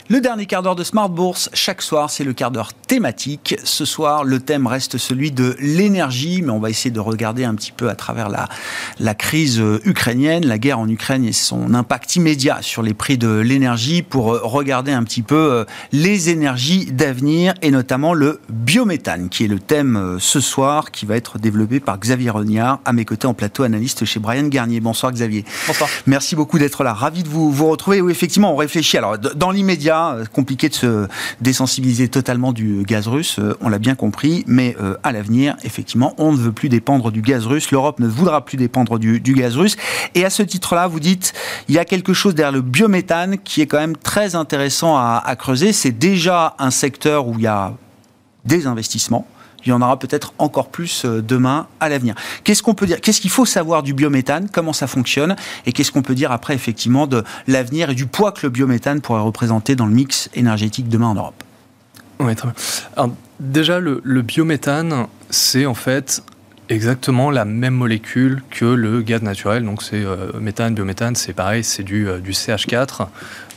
Le 0.07 0.21
dernier 0.21 0.45
quart 0.45 0.61
d'heure 0.61 0.75
de 0.75 0.83
Smart 0.83 1.09
Bourse, 1.09 1.49
chaque 1.53 1.81
soir, 1.81 2.11
c'est 2.11 2.23
le 2.23 2.33
quart 2.33 2.51
d'heure 2.51 2.73
thématique. 2.73 3.55
Ce 3.63 3.85
soir, 3.85 4.23
le 4.23 4.39
thème 4.39 4.67
reste 4.67 4.99
celui 4.99 5.31
de 5.31 5.55
l'énergie, 5.59 6.43
mais 6.43 6.51
on 6.51 6.59
va 6.59 6.69
essayer 6.69 6.91
de 6.91 6.99
regarder 6.99 7.43
un 7.43 7.55
petit 7.55 7.71
peu 7.71 7.89
à 7.89 7.95
travers 7.95 8.29
la, 8.29 8.47
la 8.99 9.15
crise 9.15 9.59
ukrainienne, 9.83 10.45
la 10.45 10.59
guerre 10.59 10.77
en 10.77 10.87
Ukraine 10.87 11.25
et 11.25 11.33
son 11.33 11.73
impact 11.73 12.17
immédiat 12.17 12.59
sur 12.61 12.83
les 12.83 12.93
prix 12.93 13.17
de 13.17 13.39
l'énergie 13.39 14.03
pour 14.03 14.31
euh, 14.31 14.41
regarder 14.43 14.91
un 14.91 15.03
petit 15.03 15.23
peu 15.23 15.35
euh, 15.35 15.65
les 15.91 16.29
énergies 16.29 16.85
d'avenir 16.85 17.55
et 17.63 17.71
notamment 17.71 18.13
le 18.13 18.41
biométhane, 18.49 19.29
qui 19.29 19.45
est 19.45 19.47
le 19.47 19.57
thème 19.57 19.95
euh, 19.95 20.19
ce 20.19 20.39
soir, 20.39 20.91
qui 20.91 21.07
va 21.07 21.15
être 21.15 21.39
développé 21.39 21.79
par 21.79 21.97
Xavier 21.97 22.29
Reniard, 22.29 22.79
à 22.85 22.93
mes 22.93 23.05
côtés 23.05 23.25
en 23.25 23.33
plateau, 23.33 23.63
analyste 23.63 24.05
chez 24.05 24.19
Brian 24.19 24.49
Garnier. 24.49 24.81
Bonsoir 24.81 25.11
Xavier. 25.11 25.45
Bonsoir. 25.65 25.89
Merci 26.05 26.35
beaucoup 26.35 26.59
d'être 26.59 26.83
là. 26.83 26.93
Ravi 26.93 27.23
de 27.23 27.27
vous, 27.27 27.51
vous 27.51 27.67
retrouver. 27.67 28.01
Oui, 28.01 28.11
effectivement, 28.11 28.53
on 28.53 28.55
réfléchit. 28.55 28.99
Alors, 28.99 29.17
dans 29.17 29.49
l'immédiat, 29.49 29.94
euh, 29.95 30.25
compliqué 30.25 30.69
de 30.69 30.73
se 30.73 31.07
désensibiliser 31.41 32.07
totalement 32.07 32.53
du 32.53 32.83
gaz 32.83 33.07
russe, 33.07 33.37
euh, 33.39 33.57
on 33.61 33.69
l'a 33.69 33.79
bien 33.79 33.95
compris, 33.95 34.43
mais 34.47 34.75
euh, 34.81 34.95
à 35.03 35.11
l'avenir, 35.11 35.55
effectivement, 35.63 36.13
on 36.17 36.31
ne 36.31 36.37
veut 36.37 36.51
plus 36.51 36.69
dépendre 36.69 37.11
du 37.11 37.21
gaz 37.21 37.45
russe, 37.45 37.71
l'Europe 37.71 37.99
ne 37.99 38.07
voudra 38.07 38.43
plus 38.43 38.57
dépendre 38.57 38.99
du, 38.99 39.19
gaz 39.19 39.55
russe. 39.55 39.77
Et 40.13 40.25
à 40.25 40.29
ce 40.29 40.43
titre-là, 40.43 40.87
vous 40.87 40.99
dites, 40.99 41.33
il 41.67 41.75
y 41.75 41.79
a 41.79 41.85
quelque 41.85 42.13
chose 42.13 42.35
derrière 42.35 42.51
le 42.51 42.61
biométhane 42.61 43.37
qui 43.37 43.61
est 43.61 43.67
quand 43.67 43.79
même 43.79 43.97
très 43.97 44.35
intéressant 44.35 44.97
à 44.97 45.35
creuser. 45.37 45.73
C'est 45.73 45.91
déjà 45.91 46.55
un 46.59 46.71
secteur 46.71 47.27
où 47.27 47.35
il 47.37 47.43
y 47.43 47.47
a 47.47 47.73
des 48.45 48.67
investissements 48.67 49.27
il 49.65 49.69
y 49.69 49.71
en 49.73 49.81
aura 49.81 49.97
peut-être 49.97 50.33
encore 50.37 50.69
plus 50.69 51.05
euh, 51.05 51.21
demain 51.21 51.67
à 51.79 51.89
l'avenir. 51.89 52.15
Qu'est-ce 52.43 52.63
qu'on 52.63 52.73
peut 52.73 52.85
dire 52.85 53.01
Qu'est-ce 53.01 53.21
qu'il 53.21 53.29
faut 53.29 53.45
savoir 53.45 53.83
du 53.83 53.93
biométhane 53.93 54.47
Comment 54.51 54.73
ça 54.73 54.87
fonctionne 54.87 55.35
Et 55.65 55.71
qu'est-ce 55.71 55.91
qu'on 55.91 56.01
peut 56.01 56.15
dire 56.15 56.31
après 56.31 56.53
effectivement 56.53 57.07
de 57.07 57.23
l'avenir 57.47 57.89
et 57.89 57.95
du 57.95 58.05
poids 58.05 58.31
que 58.31 58.41
le 58.43 58.49
biométhane 58.49 59.01
pourrait 59.01 59.21
représenter 59.21 59.75
dans 59.75 59.85
le 59.85 59.93
mix 59.93 60.29
énergétique 60.33 60.89
demain 60.89 61.07
en 61.07 61.15
Europe? 61.15 61.43
Très 62.17 62.33
bien. 62.33 62.53
Alors, 62.95 63.11
déjà, 63.39 63.79
le, 63.79 64.21
biométhane, 64.21 65.07
c'est 65.29 65.65
en 65.65 65.73
fait 65.73 66.23
exactement 66.69 67.31
la 67.31 67.45
même 67.45 67.73
molécule 67.73 68.41
que 68.49 68.65
le 68.65 69.01
gaz 69.01 69.21
naturel. 69.21 69.63
Donc 69.63 69.83
c'est 69.83 70.03
euh, 70.03 70.31
méthane, 70.39 70.73
biométhane, 70.73 71.15
c'est 71.15 71.33
pareil, 71.33 71.63
c'est 71.63 71.83
du, 71.83 72.07
euh, 72.07 72.19
du 72.19 72.31
CH4. 72.31 73.07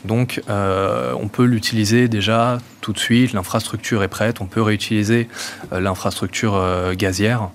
Donc 0.05 0.43
euh, 0.49 1.13
on 1.21 1.29
peut 1.29 1.45
l'utiliser 1.45 2.09
déjà 2.09 2.59
tout 2.81 2.93
de 2.93 2.99
suite, 2.99 3.33
l'infrastructure 3.33 4.03
est 4.03 4.09
prête, 4.09 4.41
on 4.41 4.47
peut 4.47 4.63
réutiliser 4.63 5.29
l'infrastructure 5.73 6.63
gazière 6.97 7.51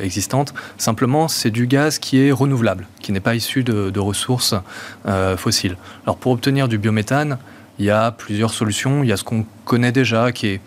existante. 0.00 0.54
Simplement, 0.78 1.28
c'est 1.28 1.50
du 1.50 1.66
gaz 1.66 1.98
qui 1.98 2.18
est 2.18 2.32
renouvelable, 2.32 2.88
qui 3.00 3.12
n'est 3.12 3.20
pas 3.20 3.34
issu 3.34 3.62
de, 3.62 3.98
ressources 4.00 4.54
fossiles. 5.36 5.76
Alors 6.04 6.16
pour 6.16 6.32
obtenir 6.32 6.66
du 6.66 6.78
biométhane, 6.78 7.38
il 7.78 7.84
y 7.84 7.90
a 7.90 8.10
plusieurs 8.10 8.54
solutions. 8.54 9.04
Il 9.04 9.10
y 9.10 9.12
a 9.12 9.16
ce 9.18 9.24
qu'on 9.24 9.44
connaît 9.64 9.92
déjà, 9.92 10.32
qui 10.32 10.46
est 10.48 10.60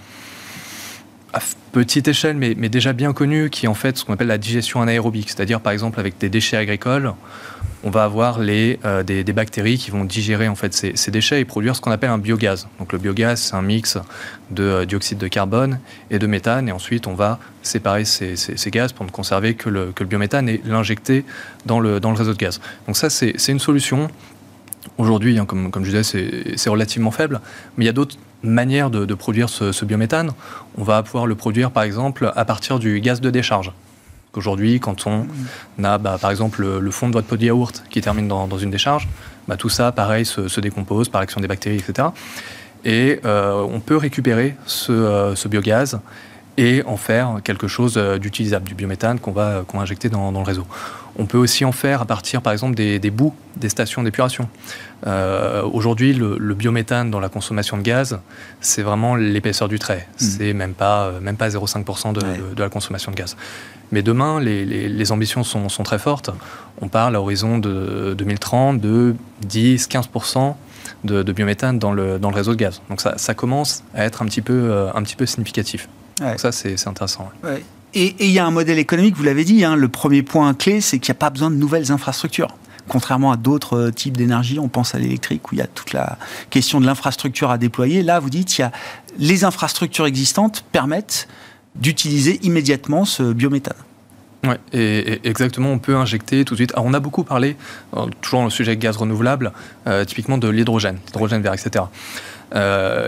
petite 1.72 2.08
échelle, 2.08 2.38
mais, 2.38 2.56
déjà 2.70 2.94
bien 2.94 3.14
connu, 3.14 3.50
qui 3.50 3.66
est 3.66 3.70
en 3.70 3.74
fait 3.74 3.98
ce 3.98 4.06
qu'on 4.06 4.14
appelle 4.14 4.28
la 4.28 4.38
digestion 4.38 4.82
anaérobique, 4.82 5.30
c'est-à-dire 5.30 5.60
par 5.60 5.74
exemple 5.74 6.00
avec 6.00 6.18
des 6.18 6.30
déchets 6.30 6.58
agricoles, 6.58 7.14
on 7.84 7.92
va 7.92 8.04
avoir 8.04 8.40
les, 8.40 8.80
euh, 8.84 9.04
des, 9.04 9.24
bactéries 9.26 9.78
qui 9.78 9.92
vont 9.92 10.06
digérer 10.06 10.48
en 10.48 10.56
fait 10.56 10.74
ces, 10.74 11.12
déchets 11.12 11.42
et 11.42 11.46
produire 11.46 11.76
ce 11.76 11.82
qu'on 11.82 11.92
appelle 11.92 12.10
un 12.10 12.18
biogaz. 12.18 12.68
Donc 12.80 12.92
le 12.94 12.98
biogaz, 12.98 13.40
c'est 13.40 13.56
un 13.56 13.62
mix 13.62 14.00
de 14.50 14.64
euh, 14.64 14.86
dioxyde 14.86 15.20
de 15.20 15.28
carbone 15.28 15.80
et 16.10 16.18
de 16.18 16.26
méthane, 16.26 16.68
et 16.68 16.72
ensuite 16.72 17.06
on 17.06 17.14
va 17.14 17.40
séparer 17.62 18.06
ces, 18.06 18.36
gaz 18.72 18.92
pour 18.92 19.06
ne 19.06 19.12
conserver 19.12 19.54
que 19.54 19.70
le, 19.70 19.94
biométhane 20.02 20.50
et 20.50 20.62
l'injecter 20.66 21.26
dans 21.66 21.80
le, 21.80 22.00
dans 22.00 22.12
le 22.12 22.18
réseau 22.18 22.34
de 22.34 22.38
gaz. 22.38 22.60
Donc 22.88 22.98
ça, 22.98 23.10
c'est 23.10 23.36
une 23.50 23.60
solution. 23.60 24.10
Aujourd'hui, 24.98 25.38
hein, 25.38 25.46
comme, 25.46 25.72
comme 25.72 25.84
je 25.84 25.92
disais, 25.96 26.56
c'est 26.56 26.70
relativement 26.70 27.12
faible, 27.12 27.42
mais 27.76 27.84
il 27.84 27.88
y 27.88 27.90
a 27.90 27.94
d'autres 27.94 28.18
manières 28.50 28.90
de, 28.90 29.14
produire 29.14 29.50
ce, 29.50 29.72
ce, 29.72 29.86
biométhane. 29.86 30.32
On 30.78 30.84
va 30.84 31.04
pouvoir 31.04 31.26
le 31.28 31.36
produire, 31.36 31.72
par 31.72 31.84
exemple, 31.84 32.32
à 32.36 32.46
partir 32.46 32.80
du 32.80 33.00
gaz 33.00 33.22
de 33.22 33.30
décharge. 33.30 33.72
Aujourd'hui, 34.38 34.80
quand 34.80 35.08
on 35.08 35.28
a 35.84 35.98
bah, 35.98 36.18
par 36.20 36.32
exemple 36.32 36.62
le, 36.62 36.92
fond 36.92 37.08
de 37.08 37.14
votre 37.14 37.28
pot 37.28 37.38
de 37.38 37.46
yaourt 37.46 37.84
qui 37.90 38.02
termine 38.02 38.28
dans, 38.28 38.58
une 38.58 38.70
décharge, 38.70 39.08
bah, 39.48 39.56
tout 39.56 39.70
ça, 39.70 39.92
pareil, 39.92 40.26
se, 40.26 40.60
décompose 40.60 41.10
par 41.10 41.22
action 41.22 41.40
des 41.40 41.48
bactéries, 41.48 41.78
etc. 41.78 42.10
Et 42.84 43.20
euh, 43.26 43.66
on 43.70 43.80
peut 43.80 43.98
récupérer 43.98 44.56
euh, 44.90 45.36
ce, 45.36 45.48
biogaz 45.48 46.00
et 46.58 46.84
en 46.86 46.98
faire 46.98 47.38
quelque 47.44 47.68
chose 47.68 47.96
euh, 47.98 48.18
d'utilisable, 48.18 48.68
du 48.68 48.76
biométhane 48.76 49.20
qu'on 49.20 49.32
va, 49.32 49.64
injecter 49.74 50.10
dans, 50.10 50.32
le 50.32 50.38
réseau. 50.40 50.68
On 51.18 51.26
peut 51.26 51.38
aussi 51.38 51.66
en 51.66 51.72
faire 51.72 52.02
à 52.02 52.06
partir, 52.06 52.42
par 52.42 52.52
exemple, 52.54 52.76
des, 52.76 53.00
bouts 53.12 53.34
des 53.56 53.70
stations 53.70 54.04
d'épuration. 54.04 54.50
Aujourd'hui, 55.72 56.14
le, 56.14 56.54
biométhane 56.54 57.12
dans 57.12 57.20
la 57.20 57.30
consommation 57.30 57.78
de 57.78 57.84
gaz, 57.84 58.20
c'est 58.60 58.82
vraiment 58.82 59.16
l'épaisseur 59.16 59.68
du 59.70 59.80
trait. 59.80 60.08
Mmh. 60.10 60.18
C'est 60.18 60.54
même 60.54 60.74
pas, 60.74 61.14
même 61.22 61.38
pas 61.38 61.50
0,5% 61.50 62.14
de, 62.14 62.54
de, 62.54 62.62
la 62.62 62.70
consommation 62.70 63.12
de 63.12 63.16
gaz. 63.16 63.38
Mais 63.92 64.02
demain, 64.02 64.40
les, 64.40 65.12
ambitions 65.12 65.44
sont, 65.44 65.84
très 65.84 66.00
fortes. 66.00 66.30
On 66.82 66.88
parle 66.88 67.16
à 67.16 67.22
horizon 67.22 67.58
de 67.58 68.16
2030 68.18 68.80
de 68.80 69.16
10-15% 69.48 70.56
de, 71.04 71.32
biométhane 71.32 71.80
dans 71.80 71.92
le, 71.92 72.20
dans 72.20 72.30
le 72.30 72.36
réseau 72.36 72.54
de 72.54 72.58
gaz. 72.58 72.82
Donc 72.90 73.02
ça, 73.02 73.34
commence 73.34 73.84
à 73.94 74.06
être 74.06 74.22
un 74.22 74.26
petit 74.26 74.42
peu, 74.42 74.54
euh, 74.54 74.92
un 74.94 75.04
petit 75.04 75.16
peu 75.16 75.26
significatif. 75.26 75.88
Donc 76.20 76.40
ça, 76.40 76.52
c'est 76.52 76.88
intéressant. 76.88 77.30
Et 77.98 78.14
il 78.20 78.32
y 78.32 78.40
a 78.40 78.46
un 78.46 78.52
modèle 78.52 78.78
économique, 78.78 79.16
vous 79.16 79.24
l'avez 79.24 79.46
dit, 79.46 79.64
hein, 79.64 79.78
le 79.78 79.88
premier 79.88 80.22
point 80.22 80.54
clé, 80.54 80.82
c'est 80.82 81.00
qu'il 81.00 81.14
n'y 81.14 81.18
a 81.18 81.20
pas 81.20 81.30
besoin 81.30 81.50
de 81.50 81.56
nouvelles 81.56 81.94
infrastructures. 81.94 82.54
Contrairement 82.90 83.32
à 83.32 83.38
d'autres 83.38 83.78
euh, 83.78 83.92
types 83.92 84.18
d'énergie, 84.18 84.60
on 84.60 84.68
pense 84.68 84.94
à 84.94 85.00
l'électrique 85.00 85.50
où 85.50 85.56
il 85.56 85.60
y 85.60 85.62
a 85.62 85.68
toute 85.68 85.94
la 85.94 86.18
question 86.50 86.82
de 86.82 86.86
l'infrastructure 86.86 87.50
à 87.50 87.58
déployer. 87.58 88.04
Là, 88.04 88.20
vous 88.20 88.30
dites, 88.30 88.58
il 88.58 88.62
y 88.62 88.64
a 88.66 88.72
les 89.18 89.46
infrastructures 89.46 90.06
existantes 90.06 90.66
permettent 90.74 91.30
d'utiliser 91.76 92.38
immédiatement 92.44 93.06
ce 93.06 93.32
biométhane. 93.32 93.78
Oui, 94.44 94.56
et, 94.74 95.22
exactement, 95.24 95.72
on 95.72 95.80
peut 95.80 95.96
injecter 95.96 96.44
tout 96.44 96.54
de 96.54 96.60
suite. 96.60 96.74
Alors, 96.74 96.86
on 96.86 96.94
a 96.94 97.00
beaucoup 97.00 97.24
parlé, 97.24 97.56
euh, 97.96 98.08
toujours 98.20 98.42
dans 98.42 98.46
le 98.46 98.52
sujet 98.52 98.76
gaz 98.76 98.98
renouvelable, 98.98 99.54
euh, 99.88 100.04
typiquement 100.04 100.38
de 100.38 100.50
l'hydrogène, 100.50 101.00
l'hydrogène 101.08 101.42
vert, 101.42 101.54
etc. 101.54 101.86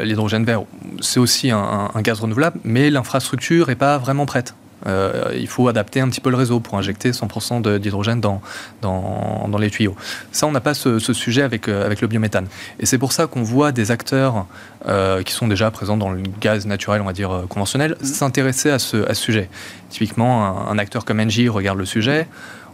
L'hydrogène 0.03 0.45
vert, 0.45 0.63
c'est 1.01 1.19
aussi 1.19 1.51
un, 1.51 1.89
gaz 1.97 2.21
renouvelable, 2.21 2.59
mais 2.63 2.89
l'infrastructure 2.89 3.67
n'est 3.67 3.75
pas 3.75 3.97
vraiment 3.97 4.25
prête. 4.25 4.55
Euh, 4.85 5.31
il 5.35 5.47
faut 5.47 5.67
adapter 5.67 6.01
un 6.01 6.09
petit 6.09 6.21
peu 6.21 6.29
le 6.29 6.35
réseau 6.35 6.59
pour 6.59 6.77
injecter 6.77 7.11
100% 7.11 7.79
d'hydrogène 7.79 8.21
dans, 8.21 8.41
dans, 8.81 9.47
dans, 9.49 9.57
les 9.57 9.71
tuyaux. 9.71 9.95
Ça, 10.31 10.45
on 10.45 10.51
n'a 10.51 10.61
pas 10.61 10.73
ce, 10.73 10.99
sujet 10.99 11.41
avec, 11.41 11.67
euh, 11.67 11.85
avec 11.85 12.01
le 12.01 12.07
biométhane. 12.07 12.47
Et 12.79 12.85
c'est 12.85 12.97
pour 12.97 13.11
ça 13.11 13.27
qu'on 13.27 13.43
voit 13.43 13.71
des 13.71 13.91
acteurs 13.91 14.45
euh, 14.87 15.23
qui 15.23 15.33
sont 15.33 15.47
déjà 15.47 15.71
présents 15.71 15.97
dans 15.97 16.11
le 16.11 16.21
gaz 16.39 16.65
naturel, 16.67 17.01
on 17.01 17.05
va 17.05 17.13
dire 17.13 17.45
conventionnel, 17.49 17.97
mmh. 17.99 18.05
s'intéresser 18.05 18.69
à 18.69 18.79
ce, 18.79 18.97
à 19.09 19.13
ce 19.13 19.21
sujet. 19.21 19.49
Typiquement, 19.89 20.69
un, 20.69 20.77
acteur 20.77 21.05
comme 21.05 21.19
Engie 21.19 21.49
regarde 21.49 21.79
le 21.79 21.85
sujet. 21.85 22.27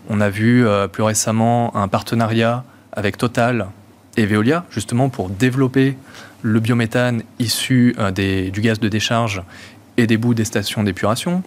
On 0.10 0.20
a 0.20 0.30
vu 0.30 0.66
plus 0.92 1.04
récemment 1.04 1.74
un 1.76 1.88
partenariat 1.88 2.66
avec 2.92 3.18
Total 3.18 3.68
et 4.18 4.26
Veolia, 4.26 4.66
justement 4.70 5.08
pour 5.08 5.30
développer 5.30 5.96
le 6.42 6.60
biométhane 6.60 7.24
issu 7.40 7.96
des, 8.14 8.52
du 8.52 8.60
gaz 8.60 8.82
de 8.82 8.90
décharge 8.90 9.42
et 9.98 10.08
des 10.08 10.18
bouts 10.18 10.34
des 10.34 10.46
stations 10.46 10.84
d'épuration. 10.84 11.44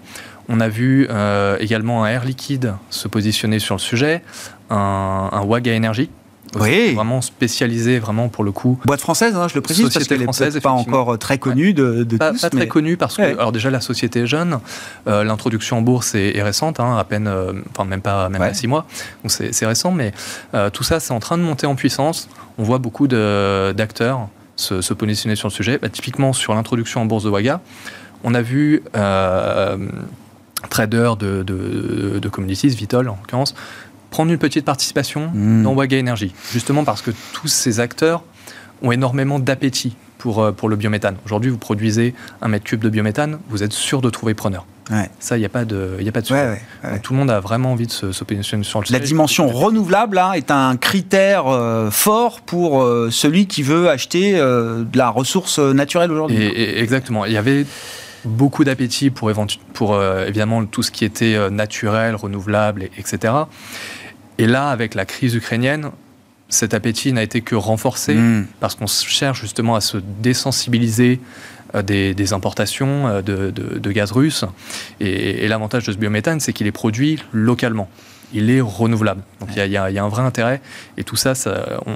On 0.48 0.60
a 0.60 0.68
vu 0.68 1.06
euh, 1.10 1.56
également 1.60 2.04
un 2.04 2.08
Air 2.08 2.24
Liquide 2.24 2.74
se 2.90 3.08
positionner 3.08 3.58
sur 3.58 3.74
le 3.74 3.80
sujet, 3.80 4.22
un, 4.70 5.28
un 5.32 5.42
Waga 5.42 5.76
Energy, 5.76 6.08
oui. 6.54 6.94
vraiment 6.94 7.20
spécialisé 7.20 7.98
vraiment 7.98 8.28
pour 8.28 8.44
le 8.44 8.52
coup. 8.52 8.78
Boîte 8.84 9.00
française, 9.00 9.34
hein, 9.34 9.48
je 9.48 9.54
le 9.56 9.60
précise, 9.60 9.92
parce 9.92 10.06
qu'elle 10.06 10.20
n'est 10.20 10.60
pas 10.60 10.70
encore 10.70 11.14
euh, 11.14 11.16
très 11.16 11.38
connue 11.38 11.74
de, 11.74 12.04
de 12.04 12.16
pas, 12.16 12.30
tous. 12.30 12.42
Pas 12.42 12.50
très 12.50 12.68
connue 12.68 12.96
parce 12.96 13.16
que, 13.16 13.22
alors 13.22 13.50
déjà 13.50 13.70
la 13.70 13.80
société 13.80 14.20
est 14.20 14.26
jeune, 14.26 14.60
euh, 15.08 15.24
l'introduction 15.24 15.78
en 15.78 15.82
bourse 15.82 16.14
est, 16.14 16.40
récente, 16.42 16.78
hein, 16.78 16.96
à 16.96 17.04
peine, 17.04 17.28
enfin 17.70 17.84
même 17.84 18.00
pas 18.00 18.28
même 18.28 18.40
pas 18.40 18.54
six 18.54 18.68
mois, 18.68 18.86
donc 19.24 19.32
c'est 19.32 19.66
récent, 19.66 19.90
mais 19.90 20.12
tout 20.72 20.84
ça 20.84 21.00
c'est 21.00 21.12
en 21.12 21.20
train 21.20 21.38
de 21.38 21.42
monter 21.42 21.66
en 21.66 21.74
puissance. 21.74 22.28
On 22.58 22.62
voit 22.62 22.78
beaucoup 22.78 23.08
d'acteurs 23.08 24.28
se, 24.54 24.80
se, 24.80 24.94
positionner 24.94 25.36
sur 25.36 25.48
le 25.48 25.52
sujet. 25.52 25.76
Bah, 25.76 25.90
typiquement 25.90 26.32
sur 26.32 26.54
l'introduction 26.54 27.02
en 27.02 27.04
bourse 27.04 27.24
de 27.24 27.28
Waga, 27.28 27.60
on 28.24 28.32
a 28.32 28.40
vu 28.40 28.82
trader 30.70 31.12
de, 31.18 31.42
de, 31.42 32.18
de 32.18 32.28
commodities, 32.28 32.68
Vitol 32.68 33.08
en 33.08 33.16
l'occurrence, 33.16 33.54
prendre 34.10 34.30
une 34.32 34.38
petite 34.38 34.64
participation 34.64 35.30
hmm. 35.32 35.62
dans 35.62 35.74
Waga 35.74 35.98
Energy, 35.98 36.32
justement 36.52 36.84
parce 36.84 37.02
que 37.02 37.10
tous 37.32 37.48
ces 37.48 37.80
acteurs 37.80 38.22
ont 38.82 38.92
énormément 38.92 39.38
d'appétit 39.38 39.96
pour, 40.18 40.42
euh, 40.42 40.52
pour 40.52 40.68
le 40.68 40.76
biométhane. 40.76 41.16
Aujourd'hui, 41.24 41.50
vous 41.50 41.58
produisez 41.58 42.14
un 42.42 42.48
mètre 42.48 42.64
cube 42.64 42.80
de 42.80 42.88
biométhane, 42.88 43.38
vous 43.48 43.62
êtes 43.62 43.72
sûr 43.72 44.00
de 44.00 44.10
trouver 44.10 44.34
preneur. 44.34 44.66
Ça, 45.18 45.36
il 45.36 45.40
n'y 45.40 45.46
a 45.46 45.48
pas 45.48 45.64
de, 45.64 45.96
y 46.00 46.08
a 46.08 46.12
pas 46.12 46.20
de 46.20 46.26
tout 47.02 47.12
le 47.12 47.18
monde 47.18 47.28
a 47.28 47.40
vraiment 47.40 47.72
envie 47.72 47.88
de 47.88 47.92
se, 47.92 48.22
positionner 48.22 48.62
sur 48.62 48.80
le 48.80 48.86
La 48.90 49.00
dimension 49.00 49.48
renouvelable 49.48 50.14
là, 50.14 50.34
est 50.36 50.52
un 50.52 50.76
critère 50.76 51.48
euh, 51.48 51.90
fort 51.90 52.40
pour 52.40 52.82
euh, 52.82 53.08
celui 53.10 53.48
qui 53.48 53.64
veut 53.64 53.90
acheter 53.90 54.34
de 54.34 54.96
la 54.96 55.08
ressource 55.08 55.58
naturelle 55.58 56.12
aujourd'hui. 56.12 56.40
exactement. 56.54 57.24
Il 57.24 57.32
y 57.32 57.36
avait 57.36 57.66
beaucoup 58.26 58.64
d'appétit 58.64 59.10
pour, 59.10 59.30
pour 59.72 59.94
euh, 59.94 60.26
évidemment 60.26 60.64
tout 60.66 60.82
ce 60.82 60.90
qui 60.90 61.04
était 61.04 61.34
euh, 61.34 61.50
naturel, 61.50 62.14
renouvelable, 62.14 62.84
etc. 62.98 63.32
Et 64.38 64.46
là, 64.46 64.68
avec 64.68 64.94
la 64.94 65.06
crise 65.06 65.34
ukrainienne, 65.34 65.90
cet 66.48 66.74
appétit 66.74 67.12
n'a 67.12 67.22
été 67.22 67.40
que 67.40 67.54
renforcé 67.54 68.14
hmm. 68.14 68.46
parce 68.60 68.74
qu'on 68.74 68.86
cherche 68.86 69.40
justement 69.40 69.74
à 69.74 69.80
se 69.80 69.98
désensibiliser 70.20 71.20
euh, 71.74 71.82
des, 71.82 72.32
importations 72.32 73.22
de, 73.22 73.92
gaz 73.92 74.12
russe. 74.12 74.44
Et, 75.00 75.48
l'avantage 75.48 75.86
de 75.86 75.92
ce 75.92 75.96
biométhane, 75.96 76.40
c'est 76.40 76.52
qu'il 76.52 76.66
est 76.66 76.72
produit 76.72 77.22
localement. 77.32 77.88
Il 78.32 78.50
est 78.50 78.60
renouvelable. 78.60 79.22
Donc 79.40 79.50
il 79.56 79.64
y, 79.66 79.76
a 79.76 80.04
un 80.04 80.08
vrai 80.08 80.22
intérêt. 80.22 80.60
Et 80.98 81.04
tout 81.04 81.14
ça, 81.14 81.34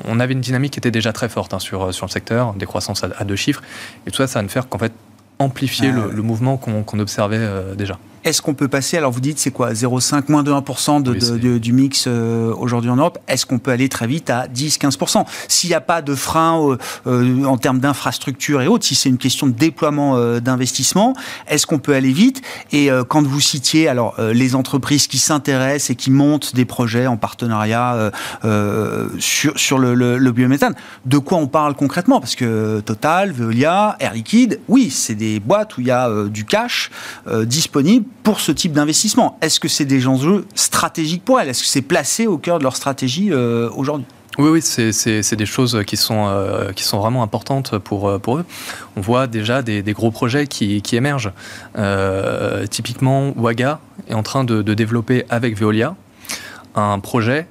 on, 0.07 0.21
avait 0.21 0.33
une 0.33 0.41
dynamique 0.41 0.75
qui 0.75 0.79
était 0.79 0.93
déjà 0.93 1.13
très 1.13 1.29
forte 1.29 1.53
hein, 1.53 1.59
sur, 1.59 1.93
sur 1.93 2.07
le 2.07 2.11
secteur, 2.11 2.55
des 2.55 2.67
croissances 2.67 3.03
à, 3.03 3.11
à, 3.19 3.25
deux 3.25 3.35
chiffres. 3.35 3.63
Et 4.07 4.13
tout 4.13 4.19
ça, 4.19 4.29
ça 4.29 4.39
va 4.39 4.45
nous 4.45 4.49
faire 4.49 4.69
qu'en 4.69 4.79
fait, 4.79 4.93
amplifier 5.41 5.91
ah 5.93 6.07
le, 6.13 6.23
mouvement 6.23 6.57
qu'on 6.57 6.99
observait 6.99 7.39
euh, 7.39 7.75
déjà. 7.75 7.99
Est-ce 8.23 8.43
qu'on 8.43 8.53
peut 8.53 8.69
passer, 8.69 8.99
alors 8.99 9.13
vous 9.13 9.21
dites 9.21 9.39
c'est 9.39 9.51
quoi, 9.51 9.73
0,5, 9.73 10.25
moins 10.29 10.43
de 10.43 10.53
1% 10.53 11.03
de, 11.03 11.59
du 11.59 11.73
mix 11.73 12.05
euh, 12.07 12.53
aujourd'hui 12.55 12.91
en 12.91 12.97
Europe, 12.97 13.19
est-ce 13.29 13.47
qu'on 13.47 13.59
peut 13.59 13.71
aller 13.71 13.89
très 13.89 14.07
vite 14.07 14.29
à 14.29 14.47
10-15% 14.47 15.25
S'il 15.49 15.71
n'y 15.71 15.75
a 15.75 15.81
pas 15.81 16.03
de 16.03 16.15
frein 16.15 16.61
euh, 16.61 16.77
euh, 17.07 17.45
en 17.45 17.57
termes 17.57 17.79
d'infrastructure 17.79 18.61
et 18.61 18.67
autres, 18.67 18.85
si 18.85 18.95
c'est 18.95 19.09
une 19.09 19.17
question 19.17 19.47
de 19.47 19.53
déploiement 19.53 20.41
d'investissement, 20.41 21.15
est-ce 21.49 21.67
qu'on 21.67 21.79
peut 21.79 21.95
aller 21.95 22.13
vite? 22.13 22.43
Et 22.73 22.91
quand 23.09 23.27
vous 23.27 23.41
citiez 23.41 23.89
alors 23.89 24.15
les 24.21 24.55
entreprises 24.55 25.07
qui 25.07 25.19
s'intéressent 25.19 25.91
et 25.91 25.95
qui 25.95 26.11
montent 26.11 26.55
des 26.55 26.65
projets 26.65 27.07
en 27.07 27.17
partenariat 27.17 28.11
sur, 29.19 29.59
sur 29.59 29.79
le, 29.79 29.95
le, 29.95 30.33
biométhane, 30.33 30.75
de 31.07 31.19
quoi 31.19 31.39
on 31.39 31.47
parle 31.47 31.75
concrètement? 31.75 32.21
Parce 32.21 32.35
que 32.35 32.81
Total, 32.81 33.33
Veolia, 33.33 33.97
Air 34.01 34.15
Liquide, 34.15 34.61
oui, 34.69 34.91
c'est 34.91 35.15
des 35.15 35.41
boîtes 35.41 35.77
où 35.77 35.81
il 35.81 35.87
y 35.87 35.91
a 35.91 36.11
du 36.29 36.45
cash 36.45 36.91
disponible 37.45 38.10
pour 38.23 38.41
ce 38.41 38.53
type 38.53 38.73
d'investissement 38.73 39.39
Est-ce 39.41 39.61
que 39.61 39.69
c'est 39.69 39.85
des 39.85 40.07
enjeux 40.07 40.47
stratégiques 40.55 41.25
pour 41.25 41.41
elles? 41.41 41.49
Est-ce 41.49 41.63
que 41.63 41.69
c'est 41.69 41.83
placé 41.83 42.27
au 42.27 42.39
cœur 42.39 42.59
de 42.59 42.65
leur 42.65 42.77
stratégie 42.77 43.31
euh, 43.33 43.71
aujourd'hui? 43.75 44.07
Oui, 44.39 44.49
oui, 44.51 44.63
c'est 44.63 45.37
des 45.37 45.47
choses 45.47 45.83
qui 45.87 45.97
sont, 45.97 46.27
euh, 46.29 46.73
qui 46.73 46.85
sont 46.85 46.99
vraiment 46.99 47.23
importantes 47.23 47.77
pour, 47.79 48.09
euh, 48.09 48.19
pour 48.19 48.39
eux. 48.39 48.45
On 48.97 49.01
voit 49.01 49.27
déjà 49.27 49.61
des, 49.63 49.83
gros 49.93 50.11
projets 50.11 50.47
qui, 50.47 50.81
qui 50.83 50.97
émergent. 50.97 51.33
typiquement, 52.71 53.33
Waga 53.37 53.81
est 54.09 54.15
en 54.15 54.23
train 54.23 54.45
de, 54.45 54.63
développer 54.63 55.25
avec 55.29 55.59
Veolia 55.59 55.95
un 56.77 57.01
projet, 57.01 57.49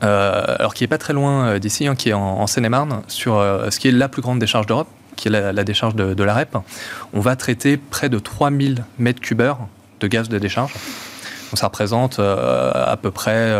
alors 0.00 0.74
qui 0.74 0.84
n'est 0.84 0.88
pas 0.88 0.98
très 0.98 1.12
loin 1.12 1.58
d'ici, 1.58 1.86
hein, 1.86 1.96
qui 1.96 2.10
est 2.10 2.14
en, 2.14 2.46
Seine-et-Marne, 2.46 3.02
sur 3.08 3.34
ce 3.34 3.78
qui 3.78 3.88
est 3.88 3.92
la 3.92 4.08
plus 4.08 4.22
grande 4.22 4.38
décharge 4.38 4.66
d'Europe, 4.66 4.88
qui 5.16 5.28
est 5.28 5.30
la, 5.30 5.64
décharge 5.64 5.96
de, 5.96 6.22
la 6.22 6.34
REP. 6.34 6.56
On 7.12 7.20
va 7.20 7.36
traiter 7.36 7.76
près 7.76 8.08
de 8.08 8.18
3000 8.18 8.84
mètres 8.98 9.20
cubeurs 9.20 9.58
de 10.02 10.08
gaz 10.08 10.28
de 10.28 10.38
décharge. 10.38 10.72
Donc 10.72 11.58
ça 11.58 11.66
représente 11.66 12.18
euh, 12.18 12.72
à 12.74 12.96
peu 12.96 13.10
près 13.10 13.54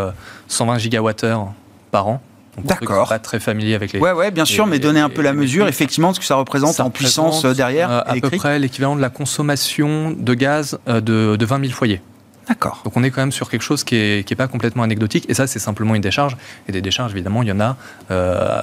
120 0.47 0.75
euh, 0.75 0.79
gigawattheures 0.79 1.53
par 1.91 2.07
an. 2.07 2.21
D'accord. 2.63 3.09
Pas 3.09 3.17
très 3.17 3.39
familier 3.39 3.73
avec 3.73 3.93
les. 3.93 3.99
Ouais, 3.99 4.11
ouais, 4.11 4.29
bien 4.29 4.45
sûr, 4.45 4.67
mais 4.67 4.77
donner 4.77 4.99
un 4.99 5.09
peu 5.09 5.23
la 5.23 5.33
mesure, 5.33 5.67
effectivement, 5.67 6.13
ce 6.13 6.19
que 6.19 6.25
ça 6.25 6.35
représente 6.35 6.79
en 6.79 6.91
puissance 6.91 7.45
euh, 7.45 7.53
derrière. 7.53 7.89
à 7.91 8.13
peu 8.21 8.29
près 8.29 8.59
l'équivalent 8.59 8.95
de 8.95 9.01
la 9.01 9.09
consommation 9.09 10.11
de 10.11 10.33
gaz 10.35 10.77
de, 10.87 11.35
de 11.35 11.45
20 11.45 11.61
000 11.61 11.71
foyers. 11.71 12.01
D'accord. 12.47 12.81
Donc 12.83 12.97
on 12.97 13.03
est 13.03 13.11
quand 13.11 13.21
même 13.21 13.31
sur 13.31 13.49
quelque 13.49 13.61
chose 13.61 13.83
qui 13.83 13.95
n'est 13.95 14.23
qui 14.23 14.33
est 14.33 14.35
pas 14.35 14.47
complètement 14.47 14.83
anecdotique. 14.83 15.25
Et 15.29 15.33
ça, 15.33 15.47
c'est 15.47 15.59
simplement 15.59 15.95
une 15.95 16.01
décharge. 16.01 16.35
Et 16.67 16.71
des 16.71 16.81
décharges, 16.81 17.11
évidemment, 17.11 17.41
il 17.41 17.47
y 17.47 17.51
en 17.51 17.59
a, 17.59 17.77
euh, 18.11 18.61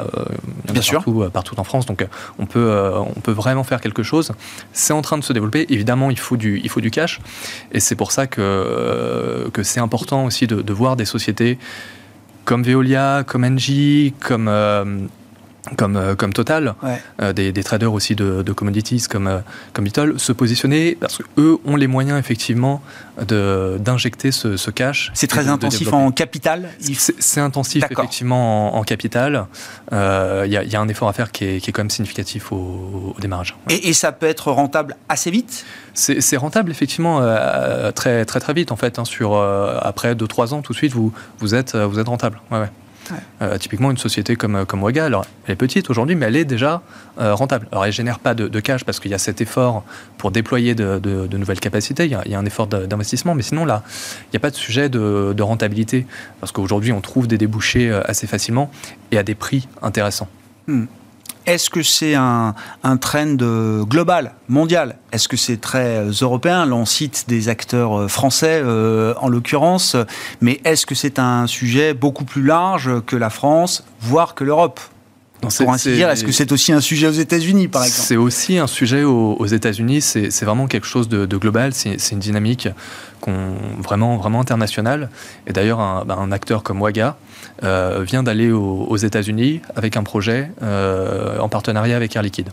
Bien 0.70 0.82
sûr. 0.82 0.98
Partout, 0.98 1.22
euh, 1.22 1.30
partout, 1.30 1.58
en 1.58 1.64
France. 1.64 1.86
Donc 1.86 2.06
on 2.38 2.46
peut, 2.46 2.58
euh, 2.70 2.98
on 2.98 3.20
peut 3.20 3.32
vraiment 3.32 3.64
faire 3.64 3.80
quelque 3.80 4.02
chose. 4.02 4.32
C'est 4.72 4.92
en 4.92 5.02
train 5.02 5.18
de 5.18 5.24
se 5.24 5.32
développer. 5.32 5.66
Évidemment, 5.70 6.10
il 6.10 6.18
faut 6.18 6.36
du, 6.36 6.60
il 6.62 6.68
faut 6.68 6.80
du 6.80 6.90
cash. 6.90 7.20
Et 7.72 7.80
c'est 7.80 7.96
pour 7.96 8.12
ça 8.12 8.26
que, 8.26 9.48
que 9.52 9.62
c'est 9.62 9.80
important 9.80 10.24
aussi 10.24 10.46
de, 10.46 10.60
de, 10.60 10.72
voir 10.72 10.96
des 10.96 11.04
sociétés 11.04 11.58
comme 12.44 12.62
Veolia, 12.62 13.24
comme 13.26 13.44
Engie, 13.44 14.14
comme 14.20 14.48
comme, 15.76 15.96
euh, 15.96 16.14
comme 16.14 16.32
Total, 16.32 16.74
euh, 17.20 17.32
des, 17.32 17.52
traders 17.62 17.92
aussi 17.92 18.14
de, 18.14 18.52
commodities 18.52 19.04
comme, 19.08 19.26
euh, 19.26 19.38
comme 19.72 19.86
se 20.18 20.32
positionner 20.32 20.96
parce 20.98 21.18
qu'eux 21.18 21.58
ont 21.64 21.76
les 21.76 21.86
moyens 21.86 22.18
effectivement 22.18 22.82
d'injecter 23.20 24.32
ce, 24.32 24.56
ce, 24.56 24.70
cash. 24.70 25.10
C'est 25.14 25.26
très 25.26 25.48
intensif 25.48 25.92
en 25.92 26.10
capital 26.10 26.70
C'est 27.18 27.40
intensif 27.40 27.84
effectivement 27.90 28.76
en, 28.76 28.82
capital. 28.82 29.46
Il 29.92 29.96
y, 30.46 30.70
y, 30.70 30.76
a 30.76 30.80
un 30.80 30.88
effort 30.88 31.08
à 31.08 31.12
faire 31.12 31.32
qui 31.32 31.44
est, 31.44 31.60
qui 31.60 31.70
est 31.70 31.72
quand 31.72 31.82
même 31.82 31.90
significatif 31.90 32.52
au, 32.52 33.14
démarrage. 33.20 33.56
Et, 33.68 33.92
ça 33.92 34.12
peut 34.12 34.26
être 34.26 34.50
rentable 34.50 34.96
assez 35.08 35.30
vite? 35.30 35.66
C'est 35.92 36.36
rentable 36.36 36.70
effectivement 36.70 37.20
très, 37.94 38.24
très 38.24 38.40
très 38.40 38.54
vite 38.54 38.72
en 38.72 38.76
fait. 38.76 38.98
Hein, 38.98 39.04
sur, 39.04 39.36
après 39.36 40.14
2-3 40.14 40.54
ans 40.54 40.62
tout 40.62 40.72
de 40.72 40.78
suite, 40.78 40.92
vous, 40.92 41.12
vous, 41.38 41.54
êtes, 41.54 41.76
vous 41.76 41.98
êtes 41.98 42.08
rentable. 42.08 42.40
Ouais, 42.50 42.58
Euh, 43.42 43.58
typiquement, 43.58 43.90
une 43.90 43.96
société 43.96 44.36
comme, 44.36 44.64
comme 44.66 44.82
Waga, 44.82 45.04
alors, 45.04 45.24
elle 45.46 45.52
est 45.52 45.56
petite 45.56 45.90
aujourd'hui, 45.90 46.14
mais 46.14 46.26
elle 46.26 46.36
est 46.36 46.44
déjà 46.44 46.82
euh, 47.20 47.34
rentable. 47.34 47.66
Alors, 47.72 47.84
elle 47.84 47.90
ne 47.90 47.94
génère 47.94 48.18
pas 48.18 48.34
de, 48.34 48.60
cash 48.60 48.84
parce 48.84 49.00
qu'il 49.00 49.10
y 49.10 49.14
a 49.14 49.18
cet 49.18 49.40
effort 49.40 49.84
pour 50.18 50.30
déployer 50.30 50.74
de, 50.74 51.28
nouvelles 51.36 51.60
capacités, 51.60 52.04
il 52.04 52.10
y, 52.10 52.34
a, 52.34 52.38
un 52.38 52.44
effort 52.44 52.66
d'investissement, 52.66 53.34
mais 53.34 53.42
sinon, 53.42 53.64
là, 53.64 53.82
il 54.26 54.30
n'y 54.32 54.36
a 54.36 54.40
pas 54.40 54.50
de 54.50 54.56
sujet 54.56 54.88
de, 54.88 55.42
rentabilité 55.42 56.06
parce 56.40 56.52
qu'aujourd'hui, 56.52 56.92
on 56.92 57.00
trouve 57.00 57.26
des 57.26 57.38
débouchés 57.38 57.90
euh, 57.90 58.02
assez 58.04 58.26
facilement 58.26 58.70
et 59.10 59.18
à 59.18 59.22
des 59.22 59.34
prix 59.34 59.68
intéressants. 59.82 60.28
Hmm. 60.66 60.84
Est-ce 61.50 61.68
que 61.68 61.82
c'est 61.82 62.14
un, 62.14 62.54
trend 63.00 63.34
global, 63.82 64.34
mondial? 64.48 64.94
Est-ce 65.10 65.26
que 65.26 65.36
c'est 65.36 65.56
très 65.56 65.96
euh, 65.96 66.12
européen? 66.20 66.64
Là, 66.64 66.76
on 66.76 66.84
cite 66.84 67.24
des 67.26 67.48
acteurs 67.48 68.02
euh, 68.02 68.06
français 68.06 68.62
euh, 68.62 69.14
en 69.20 69.28
l'occurrence, 69.28 69.96
mais 70.40 70.60
est-ce 70.64 70.86
que 70.86 70.94
c'est 70.94 71.18
un 71.18 71.48
sujet 71.48 71.92
beaucoup 71.92 72.24
plus 72.24 72.44
large 72.44 73.00
que 73.04 73.16
la 73.16 73.30
France, 73.30 73.82
voire 74.00 74.36
que 74.36 74.44
l'Europe? 74.44 74.78
Pour 75.40 75.72
ainsi 75.72 75.92
dire, 75.94 76.08
est-ce 76.08 76.22
que 76.22 76.30
c'est 76.30 76.52
aussi 76.52 76.70
un 76.70 76.80
sujet 76.80 77.08
aux 77.08 77.12
États-Unis, 77.12 77.66
par 77.66 77.82
exemple? 77.82 78.06
C'est 78.06 78.16
aussi 78.16 78.58
un 78.58 78.68
sujet 78.68 79.02
aux, 79.02 79.46
États-Unis. 79.46 80.02
C'est 80.02 80.44
vraiment 80.44 80.68
quelque 80.68 80.86
chose 80.86 81.08
de, 81.08 81.36
global. 81.36 81.72
C'est 81.74 82.12
une 82.12 82.18
dynamique 82.20 82.68
vraiment, 83.82 84.18
vraiment 84.18 84.40
internationale. 84.40 85.10
Et 85.48 85.52
d'ailleurs, 85.52 85.80
un, 85.80 86.04
bah, 86.04 86.18
acteur 86.30 86.62
comme 86.62 86.80
Waga 86.80 87.16
euh, 87.62 88.02
vient 88.02 88.22
d'aller 88.22 88.50
aux, 88.50 88.96
États-Unis 88.96 89.60
avec 89.76 89.96
un 89.96 90.02
projet 90.02 90.50
euh, 90.62 91.38
en 91.38 91.48
partenariat 91.48 91.96
avec 91.96 92.16
Air 92.16 92.22
Liquide. 92.22 92.50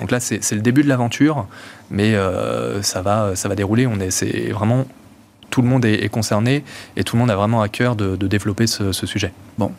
Donc 0.00 0.10
là, 0.10 0.18
c'est 0.18 0.52
le 0.52 0.60
début 0.60 0.82
de 0.82 0.88
l'aventure, 0.88 1.46
mais 1.90 2.14
euh, 2.14 2.82
ça, 2.82 3.02
va, 3.02 3.36
ça 3.36 3.48
va 3.48 3.54
dérouler. 3.54 3.86
On 3.86 4.00
est, 4.00 4.10
c'est 4.10 4.50
vraiment 4.50 4.84
tout 5.50 5.62
le 5.62 5.68
monde 5.68 5.84
est, 5.84 6.08
concerné 6.08 6.64
et 6.96 7.04
tout 7.04 7.16
le 7.16 7.20
monde 7.20 7.30
a 7.30 7.36
vraiment 7.36 7.62
à 7.62 7.68
cœur 7.68 7.94
de, 7.94 8.16
développer 8.16 8.66
ce, 8.66 8.92
ce 8.92 9.06
sujet. 9.06 9.32
Bon, 9.58 9.70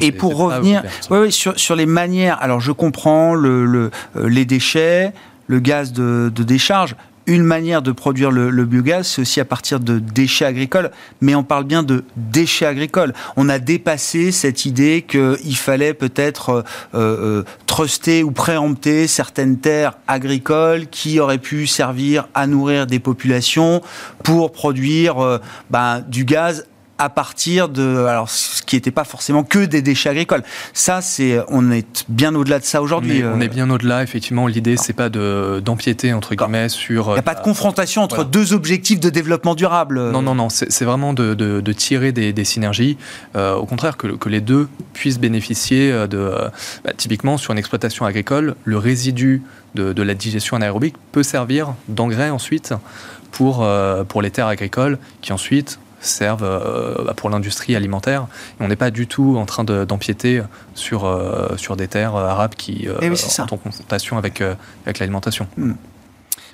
et 0.00 0.10
pour 0.10 0.36
revenir 0.36 0.82
oui, 1.10 1.18
oui, 1.18 1.32
sur, 1.32 1.58
sur, 1.58 1.76
les 1.76 1.86
manières, 1.86 2.38
alors 2.42 2.60
je 2.60 2.72
comprends 2.72 3.34
le, 3.34 3.64
le, 3.64 3.90
les 4.16 4.44
déchets, 4.44 5.12
le 5.46 5.60
gaz 5.60 5.92
de, 5.92 6.32
de 6.34 6.42
décharge. 6.42 6.96
Une 7.26 7.42
manière 7.42 7.80
de 7.80 7.90
produire 7.90 8.30
le, 8.30 8.64
biogaz, 8.66 9.06
c'est 9.06 9.22
aussi 9.22 9.40
à 9.40 9.46
partir 9.46 9.80
de 9.80 9.98
déchets 9.98 10.44
agricoles, 10.44 10.90
mais 11.22 11.34
on 11.34 11.42
parle 11.42 11.64
bien 11.64 11.82
de 11.82 12.04
déchets 12.16 12.66
agricoles. 12.66 13.14
On 13.36 13.48
a 13.48 13.58
dépassé 13.58 14.30
cette 14.30 14.66
idée 14.66 15.06
qu'il 15.08 15.56
fallait 15.56 15.94
peut-être 15.94 16.50
euh, 16.50 16.62
euh, 16.94 17.44
truster 17.66 18.22
ou 18.22 18.30
préempter 18.30 19.06
certaines 19.06 19.58
terres 19.58 19.96
agricoles 20.06 20.86
qui 20.88 21.18
auraient 21.18 21.38
pu 21.38 21.66
servir 21.66 22.28
à 22.34 22.46
nourrir 22.46 22.86
des 22.86 22.98
populations 22.98 23.80
pour 24.22 24.52
produire 24.52 25.24
euh, 25.24 25.38
ben, 25.70 26.00
du 26.00 26.26
gaz 26.26 26.66
à 26.98 27.08
partir 27.08 27.68
de 27.68 28.04
alors 28.06 28.28
ce 28.28 28.62
qui 28.62 28.76
n'était 28.76 28.90
pas 28.90 29.04
forcément 29.04 29.42
que 29.42 29.64
des 29.64 29.82
déchets 29.82 30.10
agricoles. 30.10 30.42
Ça 30.72 31.00
c'est 31.00 31.38
on 31.48 31.70
est 31.70 32.04
bien 32.08 32.34
au-delà 32.34 32.58
de 32.58 32.64
ça 32.64 32.82
aujourd'hui. 32.82 33.22
On, 33.24 33.40
est 33.40 33.46
euh. 33.46 33.48
bien 33.48 33.70
au-delà 33.70 34.02
effectivement. 34.02 34.46
L'idée 34.46 34.76
c'est 34.76 34.92
pas 34.92 35.08
de 35.08 35.60
d'empiéter 35.64 36.12
entre 36.12 36.34
guillemets 36.34 36.68
sur. 36.68 37.08
Il 37.10 37.12
n'y 37.14 37.18
a 37.18 37.22
pas 37.22 37.34
de 37.34 37.42
confrontation 37.42 38.02
entre 38.02 38.24
deux 38.24 38.52
objectifs 38.52 39.00
de 39.00 39.10
développement 39.10 39.54
durable. 39.54 40.10
Non 40.10 40.22
non 40.22 40.34
non. 40.34 40.48
C'est 40.48 40.84
vraiment 40.84 41.12
de, 41.12 41.34
de, 41.34 41.72
tirer 41.72 42.12
des, 42.12 42.32
des 42.32 42.44
synergies. 42.44 42.96
Euh, 43.36 43.54
au 43.54 43.66
contraire 43.66 43.96
que, 43.96 44.08
que, 44.08 44.28
les 44.28 44.40
deux 44.40 44.68
puissent 44.92 45.18
bénéficier 45.18 45.90
de 46.08 46.32
bah, 46.84 46.92
typiquement 46.96 47.36
sur 47.36 47.52
une 47.52 47.58
exploitation 47.58 48.06
agricole 48.06 48.54
le 48.64 48.78
résidu 48.78 49.42
de, 49.74 49.92
de 49.92 50.02
la 50.02 50.14
digestion 50.14 50.56
anaérobique 50.56 50.94
peut 51.12 51.22
servir 51.22 51.74
d'engrais 51.88 52.30
ensuite 52.30 52.74
pour, 53.34 53.62
euh, 53.62 54.04
pour 54.04 54.22
les 54.22 54.30
terres 54.30 54.46
agricoles 54.46 54.98
qui 55.20 55.32
ensuite 55.32 55.78
servent 56.04 56.44
euh, 56.44 57.04
bah, 57.04 57.14
pour 57.14 57.30
l'industrie 57.30 57.76
alimentaire. 57.76 58.26
on 58.60 58.68
n'est 58.68 58.76
pas 58.76 58.90
du 58.90 59.06
tout 59.06 59.36
en 59.36 59.46
train 59.46 59.64
d'empiéter 59.64 60.42
sur, 60.74 61.04
euh, 61.04 61.56
sur 61.56 61.76
des 61.76 61.88
terres 61.88 62.16
arabes 62.16 62.54
qui 62.56 62.88
eh 63.00 63.16
sont 63.16 63.42
en 63.52 63.56
confrontation 63.56 64.18
avec, 64.18 64.42
avec 64.84 64.98
l'alimentation. 64.98 65.46
Hmm. 65.56 65.74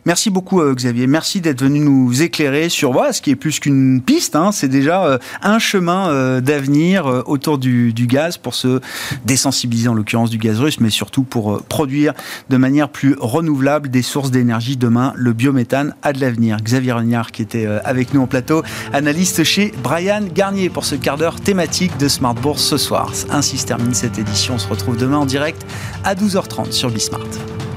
Merci 0.06 0.30
beaucoup 0.30 0.60
euh, 0.60 0.74
Xavier, 0.74 1.06
merci 1.06 1.40
d'être 1.40 1.62
venu 1.62 1.80
nous 1.80 2.22
éclairer 2.22 2.68
sur 2.68 2.92
voilà, 2.92 3.12
ce 3.12 3.20
qui 3.20 3.30
est 3.30 3.36
plus 3.36 3.60
qu'une 3.60 4.00
piste, 4.00 4.34
hein. 4.34 4.50
c'est 4.50 4.68
déjà 4.68 5.04
euh, 5.04 5.18
un 5.42 5.58
chemin 5.58 6.08
euh, 6.08 6.40
d'avenir 6.40 7.06
autour 7.26 7.58
du, 7.58 7.92
gaz 7.92 8.38
pour 8.38 8.54
se 8.54 8.80
désensibiliser 9.24 9.88
en 9.88 9.94
l'occurrence 9.94 10.30
du 10.30 10.38
gaz 10.38 10.58
russe, 10.58 10.80
mais 10.80 10.90
surtout 10.90 11.22
pour 11.22 11.62
produire 11.64 12.14
de 12.48 12.56
manière 12.56 12.88
plus 12.88 13.14
renouvelable 13.18 13.90
des 13.90 14.02
sources 14.02 14.30
d'énergie 14.30 14.76
demain. 14.76 15.12
Le 15.16 15.32
biométhane 15.32 15.94
a 16.02 16.12
de 16.12 16.20
l'avenir. 16.20 16.56
Xavier 16.62 16.92
Regnard 16.92 17.30
qui 17.30 17.42
était 17.42 17.66
avec 17.66 18.14
nous 18.14 18.22
en 18.22 18.26
plateau, 18.26 18.62
analyste 18.92 19.44
chez 19.44 19.72
Brian 19.82 20.22
Garnier 20.34 20.70
pour 20.70 20.84
ce 20.84 20.94
quart 20.94 21.18
d'heure 21.18 21.40
thématique 21.40 21.96
de 21.98 22.08
Smart 22.08 22.34
Bourse 22.34 22.64
ce 22.64 22.78
soir. 22.78 23.12
Ainsi 23.30 23.58
se 23.58 23.66
termine 23.66 23.94
cette 23.94 24.18
édition, 24.18 24.54
on 24.54 24.58
se 24.58 24.68
retrouve 24.68 24.96
demain 24.96 25.18
en 25.18 25.26
direct 25.26 25.64
à 26.04 26.14
12h30 26.14 26.72
sur 26.72 26.90
Bismart. 26.90 27.69